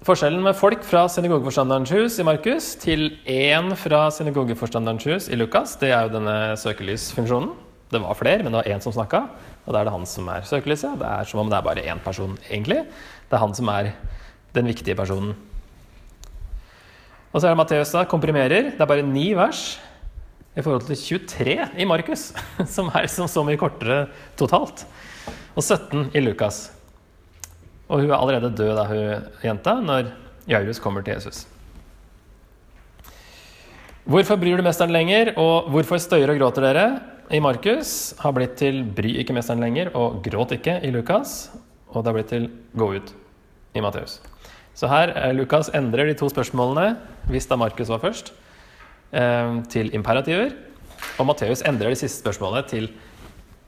Forskjellen 0.08 0.40
med 0.40 0.56
folk 0.56 0.84
fra 0.88 1.02
synagogeforstanderens 1.10 1.90
hus 1.92 2.14
i 2.16 2.24
Markus 2.24 2.68
til 2.80 3.10
én 3.28 3.66
fra 3.76 4.06
synagogeforstanderens 4.14 5.04
hus 5.04 5.26
i 5.28 5.36
Lukas, 5.36 5.74
det 5.76 5.90
er 5.92 6.06
jo 6.06 6.14
denne 6.14 6.54
søkelysfunksjonen. 6.56 7.50
Det 7.92 8.00
var 8.00 8.16
flere, 8.16 8.40
men 8.40 8.54
det 8.54 8.60
var 8.62 8.70
én 8.72 8.80
som 8.80 8.94
snakka, 8.94 9.20
og 9.66 9.74
da 9.74 9.82
er 9.82 9.88
det 9.88 9.92
han 9.92 10.06
som 10.08 10.30
er 10.32 10.46
søkelyset. 10.48 10.96
Det 11.00 11.10
er 11.10 11.28
som 11.28 11.42
om 11.42 11.50
det 11.50 11.58
er 11.58 11.66
bare 11.66 11.84
én 11.84 12.00
person, 12.04 12.38
egentlig. 12.46 12.86
Det 13.28 13.36
er 13.36 13.42
han 13.42 13.52
som 13.58 13.68
er 13.74 13.90
den 14.56 14.70
viktige 14.70 14.96
personen. 14.96 15.34
Og 17.32 17.40
så 17.40 17.48
er 17.48 17.52
det 17.52 17.60
Matteus 17.60 17.92
da, 17.92 18.06
komprimerer. 18.08 18.70
Det 18.72 18.80
er 18.80 18.88
bare 18.88 19.04
ni 19.04 19.34
vers 19.36 19.74
i 20.58 20.64
forhold 20.64 20.88
til 20.88 20.98
23 20.98 21.68
i 21.78 21.86
Markus, 21.86 22.32
som 22.74 22.90
er 22.90 23.06
så, 23.10 23.28
så 23.30 23.44
mye 23.46 23.60
kortere 23.60 24.06
totalt. 24.38 24.84
Og 25.54 25.62
17 25.62 26.10
i 26.18 26.22
Lukas. 26.22 26.68
Og 27.88 28.02
hun 28.02 28.10
er 28.10 28.18
allerede 28.18 28.50
død 28.52 28.74
da 28.76 28.88
hun 28.88 29.28
jenta, 29.44 29.78
når 29.80 30.10
Jairus 30.48 30.80
kommer 30.82 31.04
til 31.04 31.16
Jesus. 31.16 31.46
Hvorfor 34.08 34.38
bryr 34.40 34.56
du 34.56 34.64
mesteren 34.64 34.92
lenger, 34.92 35.34
og 35.36 35.68
hvorfor 35.72 36.00
støyer 36.00 36.32
og 36.32 36.40
gråter 36.40 36.64
dere? 36.64 36.84
I 37.28 37.42
Markus 37.44 38.14
har 38.22 38.32
blitt 38.32 38.56
til 38.56 38.80
'bry 38.96 39.18
ikke 39.20 39.34
mesteren 39.36 39.60
lenger' 39.60 39.92
og 39.94 40.24
'gråt 40.24 40.54
ikke' 40.56 40.80
i 40.82 40.90
Lukas. 40.90 41.50
Og 41.92 42.04
det 42.04 42.08
har 42.08 42.16
blitt 42.16 42.28
til 42.28 42.50
'gå 42.74 42.88
ut' 42.96 43.12
i 43.74 43.80
Matteus. 43.80 44.20
Så 44.74 44.88
her 44.88 45.12
eh, 45.12 45.34
Lukas 45.34 45.68
endrer 45.74 46.06
de 46.06 46.14
to 46.14 46.28
spørsmålene, 46.28 46.96
hvis 47.28 47.46
da 47.46 47.56
Markus 47.56 47.88
var 47.88 47.98
først, 47.98 48.32
til 49.72 49.88
imperativer. 49.96 50.50
Og 51.18 51.26
Matteus 51.28 51.62
endrer 51.64 51.94
det 51.94 52.00
siste 52.00 52.20
spørsmålet 52.20 52.68
til 52.68 52.90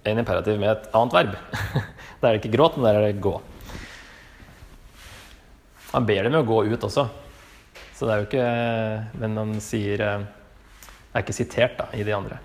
en 0.05 0.20
imperativ 0.20 0.59
med 0.61 0.72
et 0.72 0.90
annet 0.96 1.16
verb. 1.16 1.37
Der 2.20 2.29
er 2.29 2.37
det 2.37 2.42
ikke 2.42 2.57
gråt, 2.57 2.76
men 2.76 2.85
der 2.85 2.98
er 2.98 3.07
det 3.07 3.22
gå. 3.24 3.33
Han 5.94 6.07
ber 6.07 6.26
dem 6.26 6.37
jo 6.37 6.42
gå 6.44 6.59
ut 6.68 6.85
også. 6.85 7.07
Så 7.96 8.05
det 8.05 8.12
er 8.12 8.20
jo 8.20 8.26
ikke 8.29 9.22
Men 9.22 9.38
han 9.40 9.55
sier 9.64 10.03
eh, 10.05 10.26
er 11.14 11.24
ikke 11.24 11.37
sitert 11.37 11.79
da, 11.79 11.88
i 11.96 12.05
de 12.05 12.14
andre. 12.14 12.38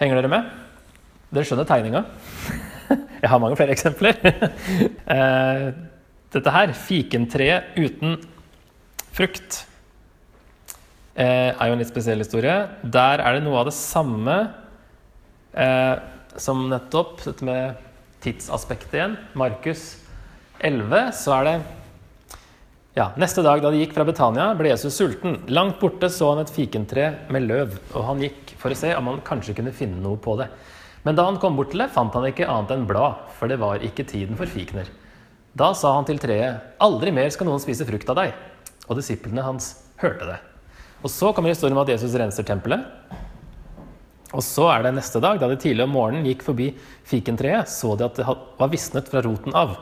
Henger 0.00 0.18
dere 0.18 0.32
med? 0.32 0.48
Dere 1.32 1.46
skjønner 1.46 1.68
tegninga? 1.68 2.02
Jeg 3.22 3.30
har 3.30 3.42
mange 3.42 3.60
flere 3.60 3.76
eksempler. 3.76 4.18
Eh, 5.12 5.66
Dette 6.32 6.52
her, 6.54 6.70
fikentreet 6.72 7.74
uten 7.76 8.14
frukt, 9.12 9.58
eh, 9.58 9.71
er 11.20 11.68
jo 11.68 11.74
en 11.74 11.82
litt 11.82 11.90
spesiell 11.90 12.22
historie. 12.22 12.54
Der 12.82 13.20
er 13.20 13.36
det 13.36 13.44
noe 13.44 13.60
av 13.60 13.68
det 13.68 13.76
samme 13.76 14.36
eh, 15.52 15.96
som 16.40 16.64
nettopp 16.70 17.20
dette 17.26 17.44
med 17.44 17.80
tidsaspektet 18.24 18.96
igjen. 18.96 19.16
Markus 19.36 19.84
11, 20.62 21.10
så 21.18 21.36
er 21.40 21.48
det 21.48 21.56
ja, 22.92 23.06
Neste 23.16 23.40
dag 23.40 23.62
da 23.64 23.70
de 23.72 23.78
gikk 23.80 23.94
fra 23.96 24.04
Betania, 24.04 24.50
ble 24.56 24.68
Jesus 24.68 24.98
sulten. 25.00 25.38
Langt 25.48 25.78
borte 25.80 26.10
så 26.12 26.34
han 26.34 26.42
et 26.42 26.52
fikentre 26.52 27.06
med 27.32 27.46
løv, 27.48 27.78
og 27.94 28.04
han 28.04 28.20
gikk 28.20 28.52
for 28.60 28.74
å 28.74 28.76
se 28.76 28.90
om 28.92 29.08
han 29.08 29.22
kanskje 29.24 29.56
kunne 29.56 29.72
finne 29.72 30.00
noe 30.04 30.20
på 30.20 30.36
det. 30.40 30.50
Men 31.02 31.16
da 31.16 31.24
han 31.26 31.40
kom 31.40 31.56
bort 31.56 31.72
til 31.72 31.80
det, 31.82 31.88
fant 31.94 32.12
han 32.14 32.28
ikke 32.28 32.46
annet 32.52 32.76
enn 32.76 32.84
blad, 32.86 33.24
for 33.38 33.48
det 33.48 33.58
var 33.62 33.82
ikke 33.82 34.04
tiden 34.06 34.36
for 34.38 34.50
fikener. 34.50 34.92
Da 35.56 35.72
sa 35.76 35.96
han 35.96 36.06
til 36.08 36.20
treet, 36.20 36.76
aldri 36.84 37.16
mer 37.16 37.32
skal 37.32 37.48
noen 37.48 37.64
spise 37.64 37.88
frukt 37.88 38.12
av 38.12 38.20
deg. 38.20 38.36
Og 38.86 39.00
disiplene 39.00 39.44
hans 39.44 39.72
hørte 40.00 40.28
det. 40.28 40.38
Og 41.02 41.10
så 41.10 41.32
kommer 41.34 41.50
historien 41.50 41.76
om 41.76 41.82
at 41.82 41.90
Jesus 41.90 42.14
renser 42.18 42.46
tempelet. 42.46 42.86
Og 44.32 44.40
så 44.44 44.68
er 44.72 44.86
det 44.86 44.94
neste 44.96 45.20
dag, 45.20 45.40
da 45.40 45.48
de 45.50 45.58
tidlig 45.60 45.84
om 45.84 45.92
morgenen 45.92 46.26
gikk 46.30 46.44
forbi 46.46 46.70
fikentreet, 47.08 47.68
så 47.68 47.96
de 47.98 48.06
at 48.06 48.20
det 48.20 48.26
var 48.26 48.70
visnet 48.72 49.10
fra 49.12 49.20
roten 49.24 49.52
av. 49.58 49.76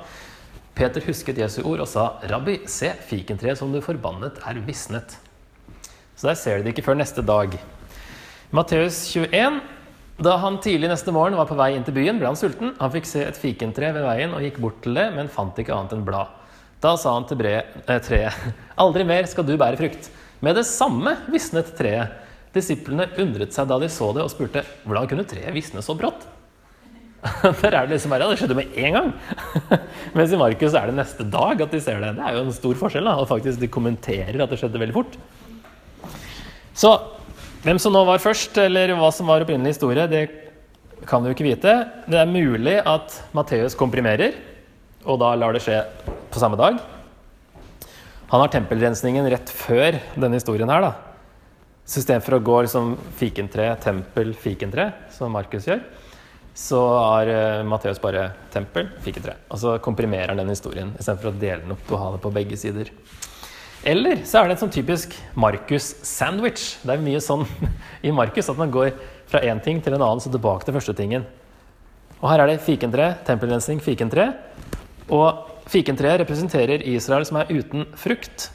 Peter 0.75 1.05
husket 1.05 1.39
Jesu 1.39 1.61
ord 1.63 1.83
og 1.85 1.91
sa, 1.91 2.07
'Rabbi, 2.25 2.63
se, 2.67 2.91
fikentreet 3.07 3.59
som 3.59 3.73
du 3.73 3.81
forbannet, 3.85 4.41
er 4.47 4.63
visnet.' 4.65 5.19
Så 6.17 6.29
der 6.29 6.35
ser 6.35 6.57
de 6.59 6.65
det 6.65 6.73
ikke 6.75 6.89
før 6.89 6.99
neste 6.99 7.23
dag. 7.23 7.55
Matteus 8.53 9.07
21. 9.15 9.61
Da 10.21 10.37
han 10.37 10.59
tidlig 10.61 10.91
neste 10.91 11.13
morgen 11.13 11.37
var 11.37 11.47
på 11.49 11.57
vei 11.57 11.75
inn 11.77 11.85
til 11.85 11.95
byen, 11.97 12.19
ble 12.19 12.29
han 12.29 12.37
sulten. 12.37 12.75
Han 12.81 12.93
fikk 12.93 13.07
se 13.09 13.23
et 13.25 13.39
fikentre 13.41 13.93
ved 13.95 14.05
veien 14.05 14.35
og 14.35 14.43
gikk 14.45 14.59
bort 14.61 14.83
til 14.83 14.99
det, 14.99 15.07
men 15.15 15.33
fant 15.33 15.57
ikke 15.57 15.73
annet 15.73 15.95
enn 15.97 16.05
blad. 16.05 16.29
Da 16.81 16.97
sa 16.97 17.15
han 17.15 17.25
til 17.29 17.41
eh, 17.47 18.01
treet, 18.01 18.35
'Aldri 18.77 19.05
mer 19.05 19.25
skal 19.31 19.47
du 19.47 19.57
bære 19.57 19.79
frukt.' 19.81 20.11
Med 20.41 20.57
det 20.57 20.67
samme 20.69 21.17
visnet 21.31 21.73
treet. 21.77 22.17
Disiplene 22.51 23.07
undret 23.23 23.55
seg 23.55 23.69
da 23.71 23.77
de 23.79 23.87
så 23.93 24.11
det, 24.17 24.25
og 24.25 24.33
spurte, 24.33 24.65
'Hvordan 24.83 25.09
kunne 25.09 25.29
treet 25.29 25.55
visne 25.55 25.83
så 25.83 25.95
brått?' 25.95 26.27
Der 27.63 27.75
er 27.75 27.87
det 27.87 27.95
liksom 27.95 28.11
bare, 28.11 28.25
ja, 28.25 28.31
det 28.33 28.41
skjedde 28.41 28.57
med 28.57 28.73
en 28.75 28.93
gang. 28.97 29.13
Mens 30.17 30.33
i 30.33 30.41
Markus 30.41 30.75
er 30.75 30.89
det 30.89 30.97
neste 30.97 31.27
dag 31.29 31.61
at 31.61 31.71
de 31.71 31.81
ser 31.81 32.01
det. 32.01 32.15
Det 32.17 32.25
er 32.25 32.35
jo 32.35 32.45
en 32.47 32.53
stor 32.57 32.75
forskjell. 32.81 33.05
da, 33.05 33.19
Og 33.21 33.29
faktisk 33.29 33.61
de 33.61 33.69
kommenterer 33.69 34.41
at 34.41 34.51
det 34.51 34.59
skjedde 34.59 34.81
veldig 34.81 34.97
fort. 34.97 35.19
Så 36.75 36.97
hvem 37.63 37.79
som 37.79 37.93
nå 37.93 38.07
var 38.09 38.23
først, 38.25 38.57
eller 38.57 38.95
hva 38.97 39.13
som 39.13 39.29
var 39.29 39.45
opprinnelig 39.45 39.77
historie, 39.77 40.07
det 40.09 40.31
kan 41.07 41.21
vi 41.21 41.29
jo 41.29 41.37
ikke 41.37 41.45
vite. 41.45 41.75
Det 42.09 42.17
er 42.17 42.25
mulig 42.25 42.79
at 42.81 43.21
Matteus 43.37 43.77
komprimerer, 43.77 44.33
og 45.05 45.21
da 45.21 45.35
lar 45.37 45.53
det 45.53 45.61
skje 45.65 45.83
på 46.33 46.41
samme 46.41 46.57
dag. 46.57 46.81
Han 48.31 48.45
har 48.45 48.51
tempelrensningen 48.53 49.27
rett 49.27 49.51
før 49.51 49.97
denne 50.15 50.39
historien 50.39 50.71
her. 50.71 50.85
da. 50.85 50.93
Så 51.83 51.99
istedenfor 51.99 52.37
å 52.37 52.45
gå 52.47 52.61
liksom 52.63 52.93
fikentre, 53.19 53.73
tempel, 53.83 54.31
fikentre, 54.39 54.85
som 55.11 55.33
Markus 55.35 55.67
gjør, 55.67 55.81
så 56.55 56.79
har 56.95 57.31
uh, 57.31 57.65
Matteus 57.67 57.99
bare 57.99 58.29
tempel, 58.55 58.87
fikentre. 59.03 59.35
Og 59.51 59.59
så 59.59 59.75
komprimerer 59.83 60.31
han 60.31 60.39
den 60.39 60.55
historien 60.55 60.95
istedenfor 60.95 61.33
å 61.33 61.41
dele 61.43 61.65
den 61.65 61.75
opp 61.75 61.91
og 61.91 62.03
ha 62.05 62.13
det 62.15 62.23
på 62.23 62.35
begge 62.39 62.61
sider. 62.61 62.95
Eller 63.83 64.23
så 64.23 64.39
er 64.39 64.47
det 64.47 64.59
en 64.61 64.63
sånn 64.63 64.77
typisk 64.79 65.19
Markus-sandwich. 65.35 66.77
Det 66.87 66.95
er 66.95 67.03
mye 67.03 67.27
sånn 67.27 67.43
i 68.07 68.15
Markus 68.15 68.53
at 68.53 68.63
man 68.63 68.71
går 68.71 68.93
fra 69.31 69.43
én 69.43 69.59
ting 69.65 69.83
til 69.83 69.99
en 69.99 70.05
annen, 70.05 70.23
så 70.23 70.31
tilbake 70.31 70.69
til 70.69 70.79
første 70.79 70.95
tingen. 70.95 71.27
Og 72.21 72.31
her 72.31 72.45
er 72.45 72.53
det 72.53 72.61
fikentre, 72.63 73.17
tempelrensning, 73.27 73.83
fikentre. 73.83 74.31
Og 75.11 75.50
fikentreet 75.71 76.21
representerer 76.25 76.83
Israel 76.91 77.27
som 77.29 77.41
er 77.41 77.53
uten 77.53 77.87
frukt. 77.99 78.49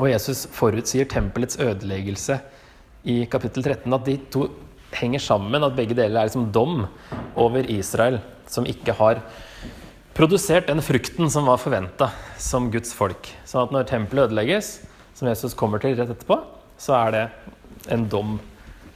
Og 0.00 0.08
Jesus 0.10 0.46
forutsier 0.54 1.08
tempelets 1.10 1.58
ødeleggelse 1.60 2.38
i 3.08 3.22
kapittel 3.30 3.64
13. 3.64 3.86
At 3.92 4.06
de 4.08 4.16
to 4.32 4.46
henger 4.96 5.22
sammen, 5.24 5.64
at 5.64 5.76
begge 5.76 5.96
deler 5.96 6.20
er 6.20 6.28
liksom 6.28 6.50
dom 6.54 6.86
over 7.38 7.66
Israel, 7.70 8.20
som 8.50 8.66
ikke 8.68 8.94
har 8.98 9.22
produsert 10.16 10.68
den 10.68 10.82
frukten 10.84 11.30
som 11.32 11.48
var 11.48 11.60
forventa 11.60 12.10
som 12.40 12.70
Guds 12.72 12.92
folk. 12.96 13.30
Sånn 13.48 13.66
at 13.66 13.74
når 13.74 13.88
tempelet 13.88 14.28
ødelegges, 14.28 14.74
som 15.16 15.28
Jesus 15.28 15.56
kommer 15.56 15.80
til 15.80 15.96
rett 15.96 16.12
etterpå, 16.12 16.40
så 16.80 16.96
er 16.98 17.14
det 17.14 17.24
en 17.94 18.04
dom 18.10 18.38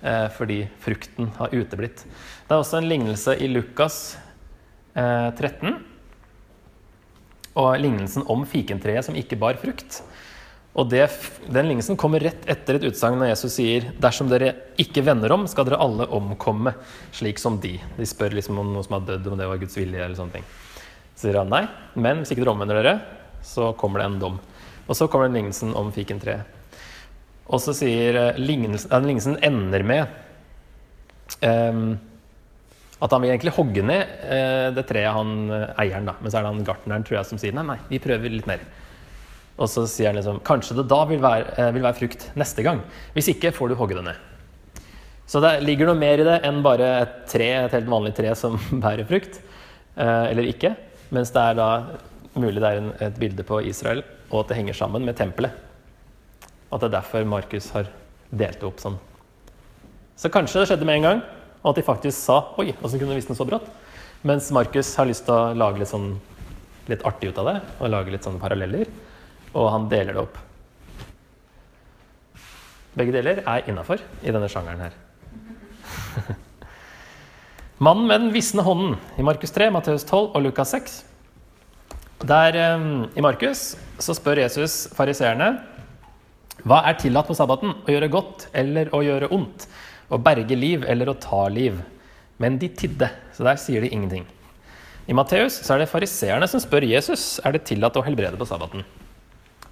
eh, 0.03 0.27
fordi 0.37 0.65
frukten 0.83 1.31
har 1.39 1.55
uteblitt. 1.55 2.05
Det 2.05 2.55
er 2.55 2.61
også 2.61 2.81
en 2.81 2.89
lignelse 2.91 3.37
i 3.41 3.49
Lukas 3.51 4.17
eh, 4.97 5.31
13. 5.33 5.77
Og 7.57 7.77
lignelsen 7.81 8.27
om 8.33 8.45
fikentreet 8.49 9.07
som 9.07 9.17
ikke 9.17 9.39
bar 9.41 9.59
frukt. 9.61 10.03
Og 10.77 10.91
det, 10.93 11.07
Den 11.49 11.71
lignelsen 11.71 11.97
kommer 11.97 12.21
rett 12.21 12.45
etter 12.53 12.77
et 12.77 12.85
utsagn 12.91 13.17
når 13.17 13.31
Jesus 13.31 13.55
sier 13.57 13.87
dersom 14.03 14.29
dere 14.29 14.53
ikke 14.81 15.05
vender 15.07 15.33
om, 15.33 15.47
skal 15.49 15.65
dere 15.65 15.81
alle 15.81 16.09
omkomme 16.13 16.75
slik 17.17 17.41
som 17.41 17.57
de. 17.63 17.79
De 17.97 18.09
spør 18.09 18.37
liksom 18.37 18.61
om 18.61 18.75
noe 18.75 18.85
som 18.85 18.99
har 18.99 19.07
dødd, 19.09 19.31
om 19.33 19.41
det 19.41 19.49
var 19.49 19.63
Guds 19.63 19.79
vilje. 19.79 20.03
eller 20.03 20.19
sånne 20.19 20.37
ting. 20.37 20.51
Så 21.15 21.29
sier 21.29 21.41
han 21.41 21.49
nei, 21.49 21.65
men 21.97 22.21
hvis 22.21 22.35
ikke 22.35 22.45
dere 22.45 22.53
omvender 22.53 22.83
dere, 22.83 22.99
så 23.47 23.71
kommer 23.81 24.03
det 24.03 24.11
en 24.11 24.21
dom. 24.21 24.37
Og 24.85 24.99
så 24.99 25.09
kommer 25.09 25.31
den 25.31 25.41
lignelsen 25.41 25.73
om 25.79 25.89
fikentreet. 25.95 26.45
Og 27.47 27.63
så 27.63 27.73
sier 27.79 28.19
eh, 28.21 28.39
lignelsen, 28.43 28.93
lignelsen 29.07 29.39
ender 29.47 29.85
med 29.87 30.11
um, 31.47 31.95
at 32.97 33.13
han 33.13 33.21
vil 33.21 33.35
egentlig 33.35 33.53
hogge 33.57 33.83
ned 33.85 34.13
uh, 34.25 34.73
det 34.73 34.87
treet, 34.89 35.13
han 35.13 35.33
eier, 35.51 35.73
eieren. 35.83 36.11
Men 36.21 36.33
så 36.33 36.39
er 36.39 36.47
det 36.47 36.53
han 36.55 36.67
gartneren 36.67 37.05
tror 37.05 37.19
jeg, 37.19 37.29
som 37.29 37.41
sier 37.41 37.57
nei, 37.57 37.67
nei, 37.69 37.79
vi 37.91 38.01
prøver 38.03 38.33
litt 38.33 38.49
mer. 38.49 38.63
Og 39.57 39.69
så 39.73 39.87
sier 39.89 40.11
han 40.11 40.19
liksom 40.19 40.43
kanskje 40.45 40.77
det 40.79 40.87
da 40.91 41.03
vil 41.09 41.21
være, 41.23 41.53
eh, 41.57 41.71
vil 41.73 41.85
være, 41.85 41.97
frukt 41.97 42.27
neste 42.37 42.65
gang. 42.65 42.83
Hvis 43.15 43.31
ikke 43.33 43.55
får 43.57 43.73
du 43.73 43.79
hogge 43.81 43.97
det 43.97 44.05
ned. 44.05 44.19
Så 45.27 45.41
det 45.43 45.63
ligger 45.65 45.89
noe 45.89 45.99
mer 45.99 46.21
i 46.21 46.27
det 46.27 46.37
enn 46.47 46.61
bare 46.65 46.91
et 47.03 47.15
tre, 47.31 47.49
et 47.65 47.73
helt 47.73 47.89
vanlig 47.91 48.13
tre 48.15 48.35
som 48.39 48.59
bærer 48.85 49.09
frukt. 49.09 49.41
Eh, 49.97 50.25
eller 50.31 50.51
ikke. 50.53 50.75
Mens 51.17 51.33
det 51.33 51.41
er 51.43 51.57
da 51.57 51.71
mulig 52.37 52.61
det 52.61 52.69
er 52.75 53.09
et 53.09 53.21
bilde 53.21 53.47
på 53.49 53.63
Israel, 53.65 54.03
og 54.29 54.43
at 54.43 54.51
det 54.51 54.59
henger 54.59 54.77
sammen 54.77 55.07
med 55.09 55.17
tempelet. 55.17 55.57
At 56.69 56.83
det 56.83 56.91
er 56.91 56.99
derfor 56.99 57.25
Markus 57.25 57.71
har 57.73 57.89
delt 58.29 58.61
det 58.61 58.69
opp 58.69 58.83
sånn. 58.83 58.99
Så 60.21 60.29
kanskje 60.33 60.61
det 60.61 60.69
skjedde 60.69 60.89
med 60.89 61.01
en 61.01 61.07
gang, 61.07 61.23
og 61.63 61.73
at 61.73 61.81
de 61.81 61.87
faktisk 61.87 62.19
sa 62.19 62.39
Oi, 62.61 62.71
åssen 62.81 63.01
kunne 63.01 63.15
du 63.15 63.19
visst 63.19 63.31
det 63.33 63.39
så 63.39 63.47
brått? 63.49 63.67
Mens 64.27 64.49
Markus 64.55 64.95
har 64.99 65.09
lyst 65.09 65.27
til 65.27 65.35
å 65.35 65.55
lage 65.57 65.81
litt, 65.81 65.91
sånn, 65.91 66.15
litt 66.91 67.05
artig 67.07 67.31
ut 67.31 67.41
av 67.43 67.51
det, 67.51 67.59
og 67.79 67.93
lage 67.93 68.15
litt 68.15 68.27
sånne 68.27 68.43
paralleller 68.43 68.91
og 69.57 69.71
han 69.73 69.89
deler 69.91 70.17
det 70.17 70.23
opp. 70.23 70.39
Begge 72.97 73.15
deler 73.15 73.43
er 73.45 73.69
innafor 73.69 74.01
i 74.23 74.33
denne 74.33 74.49
sjangeren 74.53 74.87
her. 74.87 74.97
Mannen 77.87 78.09
med 78.09 78.25
den 78.25 78.35
visne 78.35 78.65
hånden 78.65 78.97
i 79.21 79.25
Markus 79.27 79.53
3, 79.53 79.69
Matteus 79.73 80.05
12 80.09 80.31
og 80.31 80.45
Lukas 80.45 80.73
6. 80.73 80.99
Der 82.25 82.57
eh, 82.57 82.87
I 83.17 83.25
Markus 83.25 83.75
så 84.01 84.17
spør 84.17 84.41
Jesus 84.45 84.87
fariseerne 84.97 85.57
hva 86.67 86.81
er 86.89 86.97
tillatt 86.99 87.29
på 87.29 87.37
sabbaten, 87.37 87.77
å 87.85 87.93
gjøre 87.93 88.09
godt 88.11 88.47
eller 88.57 88.89
å 88.97 89.03
gjøre 89.05 89.29
ondt, 89.35 89.67
å 90.13 90.19
berge 90.23 90.57
liv 90.59 90.85
eller 90.87 91.11
å 91.11 91.19
ta 91.21 91.47
liv. 91.53 91.79
Men 92.43 92.59
de 92.61 92.69
tidde, 92.69 93.09
så 93.35 93.47
der 93.47 93.61
sier 93.61 93.85
de 93.85 93.93
ingenting. 93.93 94.27
I 95.07 95.15
Matteus 95.15 95.61
er 95.71 95.83
det 95.83 95.91
fariseerne 95.91 96.49
som 96.51 96.61
spør 96.63 96.87
Jesus 96.89 97.37
er 97.47 97.55
det 97.55 97.65
tillatt 97.69 97.97
å 97.99 98.05
helbrede 98.07 98.39
på 98.39 98.49
sabbaten. 98.49 98.83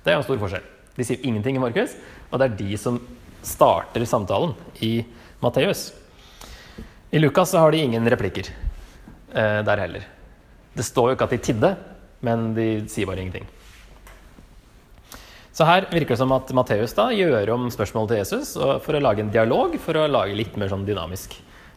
Det 0.05 0.13
er 0.13 0.21
en 0.21 0.27
stor 0.27 0.39
forskjell. 0.41 0.67
De 0.95 1.07
sier 1.07 1.25
ingenting 1.27 1.59
i 1.59 1.63
Markus, 1.63 1.97
og 2.31 2.39
det 2.39 2.47
er 2.47 2.59
de 2.61 2.79
som 2.79 3.01
starter 3.45 4.05
samtalen 4.09 4.55
i 4.85 5.01
Matteus. 5.43 5.89
I 7.11 7.21
Lukas 7.21 7.53
har 7.59 7.75
de 7.75 7.83
ingen 7.83 8.07
replikker 8.11 8.49
eh, 8.51 9.61
der 9.67 9.83
heller. 9.83 10.07
Det 10.75 10.87
står 10.87 11.11
jo 11.11 11.17
ikke 11.19 11.29
at 11.29 11.35
de 11.35 11.43
tidde, 11.51 11.71
men 12.27 12.53
de 12.57 12.69
sier 12.91 13.07
bare 13.11 13.23
ingenting. 13.23 13.47
Så 15.55 15.67
her 15.69 15.87
virker 15.87 16.17
det 16.17 16.19
som 16.19 16.33
at 16.35 16.51
Matteus 16.57 16.97
gjør 16.97 17.53
om 17.55 17.69
spørsmålet 17.71 18.11
til 18.11 18.23
Jesus 18.25 18.55
for 18.59 18.97
å 18.97 19.03
lage 19.03 19.23
en 19.23 19.31
dialog, 19.31 19.77
for 19.79 19.95
å 20.01 20.09
lage 20.11 20.35
litt 20.35 20.57
mer 20.59 20.73
sånn 20.73 20.87
dynamisk 20.87 21.37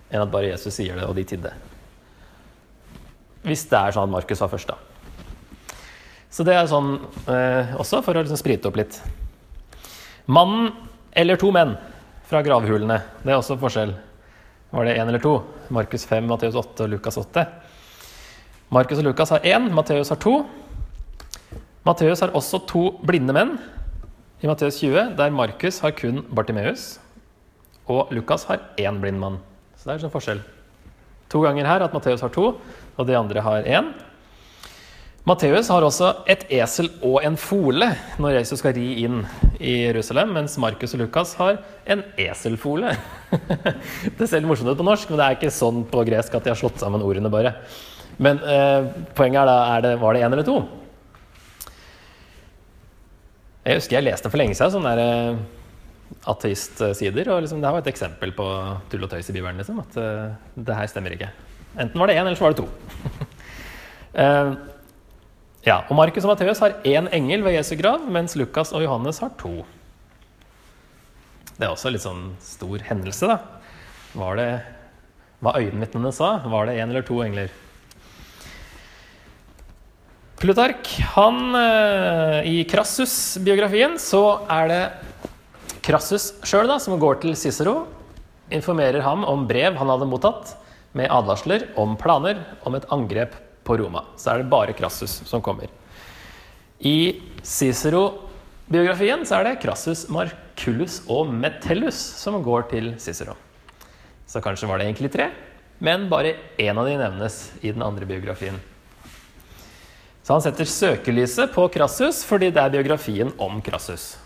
enn 0.10 0.24
at 0.24 0.32
bare 0.32 0.50
Jesus 0.50 0.74
sier 0.80 0.98
det, 0.98 1.06
og 1.06 1.14
de 1.18 1.26
tidde. 1.28 1.52
Hvis 3.46 3.68
det 3.70 3.78
er 3.78 3.94
sånn 3.94 4.08
at 4.08 4.16
Markus 4.16 4.42
var 4.42 4.50
først, 4.50 4.72
da. 4.72 5.78
Så 6.34 6.46
det 6.48 6.56
er 6.58 6.70
sånn 6.70 6.96
eh, 7.30 7.76
også 7.78 8.02
for 8.06 8.18
å 8.18 8.24
liksom 8.24 8.40
sprite 8.40 8.70
opp 8.70 8.80
litt. 8.80 8.98
Mannen 10.26 10.72
eller 11.18 11.40
to 11.40 11.52
menn 11.54 11.76
fra 12.28 12.42
gravhulene. 12.44 12.98
Det 13.24 13.32
er 13.32 13.40
også 13.40 13.60
forskjell. 13.62 13.94
Var 14.74 14.88
det 14.88 14.98
én 15.00 15.08
eller 15.08 15.24
to? 15.24 15.38
Markus 15.74 16.04
5, 16.10 16.28
Matteus 16.28 16.58
8 16.60 16.86
og 16.86 16.92
Lukas 16.92 17.20
8. 17.22 17.46
Markus 18.76 19.00
og 19.00 19.08
Lukas 19.08 19.32
har 19.32 19.46
én, 19.48 19.70
Matteus 19.72 20.12
har 20.12 20.20
to. 20.20 20.42
Matteus 21.88 22.20
har 22.20 22.34
også 22.36 22.60
to 22.68 22.82
blinde 23.08 23.32
menn 23.32 23.54
i 24.44 24.48
Matteus 24.50 24.82
20, 24.82 25.14
der 25.16 25.32
Markus 25.32 25.78
har 25.80 25.94
kun 25.96 26.20
Bartimeus, 26.36 26.98
og 27.88 28.10
Lukas 28.12 28.44
har 28.50 28.60
én 28.76 28.98
blind 29.00 29.22
mann. 29.22 29.38
Så 29.78 29.88
det 29.88 29.94
er 29.94 30.02
sånn 30.02 30.12
forskjell. 30.12 30.42
To 31.32 31.46
ganger 31.46 31.70
her 31.70 31.86
at 31.86 31.94
Matteus 31.96 32.26
har 32.26 32.34
to, 32.36 32.50
og 32.60 33.08
de 33.08 33.16
andre 33.16 33.44
har 33.46 33.64
én. 33.64 33.88
Matteus 35.28 35.70
har 35.72 35.84
også 35.84 36.10
et 36.28 36.44
esel 36.58 36.90
og 37.04 37.22
en 37.24 37.38
fole 37.40 37.88
når 38.20 38.36
Jesus 38.42 38.60
skal 38.60 38.76
ri 38.76 39.06
inn 39.06 39.22
i 39.56 39.78
Jerusalem, 39.86 40.34
mens 40.36 40.58
Markus 40.60 40.96
og 40.96 41.06
Lukas 41.06 41.38
har 41.40 41.62
en 41.88 42.04
eselfole. 42.20 42.98
det 44.18 44.28
ser 44.28 44.42
litt 44.42 44.50
morsomt 44.50 44.74
ut 44.74 44.82
på 44.82 44.88
norsk, 44.88 45.08
men 45.08 45.22
det 45.22 45.30
er 45.30 45.40
ikke 45.40 45.56
sånn 45.56 45.86
på 45.88 46.04
gresk 46.12 46.36
at 46.36 46.44
de 46.44 46.52
har 46.52 46.60
slått 46.60 46.84
sammen 46.84 47.08
ordene 47.08 47.32
bare. 47.32 47.56
Men 48.20 48.44
eh, 48.44 48.92
poenget 49.16 49.46
er 49.46 49.52
da 49.54 49.58
er 49.78 49.88
det, 49.88 49.94
var 50.04 50.16
det 50.16 50.28
én 50.28 50.36
eller 50.36 50.48
to. 50.48 50.58
Jeg 53.68 53.82
husker 53.82 53.98
jeg 53.98 54.08
leste 54.08 54.32
for 54.32 54.40
lenge 54.40 54.56
siden 54.56 54.78
sånne 54.78 54.94
der, 54.96 55.02
eh, 55.04 56.22
ateistsider, 56.32 57.28
og 57.34 57.42
liksom, 57.44 57.60
det 57.60 57.74
var 57.74 57.84
et 57.84 57.92
eksempel 57.92 58.32
på 58.36 58.48
tull 58.92 59.04
og 59.04 59.12
tøys 59.12 59.28
i 59.28 59.36
Bibelen. 59.36 59.60
Liksom, 59.60 59.82
at 59.84 60.00
uh, 60.00 60.32
det 60.56 60.78
her 60.78 60.88
stemmer 60.88 61.16
ikke. 61.16 61.28
Enten 61.76 62.00
var 62.00 62.08
det 62.08 62.16
én, 62.16 62.24
eller 62.24 62.40
så 62.40 62.48
var 62.48 62.56
det 62.56 62.64
to. 62.64 62.70
uh, 64.16 64.56
Ja, 65.68 65.82
og 65.90 65.98
Markus 66.00 66.24
og 66.24 66.32
Matteus 66.32 66.62
har 66.64 66.78
én 66.88 67.10
engel 67.12 67.42
ved 67.44 67.58
Jesu 67.58 67.74
grav, 67.76 68.06
mens 68.08 68.38
Lukas 68.40 68.72
og 68.72 68.86
Johannes 68.86 69.20
har 69.20 69.34
to. 69.40 69.66
Det 71.58 71.66
er 71.66 71.74
også 71.74 71.92
litt 71.92 72.06
sånn 72.06 72.30
stor 72.40 72.86
hendelse, 72.88 73.28
da. 73.28 73.42
Var 74.16 74.40
det 74.40 74.50
hva 75.44 75.58
øyenvitnene 75.60 76.14
sa? 76.16 76.38
Var 76.48 76.70
det 76.70 76.78
én 76.80 76.88
eller 76.88 77.04
to 77.04 77.20
engler? 77.26 77.52
Plutark, 80.38 80.88
han 81.16 81.56
eh, 81.56 82.46
I 82.46 82.58
Crassus-biografien 82.70 83.96
så 83.98 84.44
er 84.54 84.68
det 84.70 84.82
Crassus 85.82 86.28
sjøl 86.46 86.70
som 86.78 87.00
går 87.02 87.18
til 87.24 87.34
Cicero, 87.34 87.88
informerer 88.54 89.02
ham 89.02 89.26
om 89.26 89.48
brev 89.50 89.80
han 89.80 89.90
hadde 89.90 90.06
mottatt 90.06 90.54
med 90.94 91.10
advarsler 91.10 91.66
om 91.82 91.98
planer 91.98 92.44
om 92.70 92.78
et 92.78 92.86
angrep 92.94 93.34
på 93.66 93.80
Roma. 93.82 94.06
Så 94.14 94.36
er 94.36 94.44
det 94.44 94.52
bare 94.54 94.78
Crassus 94.78 95.24
som 95.26 95.42
kommer. 95.42 95.74
I 96.86 97.18
Cicero-biografien 97.42 99.26
så 99.26 99.40
er 99.40 99.50
det 99.50 99.58
Crassus, 99.66 100.06
Marcullus 100.14 101.02
og 101.10 101.34
Metellus 101.34 101.98
som 101.98 102.38
går 102.46 102.70
til 102.78 102.94
Cicero. 103.02 103.34
Så 104.30 104.46
kanskje 104.46 104.70
var 104.70 104.78
det 104.78 104.92
egentlig 104.92 105.16
tre, 105.18 105.32
men 105.82 106.06
bare 106.14 106.38
én 106.62 106.78
av 106.78 106.86
de 106.86 106.98
nevnes 107.02 107.48
i 107.64 107.74
den 107.74 107.82
andre 107.82 108.06
biografien. 108.06 108.62
Så 110.28 110.36
han 110.36 110.44
setter 110.44 110.68
søkelyset 110.68 111.54
på 111.56 111.70
Crassus 111.72 112.18
fordi 112.28 112.50
det 112.52 112.60
er 112.60 112.74
biografien 112.74 113.30
om 113.40 113.62
Crassus. 113.64 114.18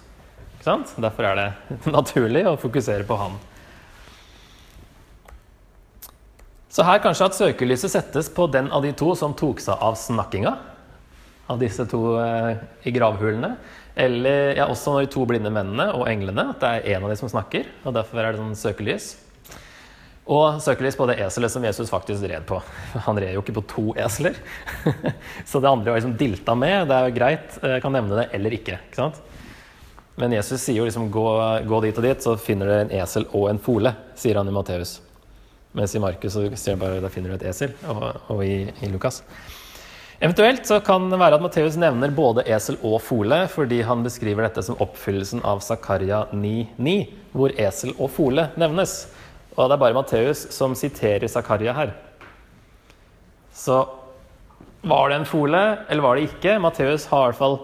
Derfor 0.66 1.28
er 1.30 1.38
det 1.38 1.50
naturlig 1.94 2.42
å 2.50 2.56
fokusere 2.58 3.06
på 3.06 3.18
han. 3.20 3.36
Så 6.74 6.88
her 6.88 7.04
kanskje 7.04 7.28
at 7.28 7.38
søkelyset 7.38 7.94
settes 7.94 8.32
på 8.34 8.48
den 8.50 8.72
av 8.74 8.82
de 8.82 8.96
to 8.98 9.14
som 9.20 9.38
tok 9.38 9.62
seg 9.62 9.78
av 9.78 9.94
snakkinga. 10.00 10.58
av 11.52 11.60
disse 11.60 11.84
to 11.86 12.16
eh, 12.18 12.58
i 12.88 12.92
gravhulene. 12.96 13.58
Eller 13.94 14.56
ja, 14.56 14.66
også 14.72 15.02
de 15.02 15.10
to 15.12 15.26
blinde 15.28 15.52
mennene 15.52 15.90
og 15.98 16.08
englene, 16.08 16.48
at 16.54 16.62
det 16.64 16.70
er 16.70 16.96
en 16.96 17.04
av 17.06 17.12
de 17.12 17.18
som 17.20 17.30
snakker. 17.30 17.68
Og 17.84 17.94
derfor 17.94 18.24
er 18.24 18.32
det 18.32 18.40
sånn 18.40 18.56
søkelys. 18.56 19.18
Og 20.32 20.62
søkelys 20.64 20.96
på 20.96 21.08
det 21.10 21.18
eselet 21.26 21.52
som 21.52 21.66
Jesus 21.66 21.92
faktisk 21.92 22.24
red 22.30 22.46
på. 22.48 22.62
Han 23.08 23.20
red 23.20 23.34
jo 23.36 23.42
ikke 23.44 23.58
på 23.58 23.66
to 23.68 23.84
esler. 24.00 24.38
Så 25.50 25.60
det 25.60 25.68
andre 25.68 25.92
var 25.92 26.00
liksom 26.00 26.16
dilta 26.20 26.56
med. 26.56 26.88
Det 26.88 26.96
er 26.98 27.10
jo 27.10 27.18
greit, 27.18 27.60
jeg 27.60 27.84
kan 27.84 27.96
nevne 27.98 28.22
det 28.22 28.30
eller 28.38 28.56
ikke. 28.56 28.80
ikke 28.88 29.02
sant? 29.02 29.20
Men 30.22 30.36
Jesus 30.36 30.64
sier 30.64 30.80
jo 30.80 30.88
liksom 30.88 31.10
gå, 31.12 31.28
gå 31.68 31.80
dit 31.84 31.98
og 32.00 32.06
dit, 32.06 32.24
så 32.24 32.36
finner 32.40 32.70
dere 32.70 32.86
en 32.86 32.94
esel 33.02 33.26
og 33.32 33.48
en 33.52 33.60
fole, 33.64 33.94
sier 34.20 34.40
han 34.40 34.48
i 34.48 34.56
Matteus. 34.56 35.00
Mens 35.76 35.96
i 35.96 36.02
Markus 36.04 36.36
så 36.36 36.44
sier 36.52 36.76
han 36.76 36.82
bare 36.82 37.00
da 37.04 37.12
finner 37.12 37.32
du 37.32 37.38
et 37.40 37.48
esel, 37.52 37.74
og, 37.90 38.04
og 38.32 38.44
i, 38.46 38.68
i 38.84 38.92
Lukas. 38.92 39.22
Eventuelt 40.22 40.68
så 40.70 40.78
kan 40.86 41.08
det 41.10 41.18
være 41.18 41.40
at 41.40 41.44
Matteus 41.44 41.80
nevner 41.82 42.12
både 42.14 42.44
esel 42.46 42.76
og 42.86 43.00
fole 43.02 43.40
fordi 43.50 43.80
han 43.88 44.04
beskriver 44.06 44.46
dette 44.46 44.62
som 44.68 44.78
oppfyllelsen 44.84 45.42
av 45.48 45.64
Zakaria 45.66 46.28
9,9, 46.30 46.94
hvor 47.34 47.56
esel 47.58 47.96
og 47.96 48.12
fole 48.14 48.52
nevnes. 48.62 49.00
Og 49.58 49.68
det 49.68 49.76
er 49.76 49.82
bare 49.82 49.98
Matteus 49.98 50.46
som 50.56 50.76
siterer 50.78 51.28
Zakaria 51.32 51.74
her. 51.76 51.92
Så 53.54 53.82
var 54.82 55.10
det 55.10 55.20
en 55.20 55.28
fole, 55.30 55.62
eller 55.90 56.04
var 56.04 56.18
det 56.18 56.30
ikke? 56.30 56.58
Matteus 56.64 57.06
har 57.12 57.26
i 57.26 57.32
hvert 57.32 57.42
fall, 57.42 57.58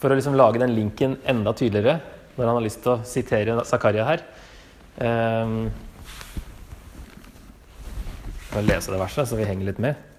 for 0.00 0.12
å 0.12 0.18
liksom 0.18 0.36
lage 0.36 0.60
den 0.60 0.74
linken 0.76 1.16
enda 1.30 1.54
tydeligere, 1.56 2.00
når 2.34 2.46
han 2.50 2.58
har 2.58 2.66
lyst 2.66 2.82
til 2.84 2.96
å 2.96 3.02
sitere 3.06 3.62
Zakaria 3.62 4.04
her 4.08 4.22
um, 4.98 5.68
Jeg 8.42 8.56
kan 8.56 8.66
lese 8.66 8.90
det 8.90 8.98
verset, 8.98 9.30
så 9.30 9.38
vi 9.38 9.46
henger 9.46 9.70
litt 9.70 9.80
med. 9.82 10.13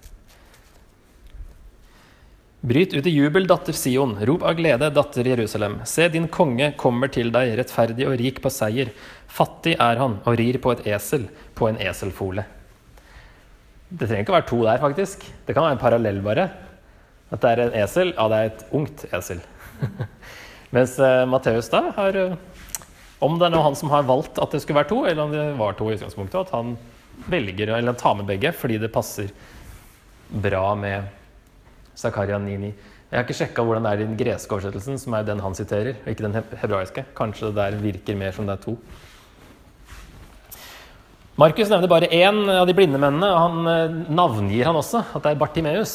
Bryt 2.66 2.94
ut 2.94 3.06
i 3.06 3.10
jubel, 3.10 3.44
datter 3.46 3.76
Sion, 3.78 4.16
rop 4.26 4.42
av 4.42 4.56
glede, 4.58 4.88
datter 4.90 5.28
Jerusalem. 5.30 5.76
Se, 5.86 6.08
din 6.10 6.24
konge 6.26 6.72
kommer 6.74 7.06
til 7.14 7.28
deg, 7.30 7.52
rettferdig 7.60 8.08
og 8.08 8.16
rik 8.18 8.40
på 8.42 8.50
seier. 8.50 8.88
Fattig 9.30 9.76
er 9.78 10.00
han 10.00 10.16
og 10.26 10.34
rir 10.40 10.56
på 10.58 10.72
et 10.74 10.80
esel, 10.96 11.28
på 11.54 11.68
en 11.68 11.76
eselfole. 11.78 12.42
Det 13.86 14.08
trenger 14.08 14.24
ikke 14.24 14.34
å 14.34 14.36
være 14.40 14.48
to 14.48 14.58
der, 14.64 14.80
faktisk. 14.82 15.22
Det 15.46 15.54
kan 15.54 15.62
være 15.62 15.76
en 15.76 15.82
parallell, 15.84 16.18
bare. 16.24 16.48
At 17.30 17.44
det 17.44 17.52
er 17.52 17.62
en 17.68 17.76
esel. 17.84 18.10
Ja, 18.16 18.26
det 18.32 18.40
er 18.40 18.50
et 18.50 18.64
ungt 18.80 19.04
esel. 19.14 19.44
Mens 20.74 20.96
uh, 20.98 21.22
Matteus 21.30 21.70
da 21.70 21.84
har 21.94 22.18
uh, 22.18 22.34
Om 23.22 23.38
det 23.38 23.46
er 23.46 23.54
noe 23.54 23.68
han 23.68 23.78
som 23.78 23.92
har 23.94 24.08
valgt 24.08 24.40
at 24.42 24.56
det 24.56 24.64
skulle 24.64 24.80
være 24.80 24.90
to, 24.90 25.04
eller 25.06 25.22
om 25.22 25.36
det 25.36 25.44
var 25.60 25.78
to 25.78 25.92
i 25.92 25.94
utgangspunktet, 26.00 26.48
at 26.48 26.56
han 26.56 26.74
velger 27.30 27.76
eller 27.78 27.94
tar 27.94 28.18
med 28.18 28.26
begge 28.26 28.50
fordi 28.58 28.80
det 28.82 28.90
passer 28.92 29.30
bra 30.42 30.74
med 30.74 31.06
Zakaria 31.96 32.38
9,9. 32.38 32.72
Jeg 33.06 33.14
har 33.14 33.24
ikke 33.24 33.36
sjekka 33.38 33.62
hvordan 33.64 33.84
det 33.86 33.90
er 33.94 34.00
i 34.02 34.06
den 34.08 34.16
greske 34.18 34.52
oversettelsen, 34.52 34.98
som 34.98 35.14
er 35.14 35.26
den 35.26 35.40
han 35.40 35.54
siterer, 35.56 35.94
og 36.02 36.08
ikke 36.10 36.26
den 36.26 36.34
hebraiske. 36.60 37.04
Kanskje 37.16 37.52
det 37.52 37.58
der 37.60 37.76
virker 37.80 38.18
mer 38.18 38.34
som 38.34 38.48
det 38.48 38.56
er 38.56 38.64
to. 38.64 38.74
Markus 41.36 41.70
nevner 41.70 41.90
bare 41.92 42.08
én 42.10 42.42
av 42.48 42.66
de 42.66 42.74
blinde 42.74 42.98
mennene, 42.98 43.28
og 43.28 43.40
han 43.42 43.70
eh, 43.70 43.96
navngir 44.08 44.66
han 44.66 44.78
også, 44.80 45.04
at 45.14 45.22
det 45.22 45.34
er 45.34 45.40
Bartimeus. 45.40 45.94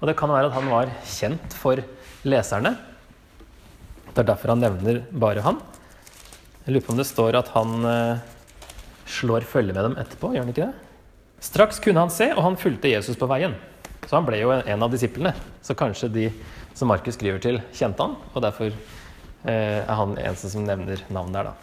Og 0.00 0.08
det 0.10 0.14
kan 0.18 0.30
være 0.30 0.50
at 0.50 0.56
han 0.56 0.70
var 0.70 0.92
kjent 1.08 1.56
for 1.56 1.80
leserne. 2.28 2.76
Det 4.12 4.20
er 4.20 4.28
derfor 4.28 4.52
han 4.52 4.62
nevner 4.62 5.02
bare 5.10 5.42
han. 5.42 5.58
Jeg 6.66 6.76
lurer 6.76 6.86
på 6.86 6.94
om 6.94 7.00
det 7.00 7.08
står 7.08 7.40
at 7.40 7.50
han 7.56 7.88
eh, 7.88 8.22
slår 9.08 9.48
følge 9.48 9.74
med 9.74 9.88
dem 9.88 9.98
etterpå, 9.98 10.34
gjør 10.36 10.46
han 10.46 10.54
ikke 10.54 10.68
det? 10.68 10.88
Straks 11.42 11.80
kunne 11.82 12.04
han 12.04 12.12
se, 12.14 12.30
og 12.36 12.44
han 12.44 12.60
fulgte 12.60 12.92
Jesus 12.92 13.18
på 13.18 13.26
veien. 13.32 13.56
Så 14.12 14.18
han 14.20 14.26
ble 14.28 14.42
jo 14.42 14.50
en 14.52 14.82
av 14.84 14.90
disiplene. 14.92 15.30
Så 15.64 15.72
kanskje 15.72 16.10
de 16.12 16.26
som 16.76 16.90
Markus 16.92 17.16
skriver 17.16 17.40
til, 17.40 17.62
kjente 17.72 18.04
han, 18.04 18.12
og 18.36 18.42
derfor 18.44 18.66
eh, 18.68 19.78
er 19.80 19.88
han 19.88 20.12
eneste 20.20 20.50
som 20.52 20.66
nevner 20.68 21.00
navnet 21.08 21.38
der, 21.38 21.48
da. 21.48 21.54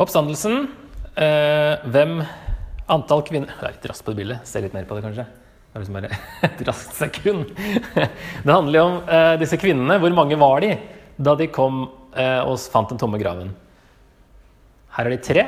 Oppstandelsen. 0.00 0.70
Eh, 1.20 1.84
hvem 1.92 2.22
Antall 2.90 3.20
kvinner 3.28 3.52
Det 3.52 3.60
er 3.68 3.74
litt 3.76 3.84
raskt 3.92 4.06
på 4.06 4.14
det 4.14 4.22
bildet. 4.22 4.48
Se 4.48 4.64
litt 4.64 4.72
mer 4.72 4.88
på 4.88 4.96
det, 4.96 5.04
kanskje. 5.04 5.26
Det 5.28 5.76
er 5.76 5.84
liksom 5.84 6.00
bare 6.00 6.10
et 6.48 6.64
raskt 6.70 6.96
sekund. 6.96 7.52
Det 7.52 8.48
handler 8.48 8.80
jo 8.80 8.86
om 8.86 8.96
eh, 9.04 9.34
disse 9.44 9.60
kvinnene. 9.60 9.98
Hvor 10.00 10.16
mange 10.16 10.40
var 10.40 10.64
de 10.64 10.72
da 11.20 11.36
de 11.36 11.50
kom 11.52 11.84
eh, 12.16 12.40
og 12.40 12.56
fant 12.72 12.88
den 12.88 13.04
tomme 13.04 13.20
graven? 13.20 13.52
Her 14.96 15.12
er 15.12 15.18
de 15.18 15.22
tre. 15.28 15.46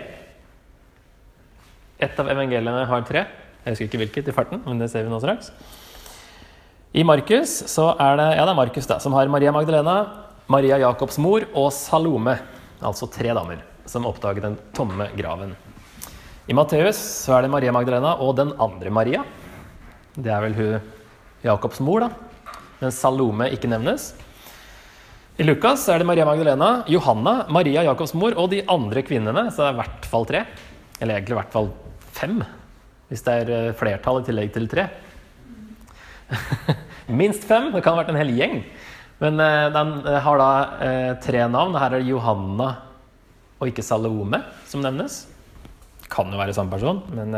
Ett 2.05 2.21
av 2.21 2.29
evangeliene 2.37 2.85
har 2.93 3.09
tre. 3.09 3.25
Jeg 3.67 3.75
husker 3.75 3.89
ikke 3.89 3.99
hvilket 3.99 4.29
i 4.31 4.35
farten, 4.35 4.61
men 4.63 4.79
det 4.79 4.87
ser 4.93 5.03
vi 5.03 5.11
nå 5.11 5.19
straks. 5.19 5.51
I 6.95 7.03
Markus 7.03 7.51
så 7.67 7.89
er 7.99 8.15
det 8.21 8.27
ja 8.39 8.45
det 8.47 8.53
er 8.53 8.59
Markus 8.61 8.87
da, 8.87 9.01
som 9.03 9.17
har 9.19 9.27
Maria 9.27 9.51
Magdalena, 9.51 9.97
Maria 10.47 10.79
Jakobs 10.79 11.19
mor 11.19 11.43
og 11.51 11.73
Salome, 11.75 12.37
altså 12.79 13.09
tre 13.11 13.35
damer, 13.35 13.65
som 13.91 14.07
oppdager 14.07 14.45
den 14.45 14.55
tomme 14.77 15.09
graven. 15.19 15.57
I 16.47 16.55
Matteus 16.55 17.01
så 17.27 17.35
er 17.35 17.43
det 17.43 17.51
Maria 17.51 17.73
Magdalena 17.75 18.13
og 18.23 18.37
den 18.39 18.53
andre 18.63 18.93
Maria. 18.95 19.25
Det 20.15 20.31
er 20.31 20.45
vel 20.47 20.55
hun 20.55 20.93
Jakobs 21.43 21.83
mor, 21.83 22.07
da. 22.07 22.55
Men 22.79 22.95
Salome 22.95 23.51
ikke 23.51 23.73
nevnes. 23.73 24.13
I 25.37 25.45
Lukas 25.45 25.89
er 25.91 25.99
det 26.01 26.07
Maria 26.07 26.25
Magdalena, 26.25 26.85
Johanna, 26.89 27.41
Maria 27.51 27.83
Jakobs 27.91 28.15
mor 28.15 28.39
og 28.39 28.55
de 28.55 28.63
andre 28.71 29.03
kvinnene. 29.03 29.49
Så 29.51 29.65
det 29.65 29.73
er 29.73 29.75
i 29.75 29.81
hvert 29.83 30.07
fall 30.15 30.31
tre. 30.31 30.45
Eller 31.01 31.19
egentlig 31.19 31.35
i 31.35 31.41
hvert 31.41 31.53
fall 31.59 31.75
fem, 32.15 32.39
hvis 33.11 33.23
det 33.27 33.35
er 33.43 33.53
eh, 33.55 33.75
flertall 33.79 34.21
i 34.21 34.27
tillegg 34.27 34.51
til 34.55 34.67
tre. 34.71 34.89
Minst 37.21 37.47
fem. 37.47 37.71
Det 37.75 37.83
kan 37.85 37.95
ha 37.95 38.03
vært 38.03 38.11
en 38.15 38.19
hel 38.21 38.35
gjeng. 38.35 38.59
Men 39.23 39.39
uh, 39.41 39.69
den 39.73 39.93
uh, 40.05 40.19
har 40.21 40.41
da 40.43 40.51
tre 41.25 41.47
navn. 41.49 41.79
Her 41.79 41.95
er 41.95 42.03
det 42.03 42.11
Johanna 42.11 42.73
og 43.57 43.71
ikke 43.71 43.85
Salome 43.87 44.43
som 44.69 44.83
nevnes. 44.85 45.23
Kan 46.13 46.29
jo 46.35 46.41
være 46.41 46.55
samme 46.55 46.71
person, 46.71 47.01
men, 47.17 47.33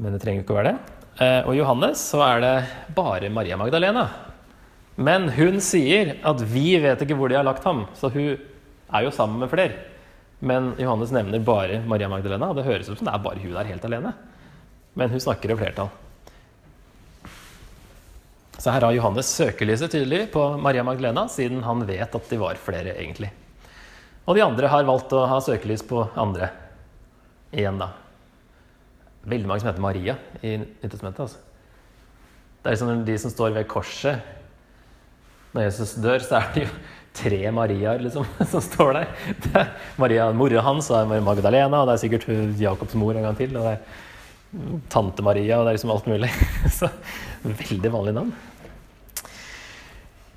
men 0.00 0.14
det 0.16 0.22
trenger 0.22 0.42
ikke 0.42 0.54
å 0.54 0.58
være 0.58 0.72
det. 0.72 1.28
og 1.44 1.52
Johannes 1.54 2.00
så 2.10 2.24
er 2.24 2.40
det 2.42 2.54
bare 2.96 3.30
Maria 3.30 3.58
Magdalena. 3.60 4.08
Men 4.98 5.28
hun 5.36 5.60
sier 5.62 6.16
at 6.26 6.42
vi 6.50 6.72
vet 6.82 7.04
ikke 7.04 7.14
hvor 7.20 7.30
de 7.30 7.38
har 7.38 7.46
lagt 7.46 7.68
ham, 7.68 7.84
så 7.94 8.10
hun 8.10 8.34
er 8.34 9.06
jo 9.06 9.12
sammen 9.14 9.44
med 9.44 9.52
flere. 9.52 9.89
Men 10.40 10.72
Johannes 10.80 11.12
nevner 11.12 11.42
bare 11.44 11.82
Maria 11.84 12.08
Magdalena, 12.08 12.48
og 12.48 12.56
det 12.56 12.64
høres 12.64 12.88
ut 12.88 12.98
som 12.98 13.08
det 13.08 13.12
er 13.12 13.24
bare 13.24 13.42
hun 13.42 13.52
der 13.52 13.68
helt 13.68 13.84
alene. 13.84 14.14
Men 14.96 15.12
hun 15.12 15.20
snakker 15.20 15.52
i 15.52 15.58
flertall. 15.60 15.90
Så 18.60 18.72
her 18.72 18.84
har 18.84 18.92
Johannes 18.92 19.28
søkelyset 19.32 19.92
tydelig 19.92 20.26
på 20.32 20.42
Maria 20.60 20.84
Magdalena, 20.84 21.26
siden 21.32 21.62
han 21.64 21.84
vet 21.88 22.16
at 22.16 22.32
de 22.32 22.40
var 22.40 22.60
flere, 22.60 22.96
egentlig. 22.96 23.30
Og 24.28 24.36
de 24.36 24.44
andre 24.44 24.68
har 24.68 24.88
valgt 24.88 25.12
å 25.16 25.24
ha 25.28 25.38
søkelys 25.44 25.84
på 25.88 26.02
andre. 26.20 26.50
Igjen, 27.52 27.80
da. 27.80 27.92
Veldig 29.28 29.48
mange 29.48 29.62
som 29.62 29.70
heter 29.70 29.84
Maria 29.84 30.16
i 30.44 30.58
Nyttestamentet. 30.60 31.24
Altså. 31.24 31.40
Det 32.60 32.68
er 32.68 32.76
liksom 32.76 33.04
de 33.08 33.16
som 33.20 33.32
står 33.32 33.56
ved 33.56 33.68
korset. 33.68 34.20
Når 35.54 35.66
Jesus 35.66 35.96
dør, 36.00 36.20
så 36.22 36.38
er 36.38 36.52
det 36.54 36.66
jo 36.66 36.74
tre 37.20 37.40
Mariaer 37.54 38.02
liksom, 38.04 38.26
som 38.52 38.64
står 38.64 38.94
der. 38.96 39.10
Det 39.44 39.54
er 39.62 39.72
Maria, 40.00 40.30
Mora 40.36 40.64
hans 40.64 40.90
og 40.94 41.12
Magdalena, 41.26 41.82
og 41.82 41.90
det 41.90 41.96
er 41.96 42.04
sikkert 42.04 42.28
Jakobs 42.60 42.96
mor 42.98 43.16
en 43.16 43.28
gang 43.28 43.38
til. 43.38 43.54
Og 43.56 43.66
det 43.66 43.76
er 43.76 44.78
tante 44.92 45.24
Maria, 45.24 45.58
og 45.58 45.66
det 45.66 45.72
er 45.72 45.78
liksom 45.78 45.94
alt 45.94 46.08
mulig. 46.10 46.30
Så 46.78 46.90
veldig 47.44 47.92
vanlig 47.92 48.16
navn. 48.16 48.32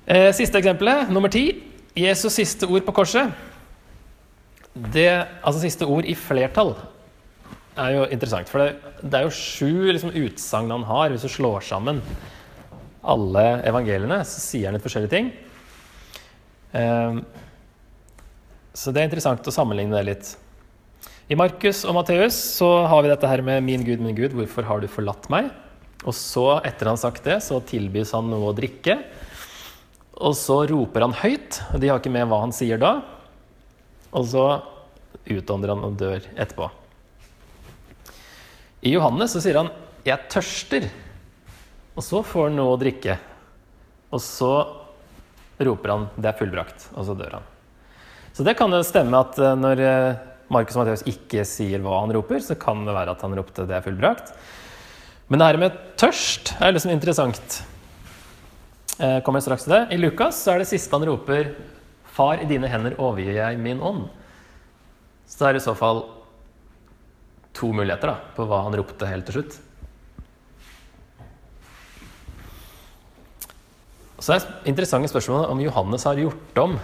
Eh, 0.04 0.30
siste 0.36 0.60
eksempelet, 0.60 1.08
nummer 1.12 1.32
ti. 1.32 1.48
Jesus' 1.96 2.36
siste 2.36 2.68
ord 2.68 2.84
på 2.84 2.94
korset. 2.94 3.30
Det, 4.74 5.08
altså 5.46 5.60
siste 5.62 5.86
ord 5.86 6.06
i 6.10 6.16
flertall 6.18 6.74
er 7.78 7.94
jo 7.94 8.06
interessant. 8.12 8.50
For 8.50 8.62
det, 8.62 8.94
det 9.02 9.18
er 9.18 9.26
jo 9.26 9.34
sju 9.34 9.92
liksom, 9.92 10.14
utsagn 10.14 10.72
han 10.74 10.86
har. 10.88 11.12
Hvis 11.12 11.26
du 11.26 11.30
slår 11.32 11.64
sammen 11.66 12.02
alle 13.04 13.44
evangeliene, 13.68 14.20
så 14.26 14.42
sier 14.42 14.68
han 14.68 14.76
litt 14.76 14.84
forskjellige 14.84 15.14
ting. 15.14 15.30
Ehm, 16.74 17.22
så 18.74 18.90
det 18.90 19.02
er 19.02 19.08
interessant 19.08 19.46
å 19.46 19.54
sammenligne 19.54 19.94
det 19.94 20.06
litt. 20.08 20.32
I 21.30 21.38
Markus 21.38 21.84
og 21.88 21.94
Matteus 21.96 22.36
så 22.58 22.68
har 22.90 23.04
vi 23.04 23.08
dette 23.12 23.28
her 23.28 23.40
med 23.40 23.62
'Min 23.62 23.84
Gud, 23.84 24.00
min 24.00 24.16
Gud, 24.16 24.32
hvorfor 24.32 24.64
har 24.64 24.80
du 24.80 24.88
forlatt 24.88 25.30
meg?' 25.30 25.50
Og 26.04 26.12
så, 26.12 26.60
etter 26.66 26.86
han 26.86 27.00
sagt 27.00 27.24
det, 27.24 27.40
så 27.40 27.62
tilbys 27.64 28.12
han 28.12 28.28
noe 28.28 28.52
å 28.52 28.56
drikke. 28.56 28.98
Og 30.20 30.34
så 30.36 30.66
roper 30.68 31.00
han 31.00 31.16
høyt. 31.16 31.62
og 31.72 31.80
De 31.80 31.88
har 31.88 31.98
ikke 31.98 32.12
med 32.12 32.28
hva 32.28 32.40
han 32.40 32.52
sier 32.52 32.76
da. 32.76 33.02
Og 34.12 34.26
så 34.26 34.62
utånder 35.24 35.72
han 35.72 35.84
og 35.86 35.96
dør 35.96 36.20
etterpå. 36.36 36.70
I 38.84 38.92
Johannes 38.92 39.32
så 39.32 39.40
sier 39.40 39.56
han 39.56 39.70
'Jeg 40.04 40.28
tørster'. 40.28 40.90
Og 41.96 42.02
så 42.02 42.22
får 42.22 42.48
han 42.50 42.56
noe 42.56 42.76
å 42.76 42.80
drikke. 42.80 43.18
Og 44.12 44.20
så 44.20 44.83
roper 45.58 45.88
han 45.90 46.08
'det 46.16 46.28
er 46.28 46.38
fullbrakt', 46.38 46.88
og 46.94 47.04
så 47.06 47.14
dør 47.14 47.38
han. 47.38 47.42
Så 48.32 48.44
det 48.44 48.56
kan 48.58 48.70
jo 48.70 48.82
stemme 48.82 49.14
at 49.20 49.38
eh, 49.38 49.54
når 49.54 49.80
eh, 49.80 50.16
Markus 50.50 50.76
og 50.76 50.84
Matteus 50.84 51.06
ikke 51.06 51.44
sier 51.46 51.80
hva 51.80 52.00
han 52.00 52.12
roper, 52.12 52.40
så 52.40 52.58
kan 52.58 52.84
det 52.84 52.94
være 52.94 53.10
at 53.14 53.22
han 53.22 53.34
ropte 53.34 53.66
'det 53.66 53.76
er 53.76 53.84
fullbrakt'. 53.86 54.34
Men 55.28 55.38
det 55.38 55.46
her 55.46 55.56
med 55.56 55.78
tørst 55.96 56.56
er 56.60 56.72
liksom 56.72 56.90
interessant. 56.92 57.62
Jeg 58.98 59.24
kommer 59.24 59.40
jeg 59.40 59.48
straks 59.48 59.64
til 59.64 59.72
det. 59.72 59.92
I 59.92 59.98
Lukas 59.98 60.36
så 60.36 60.54
er 60.54 60.58
det 60.58 60.68
siste 60.68 60.92
han 60.92 61.06
roper 61.06 61.54
'Far, 62.14 62.42
i 62.42 62.46
dine 62.46 62.68
hender 62.68 62.94
overgir 62.98 63.34
jeg 63.34 63.58
min 63.58 63.80
ånd'. 63.80 64.08
Så 65.26 65.38
det 65.38 65.48
er 65.48 65.56
i 65.56 65.64
så 65.64 65.74
fall 65.74 66.04
to 67.54 67.72
muligheter 67.72 68.10
da, 68.10 68.18
på 68.36 68.46
hva 68.46 68.62
han 68.66 68.74
ropte 68.76 69.06
helt 69.06 69.26
til 69.26 69.40
slutt. 69.40 69.58
Så 74.24 74.32
er 74.32 74.40
det 74.40 74.70
interessante 74.70 75.10
spørsmålet 75.12 75.50
om 75.52 75.58
Johannes 75.60 76.06
har 76.08 76.16
gjort 76.16 76.60
om 76.62 76.78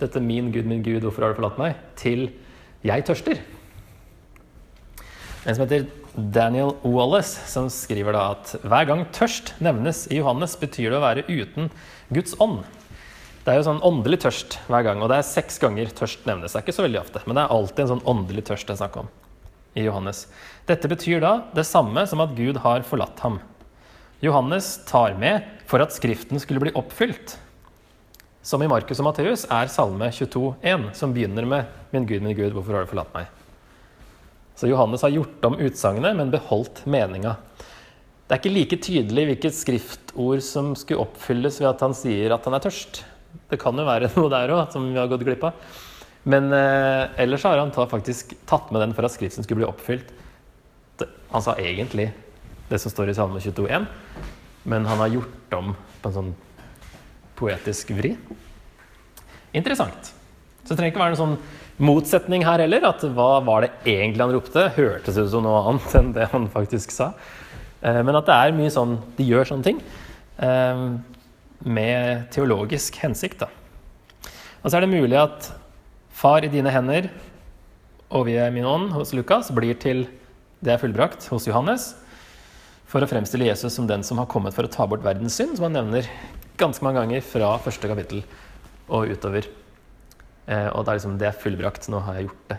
dette 0.00 0.18
'min 0.18 0.50
Gud, 0.50 0.66
min 0.66 0.82
Gud, 0.82 1.02
hvorfor 1.02 1.22
har 1.22 1.28
du 1.30 1.38
forlatt 1.38 1.58
meg?' 1.58 1.76
til 1.94 2.32
'jeg 2.82 3.04
tørster'. 3.04 3.38
En 5.46 5.54
som 5.54 5.66
heter 5.66 5.86
Daniel 6.16 6.74
Wallace, 6.82 7.38
som 7.46 7.68
skriver 7.68 8.12
da 8.12 8.30
at 8.32 8.56
hver 8.64 8.86
gang 8.86 9.06
tørst 9.12 9.54
nevnes 9.60 10.08
i 10.10 10.16
Johannes, 10.16 10.56
betyr 10.56 10.90
det 10.90 10.98
å 10.98 11.06
være 11.06 11.24
uten 11.28 11.70
Guds 12.12 12.34
ånd. 12.40 12.64
Det 13.44 13.52
er 13.54 13.56
jo 13.56 13.70
sånn 13.70 13.80
åndelig 13.80 14.20
tørst 14.20 14.58
hver 14.66 14.82
gang, 14.82 15.02
og 15.02 15.08
det 15.08 15.18
er 15.18 15.22
seks 15.22 15.58
ganger 15.58 15.86
tørst 15.86 16.26
nevnes. 16.26 16.52
Det 16.52 16.58
er 16.58 16.66
ikke 16.66 16.82
så 16.82 16.88
veldig 16.88 17.00
ofte, 17.00 17.22
men 17.26 17.36
det 17.36 17.44
er 17.44 17.54
alltid 17.54 17.78
en 17.78 17.92
sånn 17.94 18.06
åndelig 18.06 18.44
tørst 18.44 18.66
det 18.66 18.74
er 18.74 18.82
snakk 18.82 18.96
om 18.96 19.08
i 19.76 19.84
Johannes. 19.86 20.26
Dette 20.66 20.88
betyr 20.88 21.20
da 21.20 21.44
det 21.54 21.64
samme 21.64 22.06
som 22.06 22.20
at 22.20 22.34
Gud 22.34 22.56
har 22.56 22.82
forlatt 22.82 23.20
ham. 23.20 23.38
Johannes 24.20 24.84
tar 24.84 25.14
med 25.16 25.46
for 25.64 25.80
at 25.80 25.94
Skriften 25.96 26.40
skulle 26.40 26.60
bli 26.60 26.72
oppfylt. 26.76 27.38
Som 28.44 28.60
i 28.60 28.68
Markus 28.68 29.00
og 29.00 29.06
Matteus 29.08 29.46
er 29.48 29.70
Salme 29.72 30.10
22, 30.12 30.42
22,1, 30.60 30.92
som 30.96 31.14
begynner 31.16 31.46
med 31.48 31.64
'Min 31.90 32.06
Gud, 32.06 32.22
min 32.22 32.36
Gud, 32.36 32.52
hvorfor 32.52 32.72
har 32.76 32.84
du 32.84 32.90
forlatt 32.92 33.14
meg?' 33.14 33.32
Så 34.56 34.68
Johannes 34.68 35.02
har 35.02 35.08
gjort 35.08 35.44
om 35.44 35.56
utsagnet, 35.56 36.16
men 36.16 36.30
beholdt 36.30 36.84
meninga. 36.84 37.36
Det 38.28 38.36
er 38.36 38.40
ikke 38.40 38.54
like 38.54 38.76
tydelig 38.76 39.26
hvilket 39.26 39.56
skriftord 39.56 40.42
som 40.44 40.74
skulle 40.76 41.00
oppfylles 41.00 41.60
ved 41.60 41.68
at 41.70 41.80
han 41.80 41.94
sier 41.94 42.34
at 42.34 42.44
han 42.44 42.54
er 42.54 42.60
tørst. 42.60 43.04
Det 43.48 43.58
kan 43.58 43.76
jo 43.76 43.88
være 43.88 44.12
noe 44.16 44.28
der 44.28 44.52
òg 44.52 44.70
som 44.70 44.92
vi 44.92 45.00
har 45.00 45.08
gått 45.08 45.24
glipp 45.24 45.44
av. 45.44 45.52
Men 46.24 46.52
eh, 46.52 47.08
ellers 47.16 47.42
har 47.48 47.56
han 47.56 47.72
faktisk 47.72 48.36
tatt 48.44 48.68
med 48.70 48.82
den 48.82 48.92
for 48.92 49.08
at 49.08 49.12
skriften 49.16 49.42
skulle 49.42 49.64
bli 49.64 49.70
oppfylt. 49.70 50.12
Han 51.32 51.40
sa 51.40 51.56
egentlig 51.56 52.12
det 52.70 52.78
som 52.78 52.92
står 52.92 53.10
i 53.10 53.16
Salme 53.18 53.42
22,1, 53.42 53.86
men 54.70 54.86
han 54.86 55.02
har 55.02 55.10
gjort 55.16 55.56
om 55.58 55.74
på 56.00 56.10
en 56.10 56.16
sånn 56.16 56.30
poetisk 57.38 57.90
vri. 57.96 58.14
Interessant. 59.56 60.12
Så 60.62 60.72
det 60.72 60.78
trenger 60.78 60.92
ikke 60.92 61.02
være 61.02 61.14
noen 61.14 61.22
sånn 61.22 61.38
motsetning 61.82 62.44
her 62.46 62.62
heller. 62.62 62.84
At 62.86 63.02
hva 63.16 63.40
var 63.44 63.64
det 63.64 63.72
egentlig 63.88 64.22
han 64.22 64.34
ropte? 64.36 64.66
Hørtes 64.76 65.18
ut 65.18 65.30
som 65.32 65.46
noe 65.46 65.62
annet 65.72 65.96
enn 65.98 66.12
det 66.16 66.28
han 66.34 66.46
faktisk 66.52 66.92
sa. 66.94 67.10
Eh, 67.80 68.02
men 68.04 68.18
at 68.18 68.28
det 68.28 68.36
er 68.36 68.52
mye 68.52 68.72
sånn 68.72 68.98
De 69.16 69.24
gjør 69.24 69.48
sånne 69.48 69.64
ting 69.64 69.78
eh, 70.44 70.82
med 71.64 72.28
teologisk 72.34 73.00
hensikt, 73.02 73.42
da. 73.42 73.48
Og 74.60 74.68
så 74.68 74.76
er 74.76 74.84
det 74.84 74.92
mulig 74.92 75.16
at 75.20 75.50
Far, 76.20 76.44
i 76.44 76.52
dine 76.52 76.68
hender 76.68 77.06
overgir 78.12 78.42
jeg 78.42 78.52
min 78.52 78.66
ånd 78.68 78.90
hos 78.92 79.14
Lukas, 79.16 79.48
blir 79.56 79.78
til 79.80 80.02
det 80.60 80.74
er 80.74 80.80
fullbrakt 80.82 81.24
hos 81.32 81.46
Johannes, 81.48 81.94
for 82.90 83.02
å 83.02 83.08
fremstille 83.10 83.46
Jesus 83.46 83.76
som 83.76 83.86
den 83.86 84.02
som 84.06 84.18
har 84.18 84.28
kommet 84.30 84.56
for 84.56 84.66
å 84.66 84.72
ta 84.72 84.86
bort 84.90 85.04
verdens 85.04 85.36
synd, 85.38 85.56
som 85.56 85.68
han 85.68 85.76
nevner 85.78 86.08
ganske 86.60 86.84
mange 86.84 87.00
ganger 87.00 87.24
fra 87.24 87.52
første 87.62 87.88
kapittel 87.90 88.24
og 88.90 89.12
utover. 89.12 89.46
Eh, 90.50 90.68
og 90.74 90.82
det 90.82 90.90
er 90.90 90.98
liksom 90.98 91.18
det 91.20 91.28
er 91.30 91.38
fullbrakt. 91.38 91.86
Nå 91.92 92.02
har 92.04 92.18
jeg 92.18 92.28
gjort 92.28 92.50
det. 92.50 92.58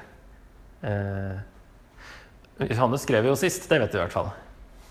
Eh, 0.87 2.69
Johannes 2.71 3.03
skrev 3.03 3.27
jo 3.27 3.35
sist, 3.39 3.67
det 3.69 3.81
vet 3.81 3.91
vi 3.91 3.99
i 3.99 4.03
hvert 4.05 4.15
fall. 4.15 4.31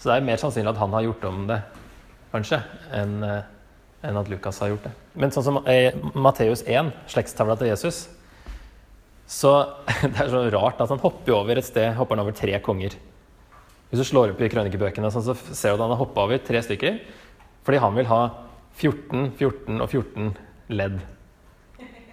Så 0.00 0.10
det 0.10 0.18
er 0.18 0.28
mer 0.28 0.40
sannsynlig 0.40 0.74
at 0.74 0.80
han 0.80 0.94
har 0.96 1.06
gjort 1.06 1.26
om 1.28 1.42
det, 1.48 1.58
kanskje, 2.32 2.60
enn 2.96 3.18
en 4.00 4.16
at 4.16 4.30
Lukas 4.32 4.60
har 4.62 4.72
gjort 4.72 4.86
det. 4.88 4.94
Men 5.20 5.32
sånn 5.34 5.44
som 5.46 5.60
i 5.68 5.90
Matteus 6.16 6.62
1, 6.64 6.92
slektstavla 7.10 7.56
til 7.60 7.68
Jesus, 7.68 8.06
så 9.30 9.52
det 10.02 10.24
er 10.24 10.32
så 10.32 10.44
rart 10.54 10.80
at 10.80 10.92
han 10.92 11.02
hopper 11.02 11.36
over 11.36 11.60
et 11.60 11.68
sted, 11.68 11.92
hopper 11.98 12.16
han 12.16 12.24
over 12.24 12.36
tre 12.36 12.56
konger. 12.64 12.96
Hvis 13.90 14.04
du 14.04 14.06
slår 14.06 14.32
opp 14.32 14.42
i 14.42 14.48
krønikebøkene, 14.50 15.10
så 15.10 15.22
ser 15.34 15.72
du 15.72 15.80
at 15.80 15.82
han 15.82 15.92
har 15.94 15.98
hoppa 15.98 16.28
over 16.28 16.38
tre 16.46 16.62
stykker. 16.62 17.00
Fordi 17.66 17.80
han 17.82 17.96
vil 17.96 18.08
ha 18.10 18.20
14, 18.78 19.32
14 19.34 19.80
og 19.82 19.88
14 19.88 20.28
ledd. 20.78 21.00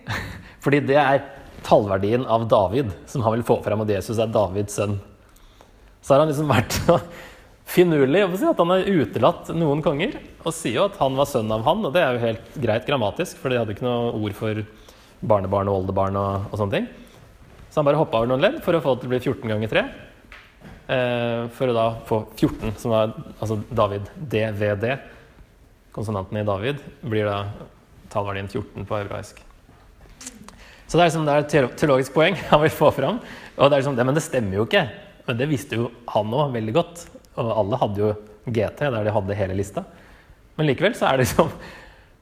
Fordi 0.63 0.82
det 0.89 0.97
er 0.97 1.21
tallverdien 1.67 2.25
av 2.25 2.47
David, 2.49 2.91
som 3.05 3.21
han 3.25 3.38
vil 3.38 3.45
få 3.47 3.59
fram 3.65 3.84
at 3.84 3.93
Jesus 3.93 4.19
er 4.21 4.32
Davids 4.34 4.78
sønn. 4.80 4.97
Så 6.01 6.15
har 6.15 6.23
han 6.23 6.32
liksom 6.32 6.49
vært 6.49 6.80
finurlig 7.78 8.23
at 8.25 8.61
han 8.63 8.73
har 8.73 8.89
utelatt 8.89 9.53
noen 9.53 9.84
konger, 9.86 10.17
og 10.41 10.55
sier 10.55 10.80
jo 10.80 10.88
at 10.88 10.97
han 11.01 11.17
var 11.19 11.30
sønn 11.30 11.51
av 11.53 11.65
han, 11.67 11.86
og 11.86 11.93
det 11.93 12.03
er 12.03 12.15
jo 12.15 12.25
helt 12.25 12.59
greit 12.63 12.89
grammatisk, 12.89 13.38
for 13.41 13.53
de 13.53 13.61
hadde 13.61 13.75
ikke 13.75 13.86
noe 13.86 14.15
ord 14.17 14.38
for 14.38 14.65
barnebarn 15.28 15.69
og 15.69 15.84
oldebarn 15.84 16.17
og, 16.17 16.49
og 16.49 16.59
sånne 16.61 16.80
ting. 16.80 16.89
Så 17.69 17.82
han 17.82 17.89
bare 17.89 17.99
hoppa 17.99 18.21
over 18.21 18.32
noen 18.32 18.41
ledd 18.41 18.61
for 18.65 18.73
å 18.73 18.82
få 18.82 18.95
det 18.95 19.03
til 19.03 19.11
å 19.11 19.13
bli 19.13 19.21
14 19.21 19.51
ganger 19.51 19.73
3. 19.73 19.86
Eh, 20.88 21.47
for 21.51 21.67
å 21.67 21.75
da 21.75 21.88
få 22.07 22.21
14, 22.38 22.77
som 22.79 22.93
er 22.95 23.11
altså 23.41 23.59
David. 23.75 24.07
DVD. 24.15 24.93
Konsonanten 25.95 26.39
i 26.39 26.45
David 26.47 26.79
blir 27.01 27.27
da 27.27 27.41
tallverdien 28.13 28.47
14 28.47 28.88
på 28.88 28.95
hebraisk. 28.95 29.41
Så 30.88 30.95
det 30.95 31.03
er, 31.03 31.09
liksom, 31.09 31.27
et 31.27 31.75
teologisk 31.75 32.15
poeng 32.15 32.38
han 32.51 32.63
vil 32.63 32.71
få 32.71 32.93
fram. 32.95 33.19
Og 33.57 33.67
det 33.67 33.73
er 33.75 33.81
liksom, 33.81 33.97
det, 33.99 34.07
men 34.07 34.15
det 34.15 34.23
stemmer 34.23 34.61
jo 34.61 34.67
ikke. 34.69 34.85
Men 35.27 35.41
det 35.41 35.49
visste 35.51 35.81
jo 35.81 35.89
han 36.13 36.31
òg 36.31 36.55
veldig 36.55 36.77
godt. 36.77 37.03
Og 37.38 37.51
alle 37.51 37.81
hadde 37.83 38.03
jo 38.05 38.13
GT, 38.47 38.88
der 38.88 39.03
de 39.03 39.17
hadde 39.17 39.38
hele 39.41 39.59
lista. 39.59 39.83
Men 40.55 40.69
likevel 40.69 40.95
så 40.95 41.09
er 41.09 41.17
det 41.17 41.27
liksom 41.27 41.51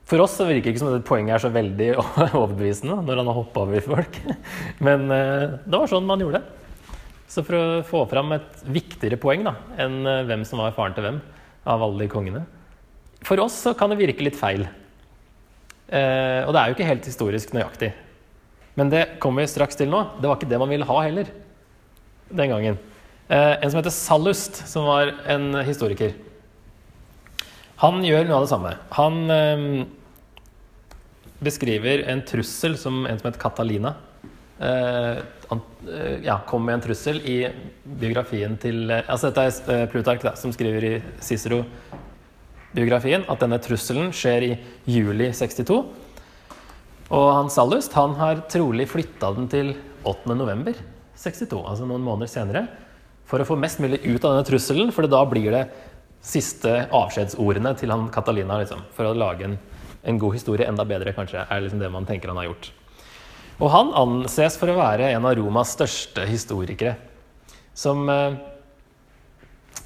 for 0.06 0.22
oss 0.22 0.36
så 0.38 0.46
virker 0.46 0.70
det 0.70 0.76
ikke 0.76 0.82
som 0.84 0.92
at 0.94 1.06
poenget 1.08 1.34
er 1.34 1.42
så 1.42 1.50
veldig 1.50 1.88
overbevisende 2.44 3.00
når 3.08 3.22
han 3.22 3.30
har 3.32 3.38
hoppa 3.40 3.64
over 3.66 3.86
folk. 3.86 4.20
Men 4.86 5.08
eh, 5.14 5.56
det 5.66 5.80
var 5.82 5.90
sånn 5.90 6.06
man 6.06 6.22
gjorde 6.22 6.42
det. 6.42 6.65
Så 7.28 7.44
for 7.46 7.58
å 7.58 7.84
få 7.86 8.04
fram 8.10 8.36
et 8.36 8.66
viktigere 8.70 9.20
poeng 9.22 9.46
da, 9.48 9.56
enn 9.82 10.06
eh, 10.06 10.24
hvem 10.28 10.46
som 10.48 10.62
var 10.62 10.76
faren 10.76 10.96
til 10.96 11.08
hvem 11.08 11.20
av 11.66 11.82
alle 11.82 12.04
de 12.04 12.10
kongene 12.12 12.44
For 13.26 13.42
oss 13.42 13.58
så 13.66 13.74
kan 13.78 13.90
det 13.90 13.98
virke 13.98 14.26
litt 14.26 14.38
feil. 14.38 14.68
Eh, 15.88 16.42
og 16.46 16.54
det 16.54 16.62
er 16.62 16.70
jo 16.70 16.78
ikke 16.78 16.90
helt 16.90 17.10
historisk 17.10 17.56
nøyaktig. 17.56 17.92
Men 18.78 18.92
det 18.92 19.06
kommer 19.24 19.46
vi 19.46 19.54
straks 19.54 19.80
til 19.80 19.90
nå. 19.90 20.04
Det 20.20 20.30
var 20.30 20.38
ikke 20.38 20.52
det 20.52 20.62
man 20.62 20.70
ville 20.70 20.88
ha 20.90 21.00
heller 21.02 21.32
den 22.30 22.52
gangen. 22.52 22.78
en 23.30 23.70
som 23.72 23.80
heter 23.80 23.94
Sallust, 23.94 24.68
som 24.68 24.86
var 24.86 25.14
en 25.30 25.56
historiker. 25.66 26.14
Han 27.82 28.04
gjør 28.06 28.28
noe 28.28 28.38
av 28.38 28.46
det 28.46 28.52
samme. 28.52 28.74
Han 28.96 29.32
eh, 29.34 29.64
beskriver 31.44 32.06
en 32.12 32.24
trussel 32.28 32.78
som 32.80 33.04
en 33.06 33.20
som 33.20 33.28
heter 33.28 33.42
Catalina 33.42 33.96
eh, 34.60 34.70
eh, 34.70 35.18
ja, 36.26 36.40
kom 36.48 36.66
med 36.66 36.74
en 36.78 36.82
trussel 36.88 37.18
i 37.30 37.48
biografien 37.84 38.58
til 38.62 38.92
eh, 38.92 39.12
altså 39.12 39.28
Dette 39.30 39.42
er 39.46 39.52
eh, 39.74 39.90
Plutark 39.92 40.22
da, 40.26 40.32
som 40.40 40.52
skriver 40.56 40.82
i 40.88 41.02
Cicero-biografien 41.24 43.22
at 43.30 43.42
denne 43.44 43.60
trusselen 43.64 44.08
skjer 44.16 44.42
i 44.48 44.52
juli 44.90 45.28
62. 45.34 45.78
Og 47.14 47.28
han 47.30 47.50
Sallust 47.54 47.94
han 47.98 48.12
har 48.18 48.36
trolig 48.52 48.88
flytta 48.90 49.28
den 49.38 49.48
til 49.52 49.68
8. 50.06 50.36
november 50.38 50.74
62, 51.16 51.62
altså 51.62 51.86
noen 51.88 52.04
måneder 52.06 52.32
senere, 52.32 52.66
for 53.26 53.42
å 53.42 53.48
få 53.48 53.58
mest 53.58 53.80
mulig 53.82 54.02
ut 54.04 54.26
av 54.26 54.34
denne 54.34 54.48
trusselen, 54.48 54.92
for 54.94 55.08
da 55.10 55.22
blir 55.30 55.52
det 55.54 55.64
siste 56.26 56.74
avskjedsordene 56.94 57.74
til 57.78 57.94
han 57.94 58.10
Catalina 58.14 58.60
liksom, 58.62 58.84
for 58.96 59.10
å 59.10 59.18
lage 59.18 59.48
en, 59.48 59.56
en, 60.04 60.20
god 60.22 60.38
historie 60.38 60.68
enda 60.70 60.86
bedre, 60.88 61.14
kanskje, 61.18 61.46
er 61.46 61.64
liksom 61.64 61.82
det 61.82 61.92
man 61.94 62.08
tenker 62.10 62.34
han 62.34 62.42
har 62.42 62.50
gjort. 62.50 62.72
Og 63.56 63.72
han 63.72 63.94
anses 63.96 64.58
for 64.60 64.72
å 64.72 64.78
være 64.78 65.14
en 65.14 65.26
av 65.28 65.38
Romas 65.40 65.72
største 65.78 66.26
historikere. 66.28 66.98
Som 67.76 68.10
eh, 68.12 68.36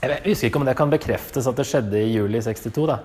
Jeg 0.02 0.22
husker 0.26 0.50
ikke 0.50 0.62
om 0.62 0.68
det 0.68 0.78
kan 0.80 0.94
bekreftes 0.94 1.50
at 1.50 1.58
det 1.60 1.68
skjedde 1.70 2.02
i 2.02 2.16
juli 2.16 2.42
62, 2.42 2.88
da. 2.90 3.00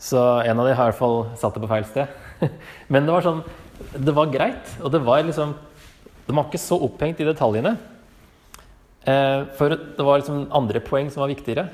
Så 0.00 0.20
en 0.44 0.60
av 0.60 0.68
de 0.68 0.74
har 0.76 0.88
i 0.88 0.92
hvert 0.92 1.00
fall 1.00 1.20
satt 1.40 1.56
det 1.56 1.64
på 1.64 1.70
feil 1.70 1.86
sted. 1.88 2.16
Men 2.92 3.06
det 3.06 3.14
var 3.14 3.24
sånn 3.24 3.44
Det 3.94 4.14
var 4.16 4.32
greit, 4.32 4.74
og 4.80 4.92
det 4.92 5.00
var 5.04 5.22
liksom 5.24 5.54
De 6.26 6.34
var 6.34 6.48
ikke 6.48 6.60
så 6.62 6.78
opphengt 6.88 7.20
i 7.20 7.28
detaljene. 7.28 7.76
Eh, 9.04 9.40
for 9.58 9.76
det 9.76 10.04
var 10.04 10.20
liksom 10.20 10.46
andre 10.56 10.80
poeng 10.80 11.10
som 11.12 11.24
var 11.24 11.32
viktigere. 11.34 11.68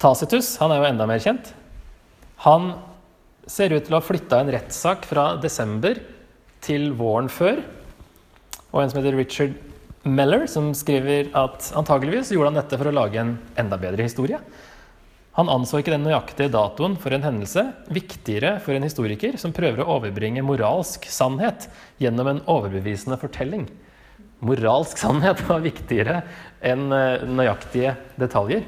Tacitus 0.00 0.56
han 0.58 0.72
er 0.74 0.80
jo 0.80 0.88
enda 0.90 1.06
mer 1.06 1.22
kjent. 1.22 1.52
Han 2.46 2.72
ser 3.46 3.74
ut 3.76 3.84
til 3.86 3.94
å 3.94 4.00
ha 4.00 4.02
flytta 4.02 4.40
en 4.40 4.50
rettssak 4.50 5.06
fra 5.06 5.36
desember 5.42 6.00
til 6.64 6.90
våren 6.98 7.30
før. 7.32 7.62
Og 8.70 8.82
en 8.82 8.92
som 8.92 9.00
heter 9.00 9.16
Richard 9.18 9.56
Meller, 10.06 10.46
som 10.48 10.70
skriver 10.76 11.28
at 11.36 11.70
antageligvis 11.76 12.30
gjorde 12.32 12.52
han 12.52 12.60
dette 12.60 12.78
for 12.80 12.88
å 12.88 12.94
lage 12.94 13.20
en 13.20 13.34
enda 13.60 13.76
bedre 13.80 14.06
historie. 14.06 14.40
Han 15.38 15.50
anså 15.52 15.78
ikke 15.80 15.92
den 15.94 16.06
nøyaktige 16.08 16.50
datoen 16.52 16.96
for 17.00 17.14
en 17.14 17.24
hendelse 17.24 17.62
viktigere 17.92 18.56
for 18.64 18.74
en 18.74 18.86
historiker 18.86 19.36
som 19.40 19.54
prøver 19.54 19.84
å 19.84 19.98
overbringe 19.98 20.42
moralsk 20.44 21.06
sannhet 21.10 21.68
gjennom 22.02 22.32
en 22.32 22.42
overbevisende 22.50 23.18
fortelling. 23.20 23.68
Moralsk 24.44 24.98
sannhet 25.00 25.42
var 25.48 25.62
viktigere 25.64 26.22
enn 26.64 26.88
eh, 26.96 27.26
nøyaktige 27.28 27.94
detaljer. 28.20 28.66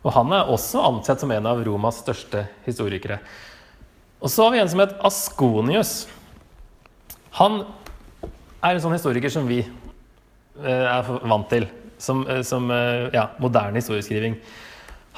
Og 0.00 0.14
han 0.16 0.32
er 0.32 0.48
også 0.48 0.80
ansett 0.86 1.20
som 1.20 1.32
en 1.34 1.48
av 1.50 1.60
Romas 1.66 2.00
største 2.00 2.46
historikere. 2.64 3.18
Og 4.20 4.32
så 4.32 4.46
har 4.46 4.54
vi 4.54 4.60
en 4.62 4.70
som 4.70 4.80
het 4.80 4.96
Askonius. 5.04 6.04
Han 7.38 7.62
er 8.60 8.74
en 8.74 8.82
sånn 8.82 8.96
historiker 8.96 9.32
som 9.32 9.46
vi 9.48 9.60
eh, 9.62 10.66
er 10.66 11.06
vant 11.06 11.48
til. 11.52 11.68
Som, 12.00 12.24
eh, 12.28 12.42
som 12.46 12.70
eh, 12.74 13.08
ja, 13.14 13.28
moderne 13.42 13.80
historieskriving. 13.80 14.38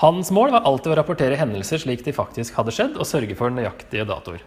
Hans 0.02 0.32
mål 0.34 0.54
var 0.54 0.66
alltid 0.66 0.92
å 0.92 0.98
rapportere 0.98 1.38
hendelser 1.38 1.82
slik 1.82 2.02
de 2.04 2.14
faktisk 2.16 2.56
hadde 2.58 2.74
skjedd, 2.74 2.96
og 2.96 3.06
sørge 3.06 3.36
for 3.38 3.54
nøyaktige 3.54 4.06
datoer. 4.08 4.42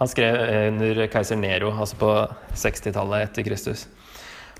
Han 0.00 0.10
skrev 0.10 0.34
under 0.72 1.06
keiser 1.08 1.38
Nero, 1.40 1.70
altså 1.72 1.96
på 2.00 2.10
60-tallet 2.58 3.30
etter 3.30 3.46
Kristus. 3.46 3.86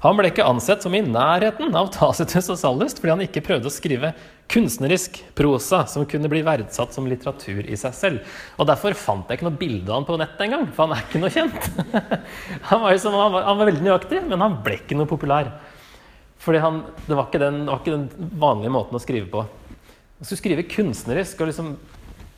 Han 0.04 0.18
ble 0.18 0.28
ikke 0.28 0.44
ansett 0.44 0.84
som 0.84 0.92
i 0.92 1.00
nærheten 1.00 1.72
av 1.78 1.88
Tacitus 1.94 2.50
og 2.52 2.58
Sallust 2.60 2.98
fordi 3.00 3.14
han 3.14 3.22
ikke 3.24 3.42
prøvde 3.46 3.70
å 3.70 3.72
skrive 3.72 4.10
kunstnerisk 4.52 5.22
prosa 5.38 5.80
som 5.88 6.04
kunne 6.08 6.28
bli 6.30 6.42
verdsatt 6.46 6.92
som 6.94 7.08
litteratur 7.08 7.64
i 7.64 7.78
seg 7.80 7.96
selv. 7.96 8.34
Og 8.60 8.68
Derfor 8.68 8.96
fant 8.98 9.30
jeg 9.30 9.40
ikke 9.40 9.48
noe 9.48 9.60
bilde 9.62 9.88
av 9.88 10.02
han 10.02 10.08
på 10.08 10.18
nettet 10.20 10.44
engang, 10.46 10.68
for 10.76 10.84
han 10.84 10.98
er 10.98 11.06
ikke 11.06 11.22
noe 11.22 11.32
kjent. 11.32 11.70
han, 12.68 12.82
var 12.84 12.92
liksom, 12.92 13.16
han, 13.16 13.32
var, 13.32 13.48
han, 13.48 13.58
var 13.58 13.70
veldig 13.72 13.86
nøyaktig, 13.88 14.22
men 14.28 14.44
han 14.44 14.60
ble 14.66 14.78
ikke 14.82 15.00
noe 15.00 15.10
populær. 15.10 15.50
Fordi 16.44 16.60
det, 16.60 17.16
var 17.16 17.40
den, 17.40 17.62
det 17.64 17.72
var 17.72 17.80
ikke 17.80 17.96
den 17.96 18.32
vanlige 18.38 18.76
måten 18.76 18.98
å 18.98 19.02
skrive 19.02 19.32
på. 19.32 19.46
Han 20.20 20.28
skulle 20.28 20.42
skrive 20.42 20.68
kunstnerisk. 20.76 21.40
og 21.40 21.50
liksom, 21.50 21.72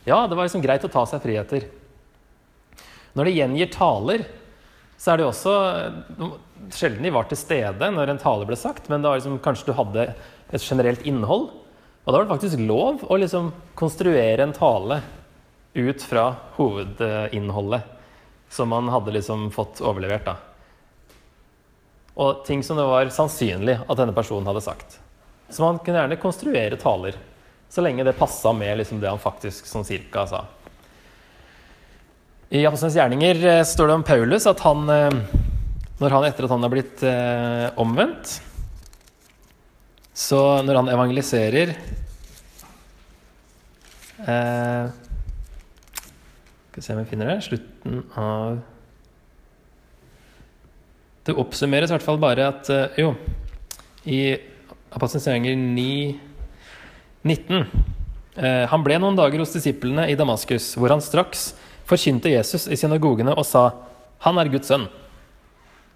Ja, 0.07 0.23
det 0.31 0.39
var 0.39 0.47
liksom 0.47 0.63
greit 0.63 0.87
å 0.87 0.93
ta 0.95 1.03
seg 1.11 1.27
friheter. 1.27 1.67
Når 3.19 3.27
det 3.27 3.35
gjengir 3.35 3.75
taler, 3.75 4.29
så 4.99 5.13
er 5.13 5.19
det 5.19 5.27
jo 5.27 5.31
også 5.31 5.55
Sjelden 6.75 7.05
de 7.07 7.13
var 7.15 7.29
til 7.31 7.39
stede 7.39 7.89
når 7.95 8.11
en 8.13 8.21
tale 8.21 8.47
ble 8.49 8.57
sagt, 8.59 8.89
men 8.91 9.05
var 9.07 9.21
liksom, 9.21 9.39
kanskje 9.41 9.71
du 9.71 9.77
hadde 9.79 10.09
et 10.51 10.65
generelt 10.65 11.05
innhold. 11.07 11.53
Og 12.03 12.11
da 12.11 12.17
var 12.17 12.27
det 12.27 12.33
faktisk 12.33 12.65
lov 12.67 13.05
å 13.07 13.19
liksom 13.21 13.53
konstruere 13.79 14.43
en 14.43 14.57
tale 14.57 15.01
ut 15.79 16.03
fra 16.03 16.33
hovedinnholdet 16.57 17.95
som 18.51 18.69
man 18.73 18.89
hadde 18.89 19.15
liksom 19.15 19.51
fått 19.55 19.81
overlevert. 19.85 20.25
da. 20.25 20.37
Og 22.19 22.45
ting 22.47 22.65
som 22.67 22.77
det 22.77 22.87
var 22.89 23.13
sannsynlig 23.15 23.79
at 23.87 23.99
denne 24.01 24.17
personen 24.17 24.49
hadde 24.49 24.65
sagt. 24.65 24.99
Så 25.49 25.63
man 25.63 25.79
kunne 25.79 26.01
gjerne 26.01 26.21
konstruere 26.21 26.81
taler, 26.81 27.17
så 27.69 27.85
lenge 27.85 28.05
det 28.05 28.17
passa 28.19 28.53
med 28.53 28.81
liksom 28.81 29.01
det 29.01 29.13
han 29.13 29.21
faktisk 29.23 29.69
sånn 29.69 29.87
cirka 29.87 30.27
sa. 30.27 30.45
I 32.49 32.63
Apostelens 32.65 32.97
gjerninger 32.97 33.43
eh, 33.45 33.65
står 33.69 33.91
det 33.91 33.95
om 33.99 34.03
Paulus 34.09 34.47
at 34.49 34.63
han, 34.65 34.87
eh, 34.89 35.17
når 36.01 36.15
han 36.15 36.25
etter 36.31 36.47
at 36.47 36.53
han 36.55 36.63
har 36.65 36.73
blitt 36.73 37.03
eh, 37.05 37.67
omvendt 37.77 38.39
Så 40.17 40.41
når 40.65 40.81
han 40.81 40.89
evangeliserer 40.95 41.75
eh, 44.25 44.89
Skal 46.71 46.81
vi 46.81 46.87
se 46.87 46.97
om 46.97 47.03
vi 47.03 47.11
finner 47.13 47.35
det. 47.35 47.37
Slutten 47.51 48.01
av 48.17 48.63
Det 51.29 51.37
oppsummeres 51.37 51.93
i 51.93 51.99
hvert 51.99 52.09
fall 52.09 52.25
bare 52.25 52.49
at 52.55 52.73
Jo, 52.97 53.13
i 54.09 54.23
Apostelens 54.89 55.29
gjerninger 55.29 55.53
9, 55.53 56.17
19 57.29 57.61
eh, 57.61 58.65
Han 58.73 58.89
ble 58.89 58.97
noen 59.05 59.21
dager 59.21 59.45
hos 59.45 59.53
disiplene 59.53 60.09
i 60.09 60.17
Damaskus, 60.17 60.73
hvor 60.81 60.97
han 60.97 61.05
straks 61.05 61.51
forkynte 61.89 62.33
Jesus 62.33 62.69
i 62.69 62.77
synagogene 62.77 63.35
og 63.35 63.47
sa 63.47 63.71
'Han 64.21 64.39
er 64.39 64.49
Guds 64.49 64.71
sønn'. 64.71 64.89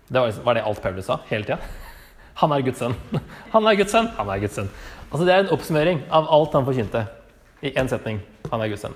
Det 0.09 0.21
var, 0.21 0.33
var 0.45 0.55
det 0.55 0.65
alt 0.65 0.83
Paulus 0.83 1.07
sa 1.07 1.19
hele 1.29 1.45
tida? 1.45 1.59
Han 2.41 2.53
er 2.53 2.63
Guds 2.63 2.79
sønn. 2.79 2.95
Han 3.53 3.67
er 3.67 3.77
Guds 3.77 3.93
sønn. 3.93 4.09
Han 4.17 4.29
er 4.29 4.41
Guds 4.41 4.55
sønn. 4.55 4.71
Altså 5.13 5.25
Det 5.27 5.35
er 5.35 5.45
en 5.45 5.53
oppsummering 5.53 6.03
av 6.11 6.29
alt 6.33 6.53
han 6.53 6.65
forkynte 6.65 7.07
i 7.63 7.73
én 7.77 7.89
setning. 7.89 8.21
Han 8.51 8.61
er 8.61 8.69
Guds 8.73 8.81
sønn. 8.81 8.95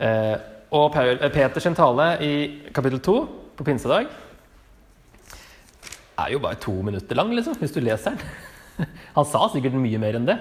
Eh, 0.00 0.36
og 0.74 0.96
eh, 0.96 1.30
Peters 1.30 1.68
tale 1.76 2.06
i 2.24 2.32
kapittel 2.74 3.00
2 3.00 3.16
på 3.56 3.64
pinsedag 3.64 4.08
er 6.18 6.30
jo 6.32 6.40
bare 6.42 6.58
to 6.62 6.72
minutter 6.82 7.16
lang, 7.18 7.32
liksom, 7.34 7.56
hvis 7.58 7.74
du 7.74 7.80
leser 7.82 8.14
den. 8.14 8.88
Han 9.16 9.26
sa 9.28 9.46
sikkert 9.52 9.76
mye 9.78 10.00
mer 10.02 10.18
enn 10.18 10.26
det, 10.28 10.38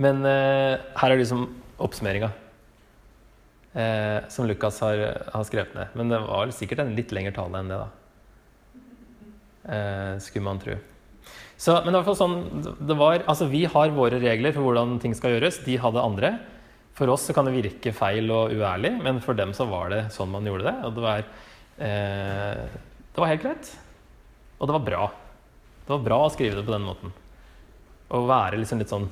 men 0.00 0.24
eh, 0.26 0.78
her 0.98 1.12
er 1.12 1.20
liksom 1.20 1.46
oppsummeringa 1.80 2.30
eh, 3.74 4.28
som 4.28 4.46
Lukas 4.48 4.80
har, 4.84 5.02
har, 5.32 5.44
skrevet 5.46 5.74
ned. 5.76 5.96
Men 5.98 6.12
det 6.12 6.20
var 6.24 6.52
sikkert 6.54 6.84
en 6.84 6.94
litt 6.96 7.12
lengre 7.14 7.34
tale 7.36 7.60
enn 7.60 7.72
det, 7.72 7.80
da. 7.80 7.88
Eh, 9.70 10.14
skulle 10.24 10.46
man 10.46 10.62
tro. 10.62 10.76
Så, 11.60 11.74
men 11.84 11.92
det 11.92 12.00
var 12.00 12.16
sånn, 12.16 12.38
det 12.80 12.96
var, 12.96 13.20
altså 13.28 13.50
Vi 13.50 13.66
har 13.68 13.92
våre 13.92 14.16
regler 14.22 14.54
for 14.56 14.64
hvordan 14.64 14.96
ting 15.02 15.12
skal 15.16 15.36
gjøres. 15.36 15.60
De 15.66 15.76
hadde 15.80 16.04
andre. 16.04 16.34
For 16.96 17.10
oss 17.12 17.26
så 17.28 17.36
kan 17.36 17.46
det 17.46 17.56
virke 17.56 17.92
feil 17.96 18.30
og 18.32 18.54
uærlig, 18.56 18.94
men 19.04 19.20
for 19.24 19.36
dem 19.36 19.52
så 19.56 19.66
var 19.68 19.92
det 19.92 20.02
sånn 20.14 20.32
man 20.32 20.48
gjorde 20.48 20.66
det. 20.66 20.76
Og 20.88 20.96
det 20.96 21.04
var, 21.04 21.24
eh, 21.84 22.64
det 23.12 23.22
var 23.22 23.30
helt 23.30 23.44
greit. 23.44 23.72
Og 24.58 24.68
det 24.68 24.76
var 24.76 24.86
bra. 24.88 25.04
Det 25.84 25.94
var 25.94 26.06
bra 26.06 26.18
å 26.26 26.32
skrive 26.32 26.58
det 26.58 26.66
på 26.66 26.74
den 26.74 26.88
måten. 26.88 27.12
Å 28.10 28.20
være 28.26 28.60
liksom 28.60 28.80
litt 28.82 28.92
sånn 28.92 29.10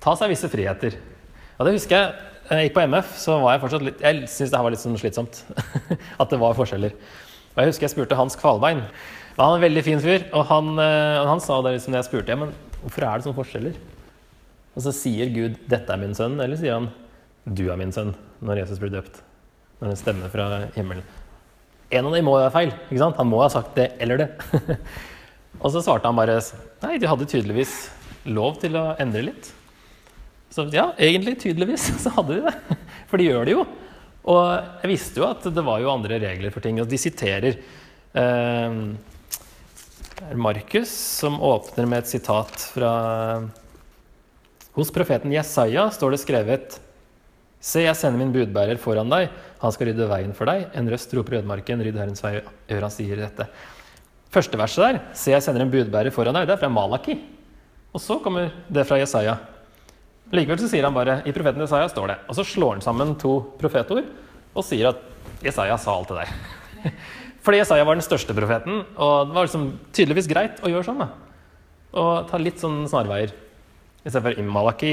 Ta 0.00 0.14
seg 0.16 0.30
visse 0.32 0.48
friheter. 0.48 0.94
Og 1.58 1.66
det 1.66 1.74
husker 1.74 1.98
jeg 1.98 2.39
jeg 2.58 2.68
gikk 2.68 2.76
på 2.80 2.84
MF, 2.90 3.10
så 3.20 3.36
var 3.38 3.54
jeg 3.54 3.62
fortsatt 3.62 3.84
litt 3.86 4.00
Jeg 4.02 4.22
syntes 4.26 4.50
det 4.50 4.58
her 4.58 4.64
var 4.66 4.74
litt 4.74 4.82
sånn 4.82 4.98
slitsomt. 4.98 5.42
at 6.22 6.32
det 6.32 6.38
var 6.40 6.56
forskjeller. 6.58 6.96
Og 7.50 7.60
jeg 7.62 7.70
husker 7.70 7.86
jeg 7.86 7.94
spurte 7.94 8.18
Hans 8.18 8.38
Kvalbein. 8.38 8.82
Han 9.36 9.54
er 9.54 9.60
en 9.60 9.64
veldig 9.64 9.84
fin 9.86 10.02
fyr, 10.02 10.26
og 10.36 10.44
han, 10.50 10.74
eh, 10.82 11.20
han 11.28 11.42
sa 11.42 11.60
det 11.64 11.76
liksom 11.76 11.94
jeg 11.96 12.08
spurte 12.08 12.34
ja, 12.34 12.38
men 12.40 12.50
hvorfor 12.82 13.06
er 13.06 13.14
det 13.14 13.26
sånne 13.26 13.38
forskjeller. 13.38 13.78
Og 14.74 14.84
så 14.84 14.92
sier 14.94 15.30
Gud 15.34 15.56
'dette 15.68 15.92
er 15.94 16.00
min 16.00 16.16
sønn', 16.16 16.38
eller 16.42 16.58
sier 16.58 16.78
han 16.78 16.90
'du 17.46 17.70
er 17.70 17.78
min 17.78 17.94
sønn' 17.94 18.14
når 18.42 18.64
Jesus 18.64 18.82
blir 18.82 18.92
døpt. 18.94 19.22
Når 19.80 19.94
det 19.94 19.98
stemmer 19.98 20.28
fra 20.28 20.66
himmelen. 20.74 21.06
En 21.90 22.06
av 22.06 22.12
dem 22.14 22.24
må 22.24 22.36
jo 22.36 22.44
være 22.44 22.54
feil. 22.54 22.72
ikke 22.90 23.02
sant? 23.02 23.16
Han 23.16 23.30
må 23.30 23.40
ha 23.42 23.48
sagt 23.48 23.74
det 23.74 23.92
eller 23.98 24.16
det. 24.16 24.28
og 25.62 25.72
så 25.72 25.82
svarte 25.82 26.06
han 26.06 26.16
bare 26.16 26.38
nei, 26.82 26.98
de 26.98 27.08
hadde 27.08 27.26
tydeligvis 27.26 27.90
lov 28.26 28.60
til 28.60 28.76
å 28.76 28.94
endre 29.00 29.22
litt. 29.30 29.50
Så 30.50 30.66
ja, 30.74 30.90
egentlig, 30.98 31.38
tydeligvis, 31.40 31.86
så 32.04 32.12
hadde 32.16 32.40
de 32.40 32.50
det. 32.50 32.80
For 33.10 33.20
de 33.20 33.28
gjør 33.30 33.46
det 33.46 33.54
jo. 33.54 33.68
Og 34.30 34.42
jeg 34.82 34.90
visste 34.90 35.22
jo 35.22 35.28
at 35.30 35.46
det 35.46 35.64
var 35.64 35.80
jo 35.82 35.92
andre 35.92 36.18
regler 36.22 36.52
for 36.52 36.64
ting. 36.64 36.80
Og 36.82 36.90
de 36.90 36.98
siterer 37.00 37.56
eh, 38.18 38.76
Markus, 40.36 40.90
som 40.90 41.40
åpner 41.40 41.88
med 41.88 42.04
et 42.04 42.12
sitat 42.12 42.68
fra 42.74 42.92
Hos 44.76 44.92
profeten 44.94 45.32
Jesaja 45.34 45.88
står 45.90 46.14
det 46.14 46.22
skrevet 46.22 46.78
Se, 47.60 47.82
jeg 47.84 47.96
sender 47.98 48.16
min 48.22 48.32
budbærer 48.32 48.78
foran 48.80 49.10
deg. 49.12 49.28
Han 49.60 49.72
skal 49.74 49.90
rydde 49.90 50.06
veien 50.08 50.30
for 50.32 50.48
deg. 50.48 50.70
En 50.72 50.86
røst 50.88 51.10
roper 51.12 51.34
i 51.34 51.38
ødemarken, 51.42 51.82
rydd 51.84 51.98
Herrens 52.00 52.22
vei. 52.24 52.38
Hør 52.70 52.86
han 52.86 52.94
sier 52.94 53.20
dette. 53.20 53.44
Første 54.32 54.56
verset 54.56 54.84
der, 54.86 55.00
Se, 55.12 55.34
jeg 55.34 55.44
sender 55.44 55.66
en 55.66 55.72
budbærer 55.72 56.14
foran 56.14 56.38
deg, 56.38 56.46
det 56.48 56.54
er 56.54 56.62
fra 56.62 56.70
Malaki. 56.72 57.18
Og 57.92 58.00
så 58.00 58.16
kommer 58.24 58.48
det 58.72 58.86
fra 58.88 58.96
Jesaja. 59.02 59.36
Likevel 60.30 60.60
så 60.62 60.68
sier 60.70 60.86
han 60.86 60.94
bare 60.94 61.20
i 61.26 61.32
profeten 61.34 61.62
Jesaja 61.64 61.88
står 61.90 62.12
det. 62.12 62.18
Og 62.30 62.36
så 62.38 62.46
slår 62.46 62.76
han 62.76 62.84
sammen 62.84 63.16
to 63.18 63.40
profetord 63.58 64.06
og 64.50 64.66
sier 64.66 64.92
at 64.92 65.00
Jesaja 65.42 65.78
sa 65.80 65.94
alt 65.96 66.12
det 66.12 66.22
der. 66.22 66.92
Fordi 67.44 67.62
Jesaja 67.62 67.86
var 67.88 67.96
den 67.96 68.04
største 68.04 68.36
profeten, 68.36 68.82
og 69.00 69.30
det 69.30 69.36
var 69.36 69.46
liksom 69.46 69.66
tydeligvis 69.96 70.28
greit 70.30 70.60
å 70.62 70.70
gjøre 70.70 70.86
sånn. 70.86 71.00
da. 71.00 71.08
Og 71.96 72.28
ta 72.30 72.38
litt 72.38 72.60
sånn 72.60 72.84
snarveier. 72.90 73.32
Istedenfor 74.04 74.38
i 74.38 74.44
Malaki 74.46 74.92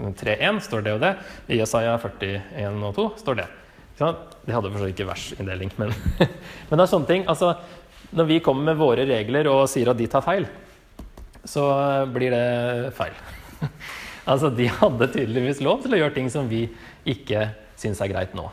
3.1 0.00 0.60
står 0.66 0.84
det 0.86 0.96
og 0.96 1.04
det. 1.04 1.14
I 1.48 1.60
Jesaja 1.60 1.94
41 2.02 2.82
og 2.88 2.96
2 2.98 3.06
står 3.22 3.40
det. 3.40 3.48
De 4.00 4.54
hadde 4.54 4.72
for 4.72 4.80
så 4.80 4.88
ikke 4.88 5.08
versinndeling, 5.08 5.72
men, 5.76 5.92
men 6.68 6.74
det 6.74 6.84
er 6.84 6.90
sånne 6.90 7.10
ting. 7.10 7.26
Altså, 7.28 7.54
når 8.16 8.28
vi 8.28 8.42
kommer 8.44 8.72
med 8.72 8.80
våre 8.80 9.06
regler 9.06 9.48
og 9.52 9.68
sier 9.70 9.92
at 9.92 9.98
de 10.00 10.08
tar 10.10 10.24
feil, 10.24 10.48
så 11.46 11.64
blir 12.12 12.34
det 12.34 12.92
feil. 12.96 13.16
Altså, 14.26 14.50
De 14.52 14.68
hadde 14.68 15.10
tydeligvis 15.14 15.62
lov 15.64 15.82
til 15.84 15.94
å 15.94 16.00
gjøre 16.02 16.16
ting 16.16 16.30
som 16.32 16.48
vi 16.50 16.66
ikke 17.08 17.50
syns 17.80 18.00
er 18.04 18.12
greit 18.12 18.34
nå. 18.36 18.48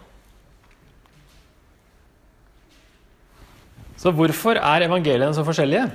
Så 3.97 4.13
hvorfor 4.13 4.59
er 4.61 4.86
evangeliene 4.86 5.34
så 5.34 5.43
forskjellige? 5.45 5.88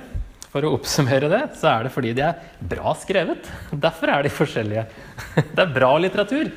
For 0.53 0.67
å 0.67 0.75
oppsummere 0.75 1.31
det, 1.31 1.41
så 1.57 1.71
er 1.71 1.87
det 1.87 1.93
fordi 1.95 2.11
de 2.13 2.27
er 2.27 2.41
bra 2.69 2.91
skrevet. 2.99 3.47
Derfor 3.85 4.11
er 4.13 4.25
de 4.25 4.33
forskjellige. 4.33 4.85
Det 5.55 5.63
er 5.63 5.73
bra 5.73 5.95
litteratur. 5.97 6.51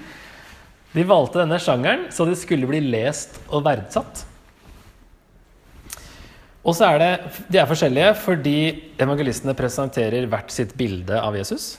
De 0.93 1.05
valgte 1.05 1.41
denne 1.43 1.61
sjangeren 1.61 2.07
så 2.13 2.27
de 2.29 2.37
skulle 2.37 2.69
bli 2.69 2.83
lest 2.85 3.39
og 3.47 3.65
verdsatt. 3.65 4.25
Og 6.67 6.75
så 6.75 6.91
er 6.91 7.01
det, 7.01 7.11
De 7.49 7.61
er 7.63 7.69
forskjellige 7.71 8.13
fordi 8.25 8.59
evangelistene 8.99 9.55
presenterer 9.57 10.27
hvert 10.29 10.53
sitt 10.53 10.75
bilde 10.77 11.17
av 11.21 11.37
Jesus. 11.39 11.77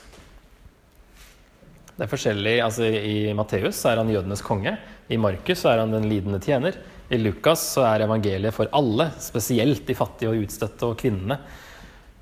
Det 1.98 2.06
er 2.06 2.10
forskjellig, 2.12 2.52
altså 2.62 2.86
I 2.86 3.32
Matteus 3.34 3.80
er 3.90 3.98
han 3.98 4.10
jødenes 4.12 4.42
konge. 4.46 4.76
I 5.10 5.16
Markus 5.18 5.64
er 5.66 5.80
han 5.82 5.90
den 5.90 6.06
lidende 6.06 6.38
tjener. 6.38 6.76
I 7.10 7.18
Lukas 7.18 7.64
så 7.74 7.82
er 7.88 8.04
evangeliet 8.04 8.54
for 8.54 8.70
alle, 8.76 9.08
spesielt 9.18 9.82
de 9.88 9.96
fattige 9.98 10.30
og 10.30 10.44
utstøtte 10.44 10.86
og 10.86 11.00
kvinnene. 11.00 11.40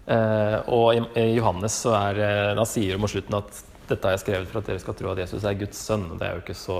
Eh, 0.06 0.56
og 0.72 0.94
i, 0.96 1.26
Johannes 1.34 1.76
så 1.82 1.92
er 1.98 2.22
eh, 2.24 2.52
da 2.56 2.64
sier 2.64 2.96
mot 3.02 3.12
slutten 3.12 3.36
at 3.36 3.60
dette 3.90 4.06
har 4.06 4.14
jeg 4.14 4.22
skrevet 4.22 4.48
for 4.48 4.62
at 4.62 4.70
dere 4.70 4.80
skal 4.80 4.96
tro 4.96 5.10
at 5.12 5.20
Jesus 5.26 5.44
er 5.44 5.58
Guds 5.60 5.82
sønn. 5.90 6.06
Det 6.14 6.24
er 6.24 6.38
jo 6.38 6.44
ikke 6.46 6.56
så 6.56 6.78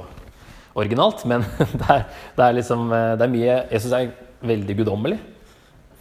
originalt, 0.79 1.27
men 1.29 1.45
det 1.83 1.91
er, 1.99 2.07
det 2.39 2.47
er 2.47 2.57
liksom 2.63 2.87
eh, 2.97 3.13
det 3.19 3.27
er 3.27 3.35
mye 3.35 3.59
Jesus 3.75 3.93
er 3.93 4.15
veldig 4.47 4.79
guddommelig 4.81 5.21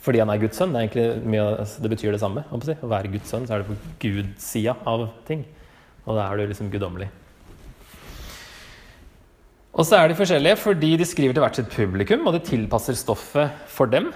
fordi 0.06 0.22
han 0.22 0.30
er 0.30 0.38
Guds 0.38 0.60
sønn. 0.62 0.76
Det, 0.76 1.02
er 1.02 1.22
mye, 1.26 1.66
det 1.82 1.90
betyr 1.90 2.14
det 2.14 2.22
samme. 2.22 2.44
Å. 2.54 2.62
Å 2.62 2.90
være 2.92 3.10
Guds 3.10 3.32
sønn, 3.34 3.48
så 3.50 3.56
er 3.56 3.64
det 3.64 3.72
på 3.72 3.78
Guds-sida 4.04 4.76
av 4.86 5.08
ting. 5.26 5.42
Og 6.06 6.18
da 6.18 6.26
er 6.26 6.38
du 6.38 6.50
liksom 6.50 6.72
guddommelig. 6.74 7.10
Og 9.76 9.84
så 9.84 10.00
er 10.00 10.08
de 10.08 10.16
forskjellige 10.16 10.60
fordi 10.62 10.94
de 11.00 11.08
skriver 11.08 11.36
til 11.36 11.44
hvert 11.44 11.58
sitt 11.60 11.72
publikum, 11.74 12.28
og 12.28 12.38
de 12.38 12.46
tilpasser 12.48 12.96
stoffet 12.96 13.66
for 13.72 13.92
dem. 13.92 14.12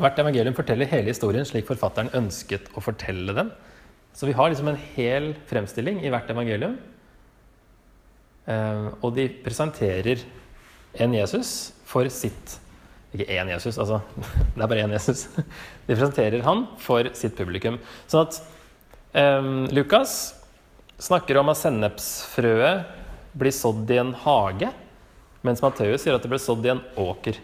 Hvert 0.00 0.18
evangelium 0.18 0.56
forteller 0.56 0.88
hele 0.90 1.12
historien 1.12 1.46
slik 1.46 1.68
forfatteren 1.68 2.10
ønsket 2.16 2.72
å 2.74 2.82
fortelle 2.82 3.36
den. 3.36 3.52
Så 4.16 4.26
vi 4.26 4.34
har 4.34 4.50
liksom 4.50 4.72
en 4.72 4.80
hel 4.96 5.32
fremstilling 5.46 6.00
i 6.02 6.10
hvert 6.10 6.30
evangelium. 6.32 6.74
Eh, 8.50 8.88
og 8.98 9.14
de 9.14 9.28
presenterer 9.44 10.24
en 10.98 11.14
Jesus 11.14 11.70
for 11.86 12.08
sitt 12.10 12.58
Ikke 13.10 13.26
én 13.26 13.48
Jesus, 13.50 13.74
altså. 13.78 13.98
Det 14.54 14.62
er 14.62 14.68
bare 14.70 14.82
én 14.84 14.92
Jesus. 14.94 15.28
De 15.86 15.94
presenterer 15.94 16.44
han 16.46 16.66
for 16.78 17.08
sitt 17.18 17.34
publikum. 17.34 17.80
Sånn 18.06 18.28
at 18.28 18.38
eh, 19.12 19.50
Lukas 19.74 20.34
snakker 21.00 21.38
om 21.40 21.50
at 21.52 21.60
sennepsfrøet 21.60 22.96
blir 23.40 23.54
sådd 23.54 23.90
i 23.94 24.00
en 24.02 24.12
hage, 24.24 24.70
mens 25.46 25.62
Matteus 25.64 26.02
sier 26.04 26.16
at 26.16 26.24
det 26.24 26.30
ble 26.32 26.40
sådd 26.42 26.66
i 26.66 26.72
en 26.74 26.82
åker. 27.00 27.38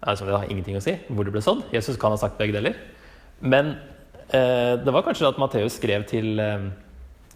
Altså, 0.00 0.26
det 0.26 0.36
har 0.36 0.48
ingenting 0.48 0.78
å 0.78 0.84
si 0.84 0.96
hvor 1.08 1.26
det 1.26 1.34
ble 1.34 1.42
sådd. 1.44 1.66
Jesus 1.74 1.98
kan 2.00 2.12
ha 2.14 2.20
sagt 2.20 2.38
begge 2.40 2.56
deler. 2.56 2.76
Men 3.40 3.74
eh, 4.32 4.76
det 4.80 4.92
var 4.92 5.04
kanskje 5.06 5.28
at 5.28 5.40
Matteus 5.40 5.76
skrev 5.80 6.06
til 6.08 6.40
eh, 6.40 6.70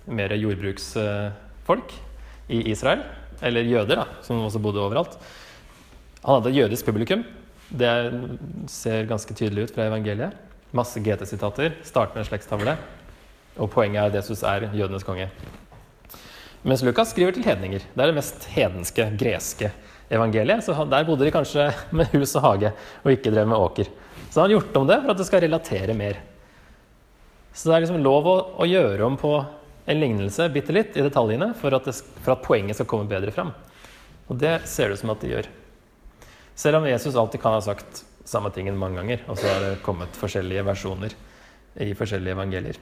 mer 0.08 0.34
jordbruksfolk 0.36 1.94
i 2.52 2.62
Israel. 2.72 3.04
Eller 3.44 3.68
jøder, 3.68 4.00
da, 4.00 4.22
som 4.24 4.44
også 4.44 4.62
bodde 4.62 4.80
overalt. 4.80 5.18
Han 6.24 6.38
hadde 6.38 6.54
et 6.54 6.60
jødisk 6.62 6.88
publikum. 6.88 7.24
Det 7.68 7.90
ser 8.72 9.08
ganske 9.10 9.36
tydelig 9.36 9.68
ut 9.68 9.76
fra 9.76 9.88
evangeliet. 9.90 10.36
Masse 10.74 10.98
GT-sitater. 11.00 11.76
start 11.86 12.14
med 12.14 12.24
en 12.24 12.26
slektstavle. 12.26 12.76
Og 13.62 13.70
poenget 13.70 14.00
er 14.00 14.10
at 14.10 14.16
Jesus 14.18 14.42
er 14.42 14.66
jødenes 14.74 15.06
konge. 15.06 15.28
Mens 16.64 16.82
Lukas 16.82 17.12
skriver 17.12 17.30
til 17.32 17.44
hedninger. 17.44 17.78
Det 17.78 18.02
er 18.02 18.10
det 18.10 18.16
mest 18.16 18.46
hedenske, 18.50 19.04
greske 19.20 19.70
evangeliet. 20.10 20.64
Så 20.64 20.74
der 20.90 21.04
bodde 21.06 21.24
de 21.24 21.30
kanskje 21.30 21.68
med 21.96 22.10
hus 22.16 22.34
og 22.34 22.42
hage, 22.42 22.72
og 23.04 23.12
ikke 23.12 23.30
drev 23.30 23.46
med 23.46 23.56
åker. 23.56 23.90
Så 24.30 24.40
han 24.40 24.48
har 24.48 24.56
gjort 24.56 24.76
om 24.80 24.88
det 24.88 24.96
for 25.02 25.12
at 25.12 25.20
det 25.20 25.26
skal 25.28 25.44
relatere 25.44 25.94
mer. 25.94 26.18
Så 27.54 27.68
det 27.68 27.76
er 27.76 27.84
liksom 27.84 28.02
lov 28.02 28.26
å, 28.26 28.34
å 28.58 28.66
gjøre 28.66 29.06
om 29.06 29.18
på 29.20 29.34
en 29.86 30.00
lignelse 30.00 30.48
bitte 30.50 30.74
litt 30.74 30.96
i 30.98 31.04
detaljene 31.04 31.52
for 31.60 31.76
at, 31.76 31.86
det, 31.86 31.94
for 32.24 32.34
at 32.34 32.42
poenget 32.42 32.80
skal 32.80 32.88
komme 32.90 33.06
bedre 33.06 33.30
fram. 33.30 33.52
Og 34.26 34.40
det 34.40 34.56
ser 34.66 34.90
det 34.90 34.98
ut 34.98 35.04
som 35.04 35.14
at 35.14 35.22
de 35.22 35.30
gjør. 35.36 35.50
Selv 36.58 36.80
om 36.80 36.88
Jesus 36.88 37.14
alltid 37.14 37.42
kan 37.44 37.54
ha 37.54 37.62
sagt 37.62 38.02
samme 38.24 38.50
tingen 38.54 38.76
mange 38.78 39.00
ganger, 39.00 39.22
og 39.28 39.38
så 39.38 39.48
har 39.50 39.62
det 39.62 39.78
kommet 39.84 40.16
forskjellige 40.18 40.64
versjoner 40.66 41.14
i 41.84 41.92
forskjellige 41.96 42.36
evangelier. 42.36 42.78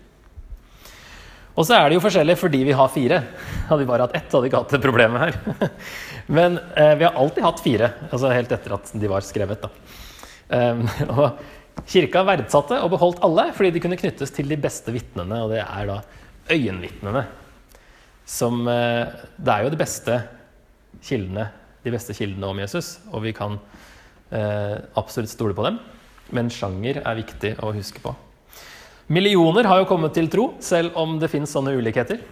Og 1.53 1.67
så 1.69 1.77
er 1.77 1.91
det 1.91 1.99
jo 1.99 2.05
forskjellig 2.05 2.37
fordi 2.41 2.63
vi 2.65 2.77
har 2.77 2.93
fire. 2.93 3.19
Hadde 3.69 3.83
vi 3.83 3.89
bare 3.91 4.07
hatt 4.07 4.15
ett, 4.17 4.29
hadde 4.31 4.45
vi 4.45 4.49
ikke 4.49 4.63
hatt 4.63 4.73
det 4.73 4.81
problemet 4.85 5.25
her. 5.25 5.73
Men 6.39 6.57
eh, 6.79 6.95
vi 6.97 7.05
har 7.05 7.19
alltid 7.21 7.45
hatt 7.45 7.61
fire, 7.65 7.91
altså 8.09 8.33
helt 8.33 8.55
etter 8.57 8.77
at 8.79 8.93
de 8.97 9.11
var 9.11 9.27
skrevet. 9.27 9.67
Um, 10.49 10.87
og 11.17 11.85
kirka 11.89 12.23
verdsatte 12.29 12.79
og 12.85 12.93
beholdt 12.95 13.23
alle 13.25 13.49
fordi 13.57 13.73
de 13.75 13.83
kunne 13.85 14.01
knyttes 14.01 14.33
til 14.33 14.49
de 14.49 14.61
beste 14.61 14.95
vitnene, 14.95 15.43
og 15.45 15.53
det 15.53 15.61
er 15.65 15.89
da 15.91 15.99
øyenvitnene. 16.53 17.27
Som 18.29 18.65
eh, 18.71 19.11
Det 19.37 19.53
er 19.53 19.67
jo 19.67 19.75
de 19.75 19.83
beste 19.83 20.23
kildene 21.03 21.51
de 21.83 21.93
beste 21.93 22.15
kildene 22.17 22.51
om 22.51 22.61
Jesus, 22.63 22.97
og 23.11 23.25
vi 23.27 23.35
kan 23.35 23.59
absolutt 24.33 25.33
stole 25.33 25.57
på 25.57 25.65
dem. 25.67 25.81
Men 26.33 26.49
sjanger 26.53 27.03
er 27.03 27.19
viktig 27.19 27.57
å 27.61 27.73
huske 27.77 28.01
på. 28.01 28.15
Millioner 29.13 29.67
har 29.69 29.83
jo 29.83 29.89
kommet 29.91 30.15
til 30.17 30.29
tro, 30.33 30.53
selv 30.63 30.97
om 30.97 31.19
det 31.21 31.29
fins 31.33 31.53
sånne 31.53 31.75
ulikheter. 31.77 32.23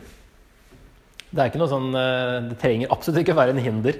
Det, 1.30 1.38
er 1.38 1.50
ikke 1.50 1.60
noe 1.60 1.70
sånn, 1.70 1.90
eh, 1.94 2.36
det 2.48 2.58
trenger 2.62 2.92
absolutt 2.94 3.22
ikke 3.22 3.36
være 3.38 3.54
en 3.54 3.62
hinder, 3.62 3.98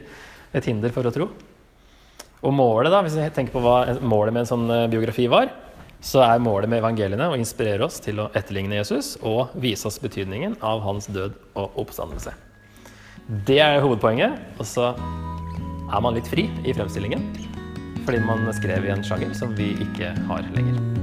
et 0.56 0.66
hinder 0.66 0.94
for 0.94 1.06
å 1.06 1.12
tro. 1.14 1.28
Og 2.40 2.54
målet, 2.56 2.90
da, 2.92 3.02
hvis 3.04 3.18
vi 3.18 3.26
tenker 3.36 3.54
på 3.54 3.62
hva 3.64 3.98
målet 4.00 4.34
med 4.34 4.44
en 4.44 4.50
sånn 4.50 4.64
eh, 4.74 4.86
biografi 4.90 5.28
var, 5.30 5.52
så 6.00 6.22
er 6.24 6.40
målet 6.40 6.70
med 6.72 6.80
evangeliene 6.80 7.28
å 7.28 7.36
inspirere 7.36 7.84
oss 7.84 8.00
til 8.00 8.22
å 8.22 8.30
etterligne 8.32 8.78
Jesus 8.78 9.18
og 9.20 9.52
vise 9.60 9.84
oss 9.90 10.00
betydningen 10.00 10.56
av 10.64 10.80
hans 10.86 11.10
død 11.12 11.36
og 11.60 11.76
oppstandelse. 11.84 12.32
Det 13.46 13.60
er 13.60 13.82
hovedpoenget. 13.84 14.40
Og 14.56 14.66
så 14.66 14.94
er 14.94 16.02
man 16.02 16.16
litt 16.16 16.30
fri 16.30 16.48
i 16.64 16.72
fremstillingen 16.72 17.49
fordi 18.10 18.26
man 18.26 18.48
skrev 18.52 18.84
i 18.84 18.90
en 18.90 19.04
sjanger 19.06 19.34
som 19.38 19.52
vi 19.54 19.68
ikke 19.84 20.10
har 20.26 20.42
lenger. 20.56 20.99